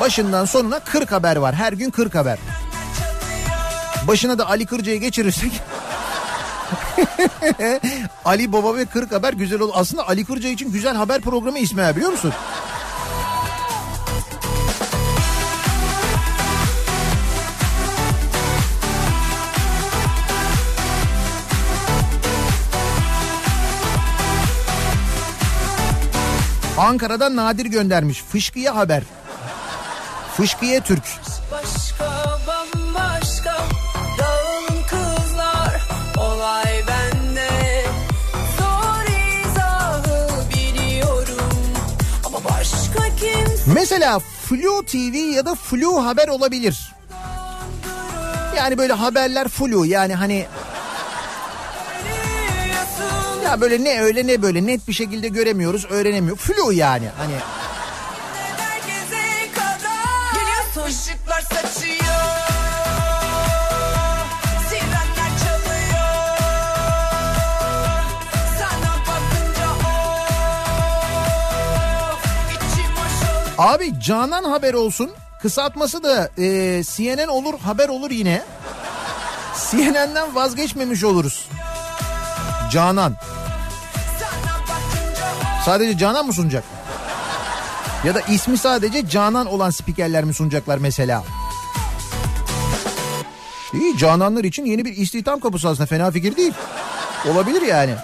Başından 0.00 0.44
sonuna 0.44 0.78
40 0.80 1.12
haber 1.12 1.36
var. 1.36 1.54
Her 1.54 1.72
gün 1.72 1.90
40 1.90 2.14
haber. 2.14 2.38
Başına 4.08 4.38
da 4.38 4.48
Ali 4.48 4.66
Kırca'yı 4.66 5.00
geçirirsek 5.00 5.52
Ali 8.24 8.52
Baba 8.52 8.76
ve 8.76 8.84
40 8.84 9.12
haber 9.12 9.32
güzel 9.32 9.60
olur. 9.60 9.72
Aslında 9.76 10.08
Ali 10.08 10.24
Kırca 10.24 10.48
için 10.48 10.72
güzel 10.72 10.96
haber 10.96 11.20
programı 11.20 11.58
ismi 11.58 11.96
biliyor 11.96 12.10
musun? 12.10 12.32
Ankara'dan 26.82 27.36
Nadir 27.36 27.66
göndermiş. 27.66 28.22
Fışkıya 28.22 28.76
haber. 28.76 29.02
Fışkıya 30.36 30.80
Türk. 30.80 31.02
Başka 31.52 32.38
bambaşka 32.46 33.56
Dağılın 34.18 34.82
kızlar 34.88 35.88
Olay 36.18 36.82
bende 36.88 37.84
Zor 38.58 39.04
izahı 39.44 40.28
biliyorum 40.50 41.56
Ama 42.24 42.38
başka 42.44 43.16
kimse 43.16 43.72
Mesela 43.74 44.18
Flu 44.18 44.84
TV 44.86 45.16
ya 45.16 45.46
da 45.46 45.54
Flu 45.54 46.06
Haber 46.06 46.28
olabilir. 46.28 46.92
Yani 48.56 48.78
böyle 48.78 48.92
haberler 48.92 49.48
flu 49.48 49.86
yani 49.86 50.14
hani 50.14 50.46
ya 53.44 53.60
böyle 53.60 53.84
ne 53.84 54.00
öyle 54.00 54.26
ne 54.26 54.42
böyle 54.42 54.66
net 54.66 54.88
bir 54.88 54.92
şekilde 54.92 55.28
göremiyoruz 55.28 55.86
öğrenemiyor. 55.90 56.36
Flu 56.36 56.72
yani 56.72 57.08
hani 57.18 57.34
Işıklar 60.88 61.40
saçıyor 61.40 62.12
abi 73.58 74.00
Canan 74.00 74.44
Haber 74.44 74.74
olsun 74.74 75.10
kısaltması 75.42 76.02
da 76.02 76.30
e, 76.38 76.82
CNN 76.84 77.28
olur 77.28 77.58
haber 77.58 77.88
olur 77.88 78.10
yine. 78.10 78.42
CNN'den 79.70 80.34
vazgeçmemiş 80.34 81.04
oluruz. 81.04 81.48
Canan. 82.72 83.16
Sadece 85.64 85.98
Canan 85.98 86.26
mı 86.26 86.32
sunacak? 86.32 86.64
Ya 88.04 88.14
da 88.14 88.20
ismi 88.20 88.58
sadece 88.58 89.08
Canan 89.08 89.46
olan 89.46 89.70
spikerler 89.70 90.24
mi 90.24 90.34
sunacaklar 90.34 90.78
mesela? 90.78 91.24
İyi 93.74 93.98
Cananlar 93.98 94.44
için 94.44 94.64
yeni 94.64 94.84
bir 94.84 94.96
istihdam 94.96 95.40
kapısı 95.40 95.68
aslında 95.68 95.86
fena 95.86 96.10
fikir 96.10 96.36
değil. 96.36 96.52
Olabilir 97.32 97.62
yani. 97.62 97.94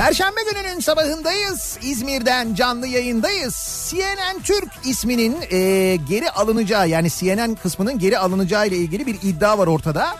Perşembe 0.00 0.40
gününün 0.52 0.80
sabahındayız. 0.80 1.78
İzmir'den 1.82 2.54
canlı 2.54 2.86
yayındayız. 2.86 3.88
CNN 3.90 4.40
Türk 4.42 4.68
isminin 4.84 5.36
e, 5.50 5.96
geri 6.08 6.30
alınacağı 6.30 6.88
yani 6.88 7.10
CNN 7.10 7.54
kısmının 7.54 7.98
geri 7.98 8.18
alınacağı 8.18 8.68
ile 8.68 8.76
ilgili 8.76 9.06
bir 9.06 9.16
iddia 9.22 9.58
var 9.58 9.66
ortada. 9.66 10.16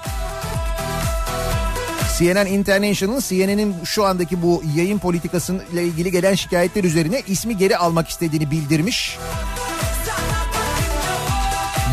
CNN 2.19 2.47
International 2.47 3.21
CNN'in 3.21 3.77
şu 3.85 4.05
andaki 4.05 4.43
bu 4.43 4.63
yayın 4.77 4.99
politikasıyla 4.99 5.83
ilgili 5.83 6.11
gelen 6.11 6.35
şikayetler 6.35 6.85
üzerine 6.85 7.23
ismi 7.27 7.57
geri 7.57 7.77
almak 7.77 8.09
istediğini 8.09 8.51
bildirmiş. 8.51 9.19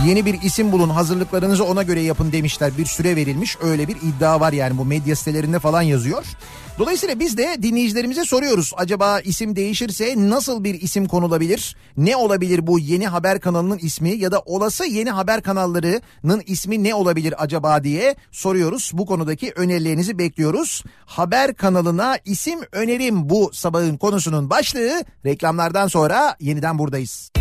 Yeni 0.05 0.26
bir 0.26 0.41
isim 0.41 0.72
bulun 0.72 0.89
hazırlıklarınızı 0.89 1.64
ona 1.64 1.84
göre 1.84 2.01
yapın 2.01 2.31
demişler 2.31 2.77
bir 2.77 2.85
süre 2.85 3.15
verilmiş 3.15 3.57
öyle 3.61 3.88
bir 3.88 3.95
iddia 3.95 4.39
var 4.39 4.53
yani 4.53 4.77
bu 4.77 4.85
medya 4.85 5.15
sitelerinde 5.15 5.59
falan 5.59 5.81
yazıyor. 5.81 6.26
Dolayısıyla 6.80 7.20
biz 7.20 7.38
de 7.38 7.58
dinleyicilerimize 7.62 8.26
soruyoruz 8.26 8.74
acaba 8.78 9.20
isim 9.20 9.56
değişirse 9.56 10.14
nasıl 10.18 10.64
bir 10.64 10.82
isim 10.82 11.06
konulabilir? 11.08 11.76
Ne 11.98 12.16
olabilir 12.16 12.68
bu 12.68 12.80
yeni 12.80 13.08
haber 13.08 13.40
kanalının 13.40 13.78
ismi 13.78 14.10
ya 14.10 14.32
da 14.32 14.40
olası 14.40 14.86
yeni 14.86 15.10
haber 15.12 15.41
kanallarının 15.41 16.44
ismi 16.45 16.84
ne 16.84 16.95
olabilir 16.95 17.34
acaba 17.38 17.84
diye 17.84 18.16
soruyoruz. 18.32 18.91
Bu 18.94 19.06
konudaki 19.06 19.52
önerilerinizi 19.56 20.18
bekliyoruz. 20.18 20.84
Haber 21.06 21.54
kanalına 21.56 22.18
isim 22.26 22.60
önerim 22.72 23.30
bu 23.30 23.49
sabahın 23.54 23.98
konusunun 23.98 24.49
başlığı 24.49 25.04
reklamlardan 25.26 25.88
sonra 25.88 26.36
yeniden 26.40 26.80
buradayız. 26.80 27.32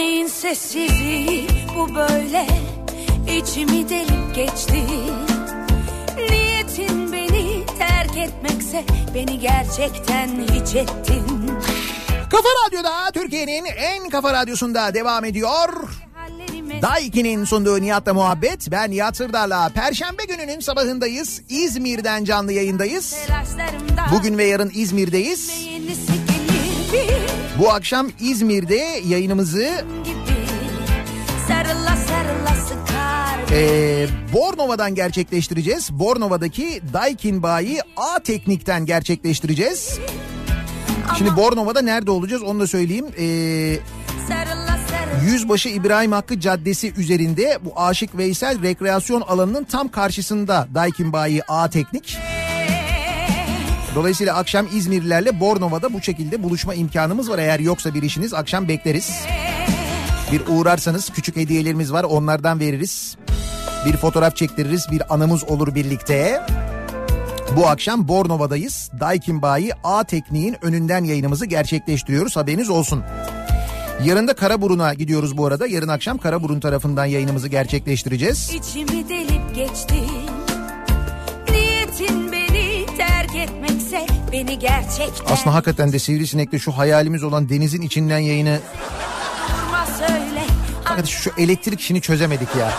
Neyin 0.00 0.26
sessizliği 0.26 1.48
bu 1.76 1.94
böyle 1.94 2.46
içimi 3.36 3.88
delip 3.88 4.34
geçti 4.34 4.82
Niyetin 6.30 7.12
beni 7.12 7.66
terk 7.78 8.16
etmekse 8.16 8.84
beni 9.14 9.38
gerçekten 9.38 10.28
hiç 10.28 10.74
ettin 10.74 11.52
Kafa 12.30 12.48
Radyo'da 12.66 13.10
Türkiye'nin 13.14 13.64
en 13.64 14.08
kafa 14.08 14.32
radyosunda 14.32 14.94
devam 14.94 15.24
ediyor. 15.24 15.68
Daiki'nin 16.82 17.44
sunduğu 17.44 17.80
Nihat'la 17.80 18.14
muhabbet. 18.14 18.70
Ben 18.70 18.90
Nihat 18.90 19.16
Sırdar'la 19.16 19.68
Perşembe 19.68 20.24
gününün 20.24 20.60
sabahındayız. 20.60 21.42
İzmir'den 21.48 22.24
canlı 22.24 22.52
yayındayız. 22.52 23.16
Bugün 24.12 24.38
ve 24.38 24.44
yarın 24.44 24.70
İzmir'deyiz. 24.74 25.50
Bu 27.60 27.70
akşam 27.70 28.08
İzmir'de 28.20 29.00
yayınımızı 29.06 29.84
gibi 30.04 30.16
Sarıla 31.48 31.96
sarıla 31.96 32.54
sıkar 32.68 33.52
e, 33.52 34.06
Bornova'dan 34.32 34.94
gerçekleştireceğiz. 34.94 35.90
Bornova'daki 35.92 36.80
Daikin 36.92 37.42
Bayi 37.42 37.80
A 37.96 38.18
Teknik'ten 38.18 38.86
gerçekleştireceğiz. 38.86 39.98
Şimdi 41.18 41.36
Bornova'da 41.36 41.82
nerede 41.82 42.10
olacağız 42.10 42.42
onu 42.42 42.60
da 42.60 42.66
söyleyeyim. 42.66 43.06
E, 43.18 43.24
sarıla 44.28 44.70
Yüzbaşı 45.24 45.68
İbrahim 45.68 46.12
Hakkı 46.12 46.40
Caddesi 46.40 46.92
üzerinde 46.96 47.58
bu 47.64 47.80
Aşık 47.80 48.16
Veysel 48.16 48.62
rekreasyon 48.62 49.20
alanının 49.20 49.64
tam 49.64 49.88
karşısında 49.88 50.68
Daikin 50.74 51.12
Bayi 51.12 51.42
A 51.48 51.70
Teknik. 51.70 52.18
Dolayısıyla 53.94 54.36
akşam 54.36 54.66
İzmirlilerle 54.74 55.40
Bornova'da 55.40 55.92
bu 55.92 56.02
şekilde 56.02 56.42
buluşma 56.42 56.74
imkanımız 56.74 57.30
var. 57.30 57.38
Eğer 57.38 57.60
yoksa 57.60 57.94
bir 57.94 58.02
işiniz 58.02 58.34
akşam 58.34 58.68
bekleriz. 58.68 59.10
Bir 60.32 60.42
uğrarsanız 60.48 61.10
küçük 61.10 61.36
hediyelerimiz 61.36 61.92
var 61.92 62.04
onlardan 62.04 62.60
veririz. 62.60 63.16
Bir 63.86 63.96
fotoğraf 63.96 64.36
çektiririz 64.36 64.86
bir 64.90 65.14
anımız 65.14 65.44
olur 65.44 65.74
birlikte. 65.74 66.40
Bu 67.56 67.68
akşam 67.68 68.08
Bornova'dayız. 68.08 68.90
Daikin 69.00 69.42
Bayi 69.42 69.72
A 69.84 70.04
Tekniğin 70.04 70.56
önünden 70.62 71.04
yayınımızı 71.04 71.46
gerçekleştiriyoruz 71.46 72.36
haberiniz 72.36 72.70
olsun. 72.70 73.02
Yarın 74.04 74.28
da 74.28 74.34
Karaburun'a 74.34 74.94
gidiyoruz 74.94 75.36
bu 75.38 75.46
arada. 75.46 75.66
Yarın 75.66 75.88
akşam 75.88 76.18
Karaburun 76.18 76.60
tarafından 76.60 77.04
yayınımızı 77.04 77.48
gerçekleştireceğiz. 77.48 78.50
İçimi 78.50 79.08
delip 79.08 79.54
geçti 79.54 79.94
beni 84.32 84.58
gerçekten 84.58 85.34
Aslında 85.34 85.54
hakikaten 85.54 85.92
de 85.92 85.98
Sivrisinek'te 85.98 86.58
şu 86.58 86.72
hayalimiz 86.72 87.22
olan 87.22 87.48
denizin 87.48 87.82
içinden 87.82 88.18
yayını 88.18 88.58
söyle 89.98 90.44
Arkadaş 90.86 91.10
şu 91.10 91.30
elektrik 91.38 91.80
işini 91.80 92.00
çözemedik 92.00 92.48
ya. 92.58 92.72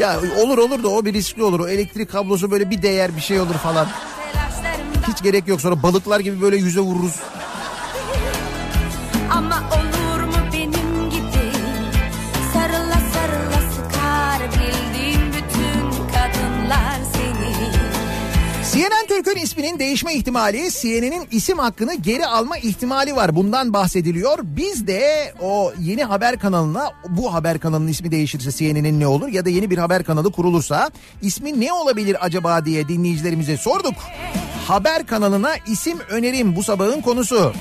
Ya 0.00 0.20
olur 0.42 0.58
olur 0.58 0.82
da 0.82 0.88
o 0.88 1.04
bir 1.04 1.12
riskli 1.12 1.42
olur. 1.42 1.60
O 1.60 1.68
elektrik 1.68 2.10
kablosu 2.10 2.50
böyle 2.50 2.70
bir 2.70 2.82
değer 2.82 3.16
bir 3.16 3.20
şey 3.20 3.40
olur 3.40 3.54
falan. 3.54 3.86
Hiç 5.08 5.22
gerek 5.22 5.48
yok 5.48 5.60
sonra 5.60 5.82
balıklar 5.82 6.20
gibi 6.20 6.40
böyle 6.42 6.56
yüze 6.56 6.80
vururuz. 6.80 7.14
Türk'ün 19.36 19.46
isminin 19.46 19.78
değişme 19.78 20.14
ihtimali, 20.14 20.70
CNN'in 20.70 21.28
isim 21.30 21.58
hakkını 21.58 21.94
geri 21.94 22.26
alma 22.26 22.56
ihtimali 22.58 23.16
var. 23.16 23.36
Bundan 23.36 23.72
bahsediliyor. 23.72 24.38
Biz 24.42 24.86
de 24.86 25.34
o 25.40 25.72
yeni 25.80 26.04
haber 26.04 26.38
kanalına, 26.38 26.92
bu 27.08 27.34
haber 27.34 27.58
kanalının 27.58 27.88
ismi 27.88 28.10
değişirse 28.10 28.52
CNN'in 28.52 29.00
ne 29.00 29.06
olur 29.06 29.28
ya 29.28 29.44
da 29.44 29.50
yeni 29.50 29.70
bir 29.70 29.78
haber 29.78 30.04
kanalı 30.04 30.32
kurulursa 30.32 30.90
ismi 31.22 31.60
ne 31.60 31.72
olabilir 31.72 32.16
acaba 32.20 32.64
diye 32.64 32.88
dinleyicilerimize 32.88 33.56
sorduk. 33.56 33.94
Haber 34.66 35.06
kanalına 35.06 35.50
isim 35.66 35.98
önerim 36.10 36.56
bu 36.56 36.62
sabahın 36.62 37.00
konusu. 37.00 37.52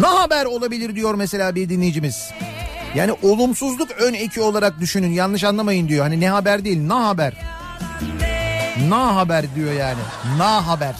Ne 0.00 0.06
haber 0.06 0.44
olabilir 0.44 0.94
diyor 0.94 1.14
mesela 1.14 1.54
bir 1.54 1.68
dinleyicimiz. 1.68 2.30
Yani 2.94 3.12
olumsuzluk 3.22 3.90
ön 3.90 4.14
eki 4.14 4.40
olarak 4.40 4.80
düşünün 4.80 5.10
yanlış 5.10 5.44
anlamayın 5.44 5.88
diyor. 5.88 6.02
Hani 6.04 6.20
ne 6.20 6.30
haber 6.30 6.64
değil 6.64 6.88
na 6.88 7.08
haber. 7.08 7.52
Na 8.88 9.16
haber 9.16 9.54
diyor 9.54 9.72
yani. 9.72 10.00
Na 10.38 10.66
haber. 10.66 10.94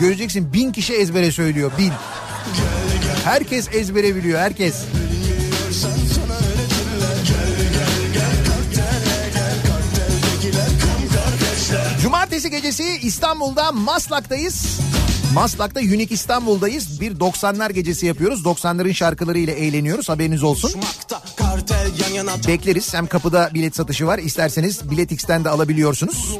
Göreceksin 0.00 0.52
bin 0.52 0.72
kişi 0.72 0.94
ezbere 0.94 1.32
söylüyor 1.32 1.70
bin. 1.78 1.92
Herkes 3.24 3.68
ezbere 3.74 4.16
biliyor 4.16 4.40
herkes. 4.40 4.74
Cumartesi 12.34 12.62
gecesi 12.62 12.98
İstanbul'da 13.02 13.72
Maslak'tayız. 13.72 14.80
Maslak'ta 15.34 15.80
Unique 15.80 16.08
İstanbul'dayız. 16.10 17.00
Bir 17.00 17.16
90'lar 17.16 17.72
gecesi 17.72 18.06
yapıyoruz. 18.06 18.44
90'ların 18.44 18.94
şarkılarıyla 18.94 19.52
eğleniyoruz. 19.54 20.08
Haberiniz 20.08 20.42
olsun. 20.42 20.70
Bekleriz. 22.48 22.94
Hem 22.94 23.06
kapıda 23.06 23.50
bilet 23.54 23.76
satışı 23.76 24.06
var. 24.06 24.18
İsterseniz 24.18 24.90
Bilet 24.90 25.12
X'ten 25.12 25.44
de 25.44 25.48
alabiliyorsunuz. 25.48 26.38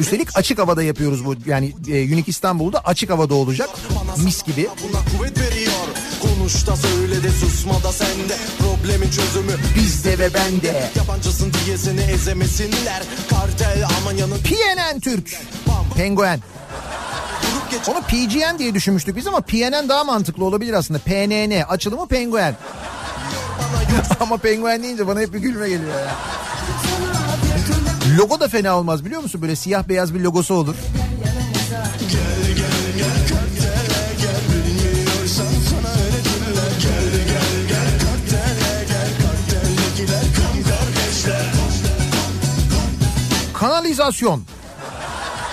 Üstelik 0.00 0.38
açık 0.38 0.58
havada 0.58 0.82
yapıyoruz 0.82 1.24
bu. 1.24 1.34
Yani 1.46 1.74
e, 1.88 1.92
Unique 1.92 2.24
İstanbul'da 2.26 2.80
açık 2.80 3.10
havada 3.10 3.34
olacak. 3.34 3.70
Mis 4.24 4.42
gibi. 4.42 4.68
Buna 6.46 6.52
kuvvet 6.52 6.64
veriyor 6.64 6.66
Konuş 6.66 6.66
da 6.66 6.76
söyle 6.76 7.22
de 7.22 7.30
susma 7.30 7.82
da 7.82 7.92
sende 7.92 8.36
Problemin 8.58 9.10
çözümü 9.10 9.52
Bizde 9.76 10.18
ve 10.18 10.34
bende. 10.34 10.90
Yabancısın 10.96 11.52
diye 11.64 11.78
seni 11.78 12.00
ezemesinler 12.00 13.02
Kartel 13.30 13.84
Almanya'nın 13.98 14.38
PNN 14.38 15.00
Türk. 15.00 15.40
Penguen. 15.96 16.40
Onu 17.88 18.02
PGN 18.02 18.58
diye 18.58 18.74
düşünmüştük 18.74 19.16
biz 19.16 19.26
ama 19.26 19.40
PNN 19.40 19.88
daha 19.88 20.04
mantıklı 20.04 20.44
olabilir 20.44 20.72
aslında. 20.72 20.98
PNN 20.98 21.62
açılımı 21.62 22.08
penguen. 22.08 22.54
ama 24.20 24.36
penguen 24.36 24.82
deyince 24.82 25.06
bana 25.06 25.20
hep 25.20 25.32
bir 25.32 25.38
gülme 25.38 25.68
geliyor 25.68 26.00
ya. 26.00 26.14
Logo 28.18 28.40
da 28.40 28.48
fena 28.48 28.78
olmaz 28.78 29.04
biliyor 29.04 29.22
musun? 29.22 29.42
Böyle 29.42 29.56
siyah 29.56 29.88
beyaz 29.88 30.14
bir 30.14 30.20
logosu 30.20 30.54
olur. 30.54 30.74
Kanalizasyon. 43.66 44.46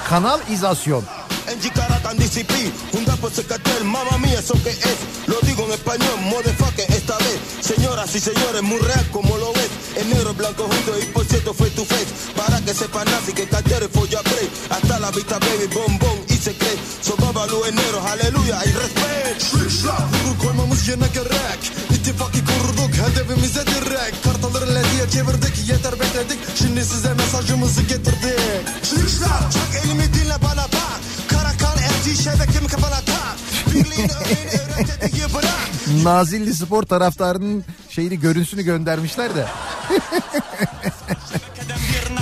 Kanalizasyon. 0.08 1.04
En 1.48 1.60
Jicaracán 1.60 2.16
DCP, 2.16 2.52
un 2.94 3.06
rap 3.08 3.26
ese 3.26 3.44
cartel, 3.44 3.84
mamá 3.86 4.20
mía, 4.20 4.38
eso 4.38 4.54
que 4.64 4.70
es. 4.70 4.98
Lo 5.26 5.40
digo 5.42 5.66
en 5.66 5.72
español, 5.72 6.20
motherfucker, 6.22 6.86
esta 6.92 7.18
vez. 7.18 7.40
Señoras 7.60 8.14
y 8.16 8.20
señores, 8.20 8.62
muy 8.62 8.78
real 8.78 9.10
como 9.12 9.36
lo 9.38 9.52
ves. 9.54 9.70
En 9.96 10.12
negro, 10.12 10.36
blanco, 10.36 10.70
junto 10.70 11.00
y 11.00 11.06
por 11.06 11.26
cierto, 11.26 11.56
face 11.56 11.72
to 11.72 11.86
face. 11.86 12.06
Para 12.38 12.62
que 12.62 12.76
sepan 12.76 13.08
así 13.16 13.34
que 13.34 13.48
cartel 13.48 13.82
es 13.82 13.90
folla 13.90 14.22
play. 14.22 14.48
Hasta 14.70 15.00
la 15.00 15.10
vista, 15.10 15.40
baby, 15.40 15.74
bombón 15.74 16.23
y 16.44 16.46
secret. 16.46 16.80
So 17.02 17.16
babalu 17.18 17.66
en 17.70 17.76
negro, 17.76 18.02
aleluya 18.02 18.60
y 18.66 18.72
respect. 18.74 19.54
Vurur 19.54 20.38
koymamız 20.40 20.88
yerine 20.88 21.08
gerek. 21.14 21.62
İttifakı 21.96 22.40
kurduk, 22.46 22.92
hedefimize 23.04 23.66
direkt. 23.68 24.24
Kartaları 24.24 24.76
lediye 24.76 25.10
çevirdik, 25.12 25.70
yeter 25.70 26.00
bekledik. 26.00 26.40
Şimdi 26.56 26.86
size 26.86 27.14
mesajımızı 27.14 27.82
getirdik. 27.82 28.68
Şişler, 28.84 29.42
çak 29.54 29.86
elimi 29.86 30.14
dinle 30.14 30.36
bana 30.42 30.64
bak. 30.64 31.00
Karakan 31.28 31.78
elti 31.78 32.24
şebekemi 32.24 32.68
kafana 32.68 33.02
tak. 33.02 33.36
Birliğini 33.68 34.12
öğren, 34.12 34.48
öğren 34.48 34.88
dediği 35.02 35.34
bırak. 35.34 35.70
Nazilli 36.04 36.56
Spor 36.56 36.84
taraftarının 36.84 37.66
şeyini 37.90 38.20
görüntüsünü 38.20 38.62
göndermişler 38.62 39.36
de. 39.36 39.48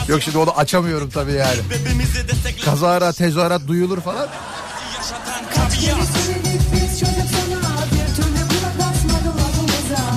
Yok 0.07 0.22
şimdi 0.22 0.38
onu 0.38 0.52
açamıyorum 0.52 1.10
tabii 1.10 1.32
yani. 1.34 1.60
Kazara 2.65 3.11
tezahürat 3.14 3.68
duyulur 3.68 4.02
falan. 4.02 4.28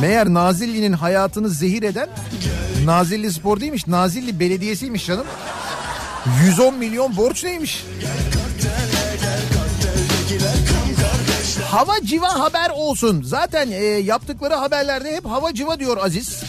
Meğer 0.01 0.27
Nazilli'nin 0.35 0.93
hayatını 0.93 1.49
zehir 1.49 1.83
eden 1.83 2.09
Nazilli 2.85 3.33
Spor 3.33 3.61
değilmiş. 3.61 3.87
Nazilli 3.87 4.41
Belediyesi'ymiş 4.41 5.07
canım. 5.07 5.27
110 6.45 6.75
milyon 6.75 7.17
borç 7.17 7.45
neymiş? 7.45 7.85
Hava 11.71 11.93
civa 12.05 12.41
haber 12.41 12.71
olsun. 12.71 13.23
Zaten 13.23 13.71
e, 13.71 13.77
yaptıkları 13.85 14.55
haberlerde 14.55 15.17
hep 15.17 15.27
hava 15.27 15.55
civa 15.55 15.79
diyor 15.81 15.97
Aziz. 16.05 16.43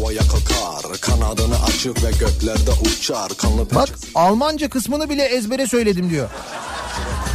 Havaya 0.00 0.20
kalkar 0.20 1.00
Kanadını 1.00 1.62
açıp 1.62 2.04
ve 2.04 2.10
göklerde 2.10 2.70
uçar 2.70 3.28
Kanlı 3.36 3.70
Bak 3.74 3.88
peçesi 3.88 4.06
Almanca 4.14 4.70
kısmını 4.70 5.10
bile 5.10 5.24
ezbere 5.24 5.66
söyledim 5.66 6.10
diyor. 6.10 6.28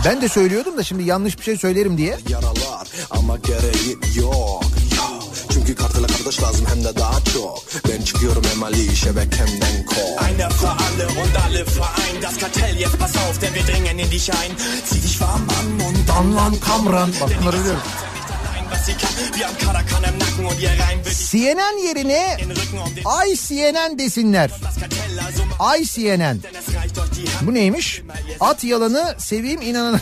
Ben 0.06 0.22
de 0.22 0.30
söylüyordum 0.30 0.78
da 0.78 0.84
şimdi 0.84 1.04
yanlış 1.04 1.38
bir 1.38 1.44
şey 1.44 1.58
söylerim 1.58 1.98
diye. 1.98 2.18
yaralar 2.30 2.88
Ama 3.10 3.38
gereği 3.38 3.98
yok. 4.16 4.64
Çünkü 5.50 5.76
kartıyla 5.76 6.08
kardeş 6.08 6.42
lazım 6.44 6.66
hem 6.70 6.84
de 6.84 6.96
daha 6.96 7.20
çok 7.34 7.64
Ben 7.90 8.02
çıkıyorum 8.02 8.44
hem 8.54 8.64
Ali 8.64 8.96
şebekemden 8.96 9.86
kol 9.86 10.28
Einer 10.28 10.50
für 10.50 10.68
alle 10.68 11.08
und 11.08 11.36
alle 11.48 11.60
vereint 11.60 12.24
das 12.24 12.38
Kartell. 12.38 12.80
Jetzt 12.80 13.00
pass 13.00 13.16
auf, 13.16 13.42
denn 13.42 13.54
wir 13.54 13.74
dringen 13.74 13.98
in 14.00 14.12
dich 14.12 14.30
ein. 14.34 14.52
Zieh 14.86 15.04
dich 15.04 15.20
warm 15.20 15.48
an 15.60 15.88
und 15.88 16.10
Anlan 16.20 16.56
Kamran. 16.60 17.10
Bak 17.22 17.30
bunları 17.42 17.60
biliyorum. 17.60 17.82
CNN 21.32 21.78
yerine 21.88 22.38
Ay 23.06 23.36
CNN 23.36 24.00
desinler. 24.00 24.52
Ay 25.60 25.84
CNN. 25.84 26.40
Bu 27.42 27.54
neymiş? 27.54 28.02
At 28.40 28.64
yalanı 28.64 29.16
seveyim 29.18 29.62
inanın. 29.62 30.02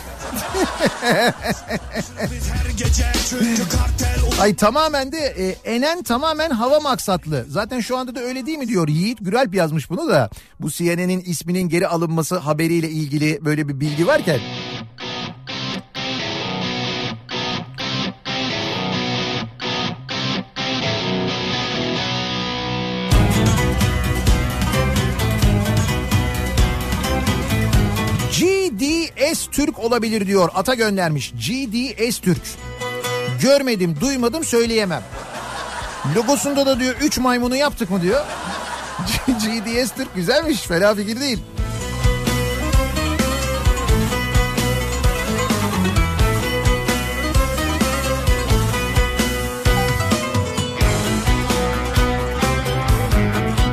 Ay 4.40 4.56
tamamen 4.56 5.12
de 5.12 5.18
e, 5.18 5.56
enen 5.74 6.02
tamamen 6.02 6.50
hava 6.50 6.80
maksatlı. 6.80 7.46
Zaten 7.48 7.80
şu 7.80 7.96
anda 7.96 8.14
da 8.14 8.20
öyle 8.20 8.46
değil 8.46 8.58
mi 8.58 8.68
diyor 8.68 8.88
Yiğit 8.88 9.18
Güralp 9.20 9.54
yazmış 9.54 9.90
bunu 9.90 10.08
da. 10.08 10.30
Bu 10.60 10.70
CNN'in 10.70 11.20
isminin 11.20 11.68
geri 11.68 11.88
alınması 11.88 12.38
haberiyle 12.38 12.88
ilgili 12.88 13.44
böyle 13.44 13.68
bir 13.68 13.80
bilgi 13.80 14.06
varken. 14.06 14.40
GDS 29.34 29.46
Türk 29.46 29.78
olabilir 29.78 30.26
diyor. 30.26 30.48
Ata 30.54 30.74
göndermiş. 30.74 31.32
GDS 31.32 32.18
Türk. 32.18 32.42
Görmedim, 33.42 33.96
duymadım, 34.00 34.44
söyleyemem. 34.44 35.02
Logosunda 36.16 36.66
da 36.66 36.80
diyor 36.80 36.94
3 37.00 37.18
maymunu 37.18 37.56
yaptık 37.56 37.90
mı 37.90 38.02
diyor. 38.02 38.24
GDS 39.26 39.90
Türk 39.96 40.14
güzelmiş, 40.14 40.60
fena 40.60 40.94
fikir 40.94 41.20
değil. 41.20 41.38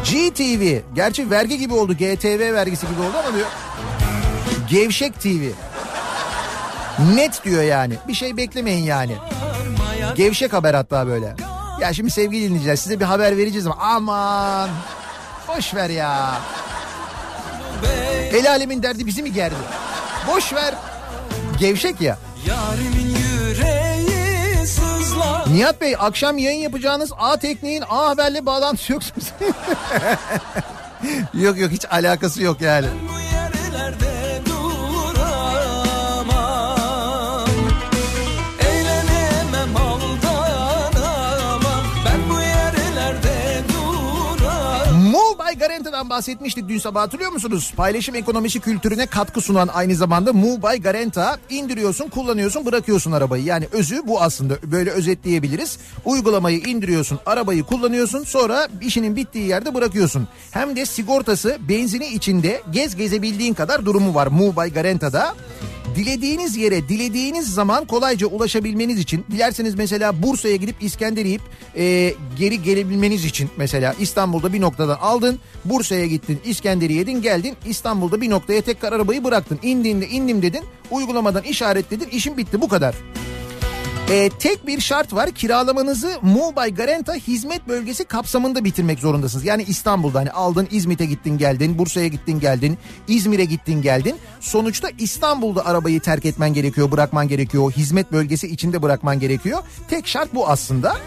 GTV. 0.03 0.79
Gerçi 0.95 1.29
vergi 1.29 1.57
gibi 1.57 1.73
oldu. 1.73 1.93
GTV 1.93 2.53
vergisi 2.53 2.87
gibi 2.87 3.01
oldu 3.01 3.17
ama 3.25 3.35
diyor. 3.35 3.47
Gevşek 4.71 5.21
TV. 5.21 5.51
Net 7.15 7.43
diyor 7.43 7.63
yani. 7.63 7.93
Bir 8.07 8.13
şey 8.13 8.37
beklemeyin 8.37 8.83
yani. 8.83 9.15
Gevşek 10.15 10.53
haber 10.53 10.73
hatta 10.73 11.07
böyle. 11.07 11.35
Ya 11.81 11.93
şimdi 11.93 12.11
sevgili 12.11 12.45
dinleyiciler 12.45 12.75
size 12.75 12.99
bir 12.99 13.05
haber 13.05 13.37
vereceğiz 13.37 13.67
ama 13.67 13.77
aman 13.79 14.69
boş 15.47 15.75
ver 15.75 15.89
ya. 15.89 16.35
El 18.33 18.49
alemin 18.49 18.83
derdi 18.83 19.05
bizi 19.05 19.23
mi 19.23 19.33
gerdi? 19.33 19.55
Boş 20.27 20.53
ver. 20.53 20.73
Gevşek 21.59 22.01
ya. 22.01 22.17
Yarimin 22.47 23.15
yüreği 23.15 24.67
sızlar 24.67 25.53
Nihat 25.53 25.81
Bey 25.81 25.95
akşam 25.99 26.37
yayın 26.37 26.61
yapacağınız 26.61 27.11
A 27.19 27.37
Tekniğin 27.37 27.83
A 27.89 28.09
Haber'le 28.09 28.45
bağlantısı 28.45 28.93
yok 28.93 29.01
yok 31.33 31.57
yok 31.57 31.71
hiç 31.71 31.85
alakası 31.91 32.43
yok 32.43 32.61
yani. 32.61 32.87
Bu 33.07 33.11
Garanta'dan 45.61 46.09
bahsetmiştik 46.09 46.69
dün 46.69 46.77
sabah 46.77 47.01
hatırlıyor 47.01 47.31
musunuz? 47.31 47.73
Paylaşım 47.75 48.15
ekonomisi 48.15 48.59
kültürüne 48.59 49.05
katkı 49.05 49.41
sunan 49.41 49.67
aynı 49.67 49.95
zamanda 49.95 50.33
by 50.61 50.81
Garanta 50.81 51.37
indiriyorsun, 51.49 52.09
kullanıyorsun, 52.09 52.65
bırakıyorsun 52.65 53.11
arabayı. 53.11 53.43
Yani 53.43 53.67
özü 53.71 54.07
bu 54.07 54.21
aslında 54.21 54.57
böyle 54.63 54.89
özetleyebiliriz. 54.89 55.77
Uygulamayı 56.05 56.59
indiriyorsun, 56.59 57.19
arabayı 57.25 57.63
kullanıyorsun, 57.63 58.23
sonra 58.23 58.67
işinin 58.81 59.15
bittiği 59.15 59.47
yerde 59.47 59.73
bırakıyorsun. 59.73 60.27
Hem 60.51 60.75
de 60.75 60.85
sigortası, 60.85 61.57
benzini 61.69 62.07
içinde 62.07 62.61
gez 62.71 62.95
gezebildiğin 62.95 63.53
kadar 63.53 63.85
durumu 63.85 64.15
var 64.15 64.27
by 64.57 64.73
Garanta'da. 64.73 65.35
Dilediğiniz 65.95 66.57
yere 66.57 66.89
dilediğiniz 66.89 67.53
zaman 67.53 67.85
kolayca 67.85 68.27
ulaşabilmeniz 68.27 68.99
için 68.99 69.25
dilerseniz 69.31 69.75
mesela 69.75 70.23
Bursa'ya 70.23 70.55
gidip 70.55 70.75
İskender 70.81 71.25
yiyip 71.25 71.41
e, 71.75 72.13
geri 72.37 72.63
gelebilmeniz 72.63 73.25
için 73.25 73.49
mesela 73.57 73.95
İstanbul'da 73.99 74.53
bir 74.53 74.61
noktadan 74.61 74.97
aldın 75.01 75.39
Bursa'ya 75.65 76.05
gittin 76.05 76.39
İskender'i 76.45 76.93
yedin 76.93 77.21
geldin 77.21 77.55
İstanbul'da 77.65 78.21
bir 78.21 78.29
noktaya 78.29 78.61
tekrar 78.61 78.93
arabayı 78.93 79.23
bıraktın 79.23 79.59
indiğinde 79.63 80.07
indim 80.07 80.41
dedin 80.41 80.63
uygulamadan 80.91 81.43
işaretledin 81.43 82.09
işin 82.09 82.37
bitti 82.37 82.61
bu 82.61 82.67
kadar. 82.67 82.95
E, 84.09 84.29
tek 84.29 84.67
bir 84.67 84.79
şart 84.79 85.13
var 85.13 85.31
kiralamanızı 85.31 86.19
by 86.23 86.69
Garanta 86.75 87.13
hizmet 87.13 87.67
bölgesi 87.67 88.05
kapsamında 88.05 88.63
bitirmek 88.63 88.99
zorundasınız. 88.99 89.45
Yani 89.45 89.63
İstanbul'da 89.63 90.19
hani 90.19 90.31
aldın 90.31 90.67
İzmit'e 90.71 91.05
gittin 91.05 91.37
geldin 91.37 91.77
Bursa'ya 91.77 92.07
gittin 92.07 92.39
geldin 92.39 92.77
İzmir'e 93.07 93.45
gittin 93.45 93.81
geldin. 93.81 94.15
Sonuçta 94.39 94.89
İstanbul'da 94.97 95.65
arabayı 95.65 95.99
terk 95.99 96.25
etmen 96.25 96.53
gerekiyor 96.53 96.91
bırakman 96.91 97.27
gerekiyor. 97.27 97.71
Hizmet 97.71 98.11
bölgesi 98.11 98.47
içinde 98.47 98.81
bırakman 98.81 99.19
gerekiyor. 99.19 99.63
Tek 99.89 100.07
şart 100.07 100.33
bu 100.33 100.49
aslında. 100.49 100.97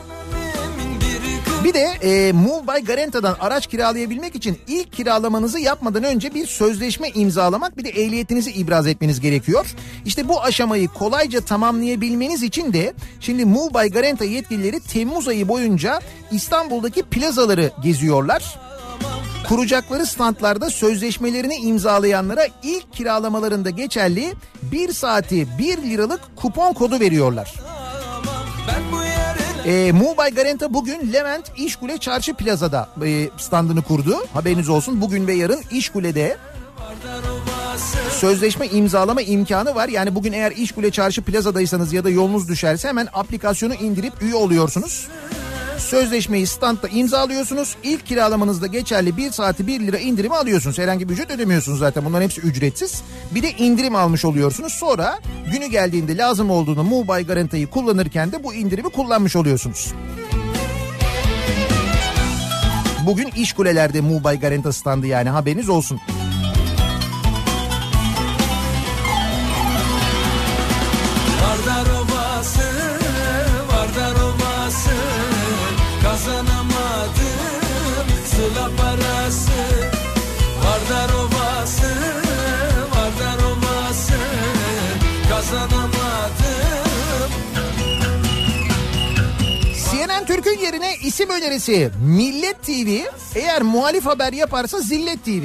Bir 1.65 1.75
de 1.75 1.81
e, 2.03 2.33
Move 2.33 2.63
by 2.63 2.87
Garanta'dan 2.87 3.37
araç 3.41 3.67
kiralayabilmek 3.67 4.35
için 4.35 4.59
ilk 4.69 4.93
kiralamanızı 4.93 5.59
yapmadan 5.59 6.05
önce 6.05 6.35
bir 6.35 6.47
sözleşme 6.47 7.09
imzalamak 7.15 7.77
bir 7.77 7.85
de 7.85 7.89
ehliyetinizi 7.89 8.51
ibraz 8.51 8.87
etmeniz 8.87 9.21
gerekiyor. 9.21 9.75
İşte 10.05 10.29
bu 10.29 10.43
aşamayı 10.43 10.89
kolayca 10.89 11.41
tamamlayabilmeniz 11.41 12.43
için 12.43 12.73
de 12.73 12.95
şimdi 13.21 13.45
Move 13.45 13.75
by 13.75 13.89
Garanta 13.89 14.25
yetkilileri 14.25 14.81
Temmuz 14.81 15.29
ayı 15.29 15.49
boyunca 15.49 16.01
İstanbul'daki 16.31 17.03
plazaları 17.03 17.71
geziyorlar. 17.83 18.59
Kuracakları 19.49 20.07
standlarda 20.07 20.71
sözleşmelerini 20.71 21.57
imzalayanlara 21.57 22.47
ilk 22.63 22.93
kiralamalarında 22.93 23.71
geçerli 23.71 24.33
1 24.63 24.93
saati 24.93 25.47
1 25.59 25.79
liralık 25.79 26.21
kupon 26.37 26.73
kodu 26.73 27.01
veriyorlar. 27.01 27.55
Ben 28.69 28.83
bu 28.93 29.04
E, 29.67 29.95
by 29.95 30.35
Garanta 30.35 30.75
bugün 30.75 31.13
Levent 31.13 31.53
İşkule 31.57 31.99
Çarşı 31.99 32.35
Plaza'da 32.35 32.89
e, 33.05 33.31
standını 33.37 33.83
kurdu. 33.83 34.17
Haberiniz 34.33 34.69
olsun 34.69 35.01
bugün 35.01 35.27
ve 35.27 35.35
yarın 35.35 35.63
İşkule'de 35.71 36.37
sözleşme 38.11 38.67
imzalama 38.67 39.23
imkanı 39.23 39.75
var. 39.75 39.89
Yani 39.89 40.15
bugün 40.15 40.33
eğer 40.33 40.53
İşkule 40.53 40.91
Çarşı 40.91 41.23
Plaza'daysanız 41.23 41.93
ya 41.93 42.05
da 42.05 42.11
yolunuz 42.11 42.49
düşerse 42.49 42.89
hemen 42.89 43.09
aplikasyonu 43.13 43.75
indirip 43.75 44.23
üye 44.23 44.35
oluyorsunuz. 44.35 45.09
Sözleşmeyi 45.79 46.47
standta 46.47 46.89
imzalıyorsunuz. 46.89 47.77
İlk 47.83 48.07
kiralamanızda 48.07 48.67
geçerli 48.67 49.17
1 49.17 49.31
saati 49.31 49.67
1 49.67 49.81
lira 49.81 49.99
indirimi 49.99 50.35
alıyorsunuz. 50.35 50.79
Herhangi 50.79 51.09
bir 51.09 51.15
ücret 51.15 51.31
ödemiyorsunuz 51.31 51.79
zaten. 51.79 52.05
Bunların 52.05 52.25
hepsi 52.25 52.41
ücretsiz. 52.41 53.03
Bir 53.31 53.43
de 53.43 53.51
indirim 53.51 53.95
almış 53.95 54.25
oluyorsunuz. 54.25 54.73
Sonra 54.73 55.19
günü 55.53 55.67
geldiğinde 55.67 56.17
lazım 56.17 56.51
olduğunu 56.51 56.91
by 56.91 57.23
Garanta'yı 57.27 57.67
kullanırken 57.67 58.33
de 58.33 58.45
bu 58.45 58.55
indirimi 58.55 58.89
kullanmış 58.89 59.37
oluyorsunuz. 59.37 59.93
Bugün 63.07 63.29
iş 63.37 63.53
kulelerde 63.53 64.01
Move 64.01 64.25
by 64.25 64.41
Garanta 64.41 64.73
standı 64.73 65.07
yani 65.07 65.29
haberiniz 65.29 65.69
olsun. 65.69 66.01
Türk'ün 90.45 90.65
yerine 90.65 90.97
isim 91.03 91.31
önerisi 91.31 91.91
Millet 92.05 92.63
TV 92.63 93.01
eğer 93.35 93.63
muhalif 93.63 94.07
haber 94.07 94.33
yaparsa 94.33 94.81
Zillet 94.81 95.25
TV. 95.25 95.45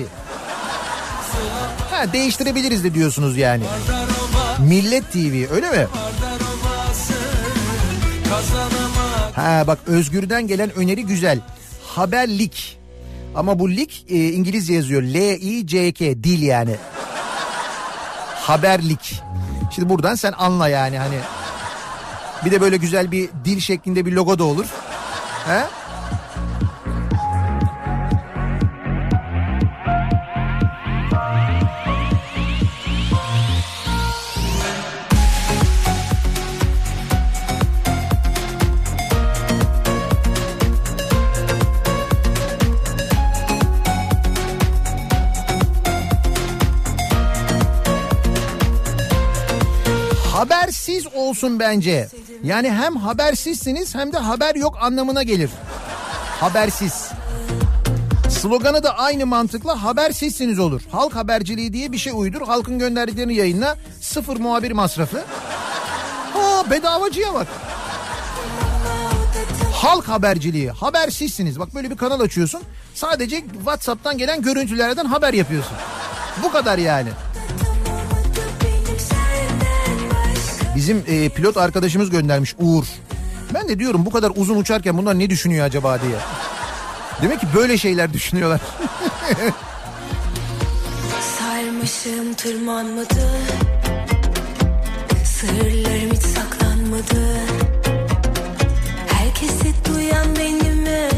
Ha 1.91 2.13
değiştirebiliriz 2.13 2.83
de 2.83 2.93
diyorsunuz 2.93 3.37
yani. 3.37 3.63
Millet 4.59 5.11
TV 5.11 5.53
öyle 5.53 5.69
mi? 5.71 5.87
Ha 9.35 9.63
bak 9.67 9.79
Özgür'den 9.87 10.47
gelen 10.47 10.75
öneri 10.75 11.05
güzel. 11.05 11.39
haberlik. 11.87 12.79
Ama 13.35 13.59
bu 13.59 13.69
lik 13.69 14.05
e, 14.09 14.15
İngilizce 14.29 14.73
yazıyor. 14.73 15.01
L-I-C-K 15.01 16.23
dil 16.23 16.41
yani. 16.41 16.75
Haberlik. 18.35 19.21
Şimdi 19.75 19.89
buradan 19.89 20.15
sen 20.15 20.33
anla 20.37 20.67
yani 20.67 20.97
hani. 20.97 21.15
Bir 22.45 22.51
de 22.51 22.61
böyle 22.61 22.77
güzel 22.77 23.11
bir 23.11 23.29
dil 23.45 23.59
şeklinde 23.59 24.05
bir 24.05 24.11
logo 24.11 24.39
da 24.39 24.43
olur. 24.43 24.65
He? 25.47 25.63
Habersiz 50.39 51.07
olsun 51.15 51.59
bence. 51.59 52.07
Yani 52.43 52.71
hem 52.71 52.95
habersizsiniz 52.95 53.95
hem 53.95 54.13
de 54.13 54.17
haber 54.17 54.55
yok 54.55 54.77
anlamına 54.81 55.23
gelir. 55.23 55.49
Habersiz. 56.39 57.09
Sloganı 58.29 58.83
da 58.83 58.97
aynı 58.97 59.25
mantıkla 59.25 59.83
habersizsiniz 59.83 60.59
olur. 60.59 60.81
Halk 60.91 61.15
haberciliği 61.15 61.73
diye 61.73 61.91
bir 61.91 61.97
şey 61.97 62.13
uydur. 62.15 62.41
Halkın 62.41 62.79
gönderdiklerini 62.79 63.35
yayınla. 63.35 63.77
Sıfır 64.01 64.37
muhabir 64.39 64.71
masrafı. 64.71 65.23
Ha 66.33 66.71
bedavacıya 66.71 67.33
bak. 67.33 67.47
Halk 69.73 70.07
haberciliği. 70.07 70.69
Habersizsiniz. 70.71 71.59
Bak 71.59 71.75
böyle 71.75 71.89
bir 71.91 71.97
kanal 71.97 72.19
açıyorsun. 72.19 72.61
Sadece 72.95 73.43
WhatsApp'tan 73.53 74.17
gelen 74.17 74.41
görüntülerden 74.41 75.05
haber 75.05 75.33
yapıyorsun. 75.33 75.77
Bu 76.43 76.51
kadar 76.51 76.77
yani. 76.77 77.09
Bizim 80.79 81.03
e, 81.07 81.29
pilot 81.29 81.57
arkadaşımız 81.57 82.09
göndermiş 82.09 82.55
Uğur. 82.59 82.85
Ben 83.53 83.67
de 83.67 83.79
diyorum 83.79 84.05
bu 84.05 84.11
kadar 84.11 84.31
uzun 84.35 84.55
uçarken 84.55 84.97
bunlar 84.97 85.19
ne 85.19 85.29
düşünüyor 85.29 85.65
acaba 85.65 86.01
diye. 86.01 86.15
Demek 87.21 87.39
ki 87.39 87.47
böyle 87.55 87.77
şeyler 87.77 88.13
düşünüyorlar. 88.13 88.61
Sarmışım 91.39 92.33
tırmanmadı 92.33 93.29
Sırlarım 95.25 96.11
hiç 96.13 96.21
saklanmadı 96.21 97.39
Herkesi 99.07 99.73
duyan 99.85 100.35
beni 100.35 100.71
mi? 100.71 101.09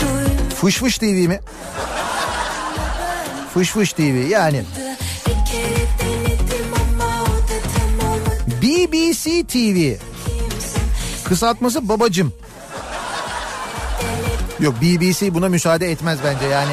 Duymadı 0.00 0.54
Fış 0.54 0.78
Fış 0.78 0.98
TV 0.98 1.04
mi? 1.04 1.40
Fış 3.54 3.70
Fış 3.70 3.92
TV 3.92 4.28
yani. 4.30 4.64
BBC 8.94 9.44
TV. 9.46 9.96
Kısaltması 11.28 11.88
babacım. 11.88 12.32
Yok 14.60 14.74
BBC 14.82 15.34
buna 15.34 15.48
müsaade 15.48 15.90
etmez 15.90 16.18
bence 16.24 16.46
yani 16.46 16.72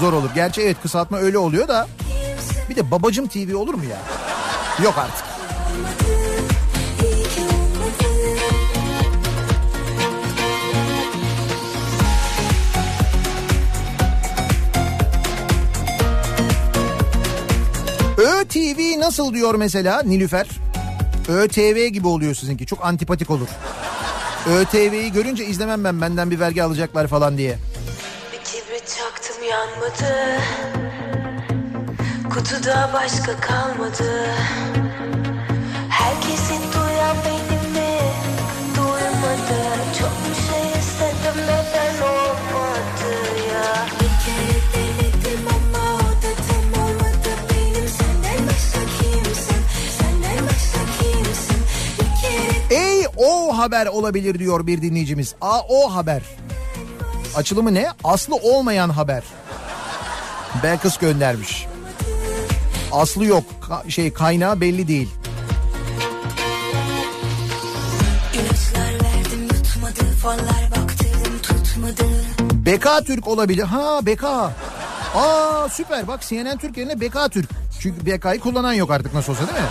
zor 0.00 0.12
olur. 0.12 0.30
Gerçi 0.34 0.60
evet 0.62 0.76
kısaltma 0.82 1.18
öyle 1.18 1.38
oluyor 1.38 1.68
da 1.68 1.88
bir 2.68 2.76
de 2.76 2.90
babacım 2.90 3.26
TV 3.26 3.56
olur 3.56 3.74
mu 3.74 3.84
ya? 3.84 3.98
Yok 4.84 4.98
artık. 4.98 5.24
ÖTV 18.18 19.00
nasıl 19.00 19.34
diyor 19.34 19.54
mesela 19.54 20.02
Nilüfer? 20.02 20.67
ÖTV 21.28 21.86
gibi 21.86 22.06
oluyor 22.06 22.34
sizinki 22.34 22.66
çok 22.66 22.84
antipatik 22.84 23.30
olur. 23.30 23.48
ÖTV'yi 24.46 25.12
görünce 25.12 25.44
izlemem 25.46 25.84
ben 25.84 26.00
benden 26.00 26.30
bir 26.30 26.40
vergi 26.40 26.62
alacaklar 26.62 27.06
falan 27.06 27.38
diye. 27.38 27.58
Bir 28.32 28.38
kibrit 28.44 28.98
çaktım 28.98 29.42
yanmadı 29.50 30.40
Kutuda 32.30 32.90
başka 32.94 33.40
kalmadı 33.40 34.30
o 53.58 53.60
haber 53.60 53.86
olabilir 53.86 54.38
diyor 54.38 54.66
bir 54.66 54.82
dinleyicimiz. 54.82 55.34
A 55.40 55.60
o 55.68 55.94
haber. 55.94 56.22
Açılımı 57.36 57.74
ne? 57.74 57.88
Aslı 58.04 58.34
olmayan 58.36 58.90
haber. 58.90 59.22
Belkıs 60.62 60.96
göndermiş. 60.96 61.66
Aslı 62.92 63.24
yok. 63.24 63.44
Ka- 63.68 63.90
şey 63.90 64.12
kaynağı 64.12 64.60
belli 64.60 64.88
değil. 64.88 65.08
verdim 69.04 69.42
yutmadı 69.42 70.04
Beka 72.66 73.00
Türk 73.00 73.28
olabilir. 73.28 73.62
Ha 73.62 74.06
Beka. 74.06 74.52
Aa 75.14 75.68
süper 75.68 76.08
bak 76.08 76.20
CNN 76.22 76.58
Türk 76.58 76.76
yerine 76.76 77.00
Beka 77.00 77.28
Türk. 77.28 77.50
Çünkü 77.80 78.06
BK'yı 78.06 78.40
kullanan 78.40 78.72
yok 78.72 78.90
artık 78.90 79.14
nasıl 79.14 79.32
olsa 79.32 79.46
değil 79.46 79.58
mi? 79.58 79.68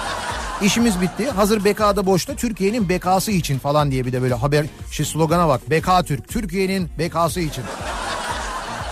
İşimiz 0.61 1.01
bitti. 1.01 1.29
Hazır 1.29 1.65
BK'da 1.65 2.05
boşta 2.05 2.35
Türkiye'nin 2.35 2.89
bekası 2.89 3.31
için 3.31 3.59
falan 3.59 3.91
diye 3.91 4.05
bir 4.05 4.13
de 4.13 4.21
böyle 4.21 4.33
haber 4.33 4.65
şey 4.91 5.05
slogana 5.05 5.47
bak. 5.47 5.69
Beka 5.69 6.03
Türk. 6.03 6.27
Türkiye'nin 6.27 6.89
bekası 6.99 7.39
için. 7.39 7.63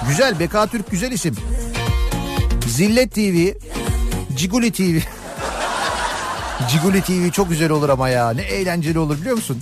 Güzel 0.08 0.40
Beka 0.40 0.68
Türk 0.68 0.92
güzel 0.92 1.12
isim. 1.12 1.36
Zillet 2.68 3.12
TV. 3.16 3.52
Ciguli 4.38 4.72
TV. 4.72 5.00
Ciguli 6.70 7.02
TV 7.02 7.32
çok 7.32 7.50
güzel 7.50 7.72
olur 7.72 7.90
ama 7.90 8.10
ya. 8.10 8.30
Ne 8.30 8.42
eğlenceli 8.42 9.00
olur 9.00 9.22
biliyor 9.22 9.36
musun? 9.36 9.62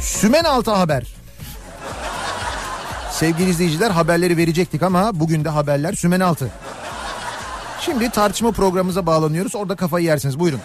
Sümen 0.00 0.44
altı 0.44 0.70
haber. 0.70 1.17
Sevgili 3.18 3.50
izleyiciler 3.50 3.90
haberleri 3.90 4.36
verecektik 4.36 4.82
ama 4.82 5.20
bugün 5.20 5.44
de 5.44 5.48
haberler 5.48 5.92
sümen 5.92 6.20
altı. 6.20 6.50
Şimdi 7.80 8.10
tartışma 8.10 8.52
programımıza 8.52 9.06
bağlanıyoruz. 9.06 9.54
Orada 9.54 9.76
kafayı 9.76 10.06
yersiniz. 10.06 10.38
Buyurun. 10.38 10.60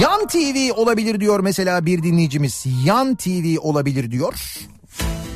Yan 0.00 0.26
TV 0.26 0.72
olabilir 0.74 1.20
diyor 1.20 1.40
mesela 1.40 1.86
bir 1.86 2.02
dinleyicimiz. 2.02 2.64
Yan 2.84 3.14
TV 3.14 3.58
olabilir 3.60 4.10
diyor. 4.10 4.58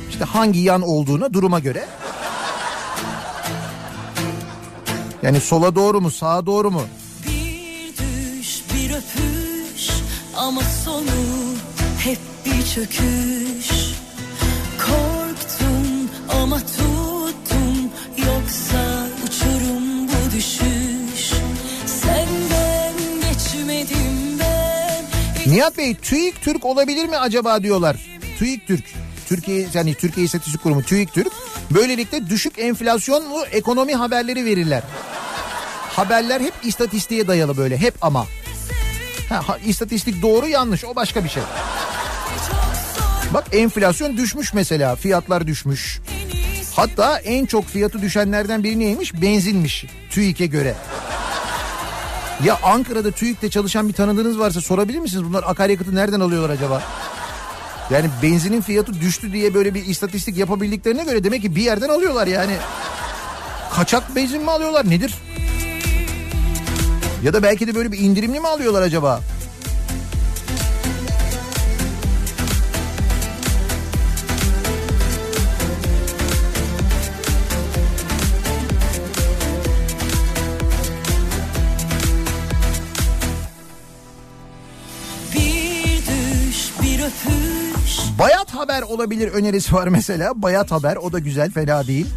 İşte 0.09 0.23
hangi 0.23 0.59
yan 0.59 0.81
olduğunu 0.81 1.33
duruma 1.33 1.59
göre. 1.59 1.85
Yani 5.23 5.41
sola 5.41 5.75
doğru 5.75 6.01
mu 6.01 6.11
sağa 6.11 6.45
doğru 6.45 6.71
mu? 6.71 6.81
Bir 7.27 7.93
düş 7.97 8.61
bir 8.73 8.89
öpüş 8.89 9.89
ama 10.37 10.61
sonu 10.85 11.05
hep 11.99 12.19
bir 12.45 12.65
çöküş 12.65 13.69
Korktum 14.77 16.09
ama 16.41 16.59
tuttum 16.59 17.89
yoksa 18.17 19.07
uçurum 19.27 20.07
bu 20.07 20.31
düşüş 20.35 21.33
Senden 21.85 22.93
geçmedim 23.21 24.39
ben 24.39 25.05
Nihat 25.53 25.77
Bey 25.77 25.95
TÜİK 25.95 26.41
Türk 26.41 26.65
olabilir 26.65 27.05
mi 27.05 27.17
acaba 27.17 27.63
diyorlar. 27.63 27.95
TÜİK 28.39 28.67
Türk. 28.67 28.83
Türkiye 29.29 29.67
yani 29.73 29.93
Türkiye 29.93 30.25
İstatistik 30.25 30.63
Kurumu 30.63 30.83
TÜİK 30.83 31.13
Türk. 31.13 31.33
Böylelikle 31.71 32.29
düşük 32.29 32.59
enflasyonlu 32.59 33.45
ekonomi 33.45 33.95
haberleri 33.95 34.45
verirler. 34.45 34.83
Haberler 35.95 36.41
hep 36.41 36.53
istatistiğe 36.63 37.27
dayalı 37.27 37.57
böyle 37.57 37.77
hep 37.77 37.93
ama. 38.01 38.25
Ha, 39.29 39.57
istatistik 39.65 40.21
doğru 40.21 40.47
yanlış 40.47 40.85
o 40.85 40.95
başka 40.95 41.23
bir 41.23 41.29
şey. 41.29 41.43
Bak 43.33 43.47
enflasyon 43.51 44.17
düşmüş 44.17 44.53
mesela 44.53 44.95
fiyatlar 44.95 45.47
düşmüş. 45.47 45.99
Hatta 46.75 47.17
en 47.19 47.45
çok 47.45 47.65
fiyatı 47.65 48.01
düşenlerden 48.01 48.63
biri 48.63 48.79
neymiş? 48.79 49.21
Benzinmiş 49.21 49.85
TÜİK'e 50.09 50.45
göre. 50.45 50.75
Ya 52.43 52.59
Ankara'da 52.63 53.11
TÜİK'te 53.11 53.49
çalışan 53.49 53.87
bir 53.87 53.93
tanıdığınız 53.93 54.39
varsa 54.39 54.61
sorabilir 54.61 54.99
misiniz? 54.99 55.23
Bunlar 55.23 55.43
akaryakıtı 55.47 55.95
nereden 55.95 56.19
alıyorlar 56.19 56.49
acaba? 56.49 56.83
Yani 57.89 58.09
benzinin 58.23 58.61
fiyatı 58.61 59.01
düştü 59.01 59.33
diye 59.33 59.53
böyle 59.53 59.73
bir 59.73 59.85
istatistik 59.85 60.37
yapabildiklerine 60.37 61.03
göre 61.03 61.23
demek 61.23 61.41
ki 61.41 61.55
bir 61.55 61.61
yerden 61.61 61.89
alıyorlar 61.89 62.27
yani. 62.27 62.53
Kaçak 63.73 64.15
benzin 64.15 64.41
mi 64.41 64.51
alıyorlar 64.51 64.89
nedir? 64.89 65.15
Ya 67.23 67.33
da 67.33 67.43
belki 67.43 67.67
de 67.67 67.75
böyle 67.75 67.91
bir 67.91 67.99
indirimli 67.99 68.39
mi 68.39 68.47
alıyorlar 68.47 68.81
acaba? 68.81 69.21
Bayat 88.19 88.49
haber 88.55 88.81
olabilir 88.81 89.27
önerisi 89.27 89.73
var 89.73 89.87
mesela. 89.87 90.41
Bayat 90.41 90.71
haber 90.71 90.95
o 90.95 91.13
da 91.13 91.19
güzel 91.19 91.51
fena 91.51 91.87
değil. 91.87 92.07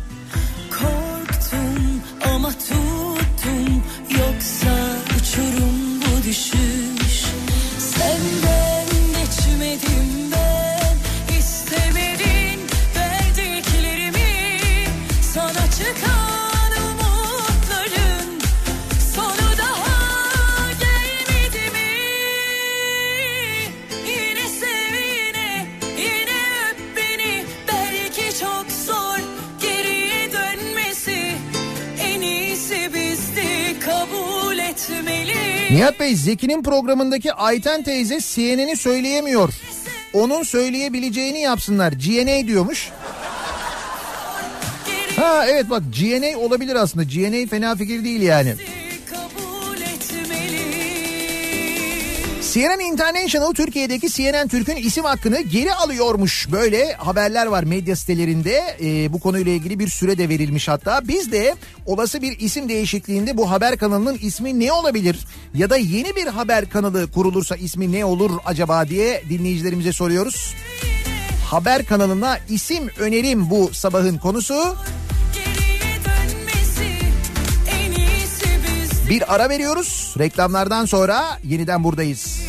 Nihat 35.73 36.01
Bey 36.01 36.17
Zeki'nin 36.17 36.63
programındaki 36.63 37.33
Ayten 37.33 37.83
teyze 37.83 38.19
CNN'i 38.21 38.77
söyleyemiyor. 38.77 39.55
Onun 40.13 40.43
söyleyebileceğini 40.43 41.41
yapsınlar. 41.41 41.93
GNA 41.93 42.47
diyormuş. 42.47 42.91
Ha 45.17 45.47
evet 45.49 45.71
bak 45.71 45.83
GNA 46.01 46.39
olabilir 46.39 46.75
aslında. 46.75 47.05
GNA 47.05 47.47
fena 47.47 47.77
fikir 47.77 48.05
değil 48.05 48.23
yani. 48.23 48.55
CNN 52.53 52.81
International 52.81 53.53
Türkiye'deki 53.53 54.09
CNN 54.09 54.49
Türk'ün 54.49 54.77
isim 54.77 55.05
hakkını 55.05 55.41
geri 55.41 55.75
alıyormuş. 55.75 56.49
Böyle 56.53 56.93
haberler 56.93 57.47
var 57.47 57.65
medya 57.65 57.97
sitelerinde. 57.97 58.77
Ee, 58.83 59.13
bu 59.13 59.21
konuyla 59.21 59.53
ilgili 59.53 59.79
bir 59.79 59.89
süre 59.89 60.19
de 60.19 60.29
verilmiş 60.29 60.69
hatta. 60.69 61.09
Biz 61.09 61.33
de 61.33 61.55
olası 61.87 62.23
bir 62.23 62.39
isim 62.39 62.69
değişikliğinde 62.69 63.37
bu 63.37 63.51
haber 63.51 63.77
kanalının 63.77 64.19
ismi 64.23 64.61
ne 64.61 64.73
olabilir? 64.73 65.19
Ya 65.55 65.71
da 65.71 65.77
yeni 65.77 66.17
bir 66.17 66.27
haber 66.27 66.69
kanalı 66.71 67.11
kurulursa 67.11 67.57
ismi 67.57 67.93
ne 67.93 68.05
olur 68.05 68.31
acaba 68.45 68.89
diye 68.89 69.23
dinleyicilerimize 69.29 69.93
soruyoruz. 69.93 70.55
Haber 71.47 71.85
kanalına 71.87 72.39
isim 72.49 72.89
önerim 72.99 73.51
bu 73.51 73.71
sabahın 73.73 74.19
konusu. 74.19 74.77
Bir 79.09 79.35
ara 79.35 79.49
veriyoruz. 79.49 80.15
Reklamlardan 80.19 80.85
sonra 80.87 81.25
yeniden 81.45 81.85
buradayız. 81.85 82.43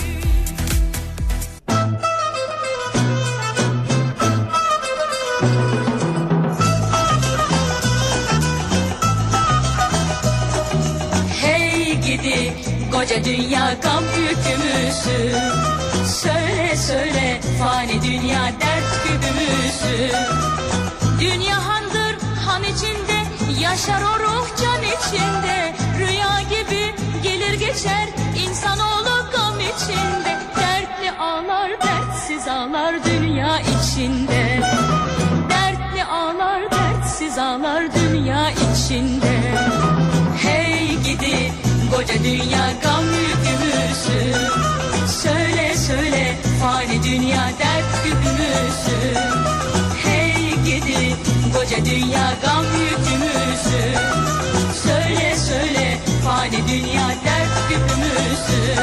Hey 11.42 12.02
gidi 12.02 12.54
koca 12.92 13.24
dünya 13.26 13.74
gam 13.84 14.04
yükümüzü 14.04 15.36
Söyle 16.08 16.76
söyle 16.88 17.42
fani 17.60 18.02
dünya 18.04 18.46
dert 18.46 19.04
gübümüzü 19.04 20.14
Dünya 21.20 21.68
handır 21.68 22.16
han 22.46 22.64
içinde 22.64 23.13
yaşar 23.64 24.02
o 24.02 24.20
ruh 24.20 24.48
can 24.62 24.82
içinde. 24.84 25.74
Rüya 26.00 26.42
gibi 26.50 26.96
gelir 27.24 27.54
geçer 27.54 28.08
insanoğlu 28.48 29.32
gam 29.32 29.60
içinde. 29.60 30.38
Dertli 30.56 31.12
ağlar 31.20 31.72
dertsiz 31.72 32.48
ağlar 32.48 32.96
dünya 33.04 33.60
içinde. 33.60 34.62
Dertli 35.50 36.04
ağlar 36.04 36.72
dertsiz 36.72 37.38
ağlar 37.38 37.84
dünya 37.96 38.52
içinde. 38.52 39.42
Hey 40.44 40.98
gidi 41.04 41.52
koca 41.96 42.24
dünya 42.24 42.66
gam 42.84 43.06
yükümüzü. 43.06 44.34
Söyle 45.08 45.76
söyle 45.78 46.38
fani 46.62 47.04
dünya 47.04 47.50
dert 47.60 48.03
koca 51.54 51.86
dünya 51.86 52.34
gam 52.44 52.66
yükümüzü 52.66 53.98
Söyle 54.84 55.36
söyle 55.36 55.98
fani 56.26 56.68
dünya 56.68 57.08
dert 57.10 57.70
gübümüzü 57.70 58.76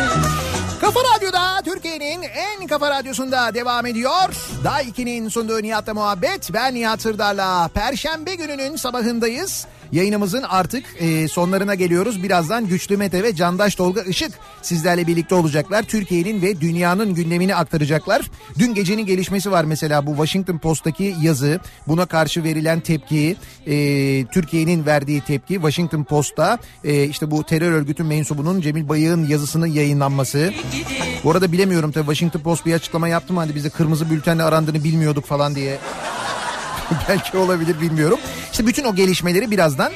Kafa 0.80 1.00
Radyo'da 1.16 1.62
Türkiye'nin 1.64 2.22
en 2.22 2.66
kafa 2.66 2.90
radyosunda 2.90 3.54
devam 3.54 3.86
ediyor. 3.86 4.34
Daha 4.64 4.82
2'nin 4.82 5.28
sunduğu 5.28 5.62
Nihat'la 5.62 5.94
muhabbet. 5.94 6.52
Ben 6.52 6.74
Nihat 6.74 7.02
Sırdar'la 7.02 7.68
Perşembe 7.68 8.34
gününün 8.34 8.76
sabahındayız. 8.76 9.66
Yayınımızın 9.92 10.42
artık 10.42 10.84
e, 10.98 11.28
sonlarına 11.28 11.74
geliyoruz. 11.74 12.22
Birazdan 12.22 12.66
Güçlü 12.66 12.96
Mete 12.96 13.22
ve 13.22 13.34
Candaş 13.34 13.74
Tolga 13.74 14.02
Işık 14.02 14.32
sizlerle 14.62 15.06
birlikte 15.06 15.34
olacaklar. 15.34 15.82
Türkiye'nin 15.82 16.42
ve 16.42 16.60
dünyanın 16.60 17.14
gündemini 17.14 17.54
aktaracaklar. 17.54 18.30
Dün 18.58 18.74
gecenin 18.74 19.06
gelişmesi 19.06 19.50
var 19.50 19.64
mesela 19.64 20.06
bu 20.06 20.10
Washington 20.10 20.58
Post'taki 20.58 21.14
yazı. 21.22 21.60
Buna 21.88 22.06
karşı 22.06 22.44
verilen 22.44 22.80
tepki, 22.80 23.36
e, 23.66 23.74
Türkiye'nin 24.26 24.86
verdiği 24.86 25.20
tepki 25.20 25.54
Washington 25.54 26.04
Post'ta 26.04 26.58
e, 26.84 27.04
işte 27.04 27.30
bu 27.30 27.44
terör 27.44 27.72
örgütü 27.72 28.04
mensubunun 28.04 28.60
Cemil 28.60 28.88
Bayık'ın 28.88 29.26
yazısının 29.26 29.66
yayınlanması. 29.66 30.52
Bu 31.24 31.30
arada 31.30 31.52
bilemiyorum 31.52 31.92
tabii 31.92 32.06
Washington 32.06 32.40
Post 32.40 32.66
bir 32.66 32.74
açıklama 32.74 33.08
yaptı 33.08 33.32
mı 33.32 33.40
hani 33.40 33.54
bize 33.54 33.70
kırmızı 33.70 34.10
bültenle 34.10 34.42
arandığını 34.42 34.84
bilmiyorduk 34.84 35.24
falan 35.24 35.54
diye. 35.54 35.78
Belki 37.08 37.36
olabilir 37.36 37.80
bilmiyorum. 37.80 38.18
İşte 38.52 38.66
bütün 38.66 38.84
o 38.84 38.94
gelişmeleri 38.94 39.50
birazdan 39.50 39.92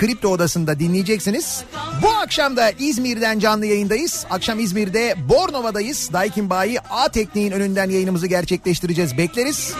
Kripto 0.00 0.28
Odası'nda 0.28 0.78
dinleyeceksiniz. 0.78 1.64
Bu 2.02 2.08
akşam 2.08 2.56
da 2.56 2.70
İzmir'den 2.70 3.38
canlı 3.38 3.66
yayındayız. 3.66 4.26
Akşam 4.30 4.60
İzmir'de 4.60 5.14
Bornova'dayız. 5.28 6.10
Daikin 6.12 6.50
Bayi 6.50 6.80
A 6.80 7.08
Tekniğin 7.08 7.52
önünden 7.52 7.90
yayınımızı 7.90 8.26
gerçekleştireceğiz. 8.26 9.18
Bekleriz. 9.18 9.72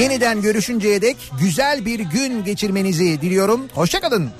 Yeniden 0.00 0.42
görüşünceye 0.42 1.02
dek 1.02 1.16
güzel 1.40 1.84
bir 1.84 2.00
gün 2.00 2.44
geçirmenizi 2.44 3.20
diliyorum. 3.20 3.60
Hoşçakalın. 3.74 4.30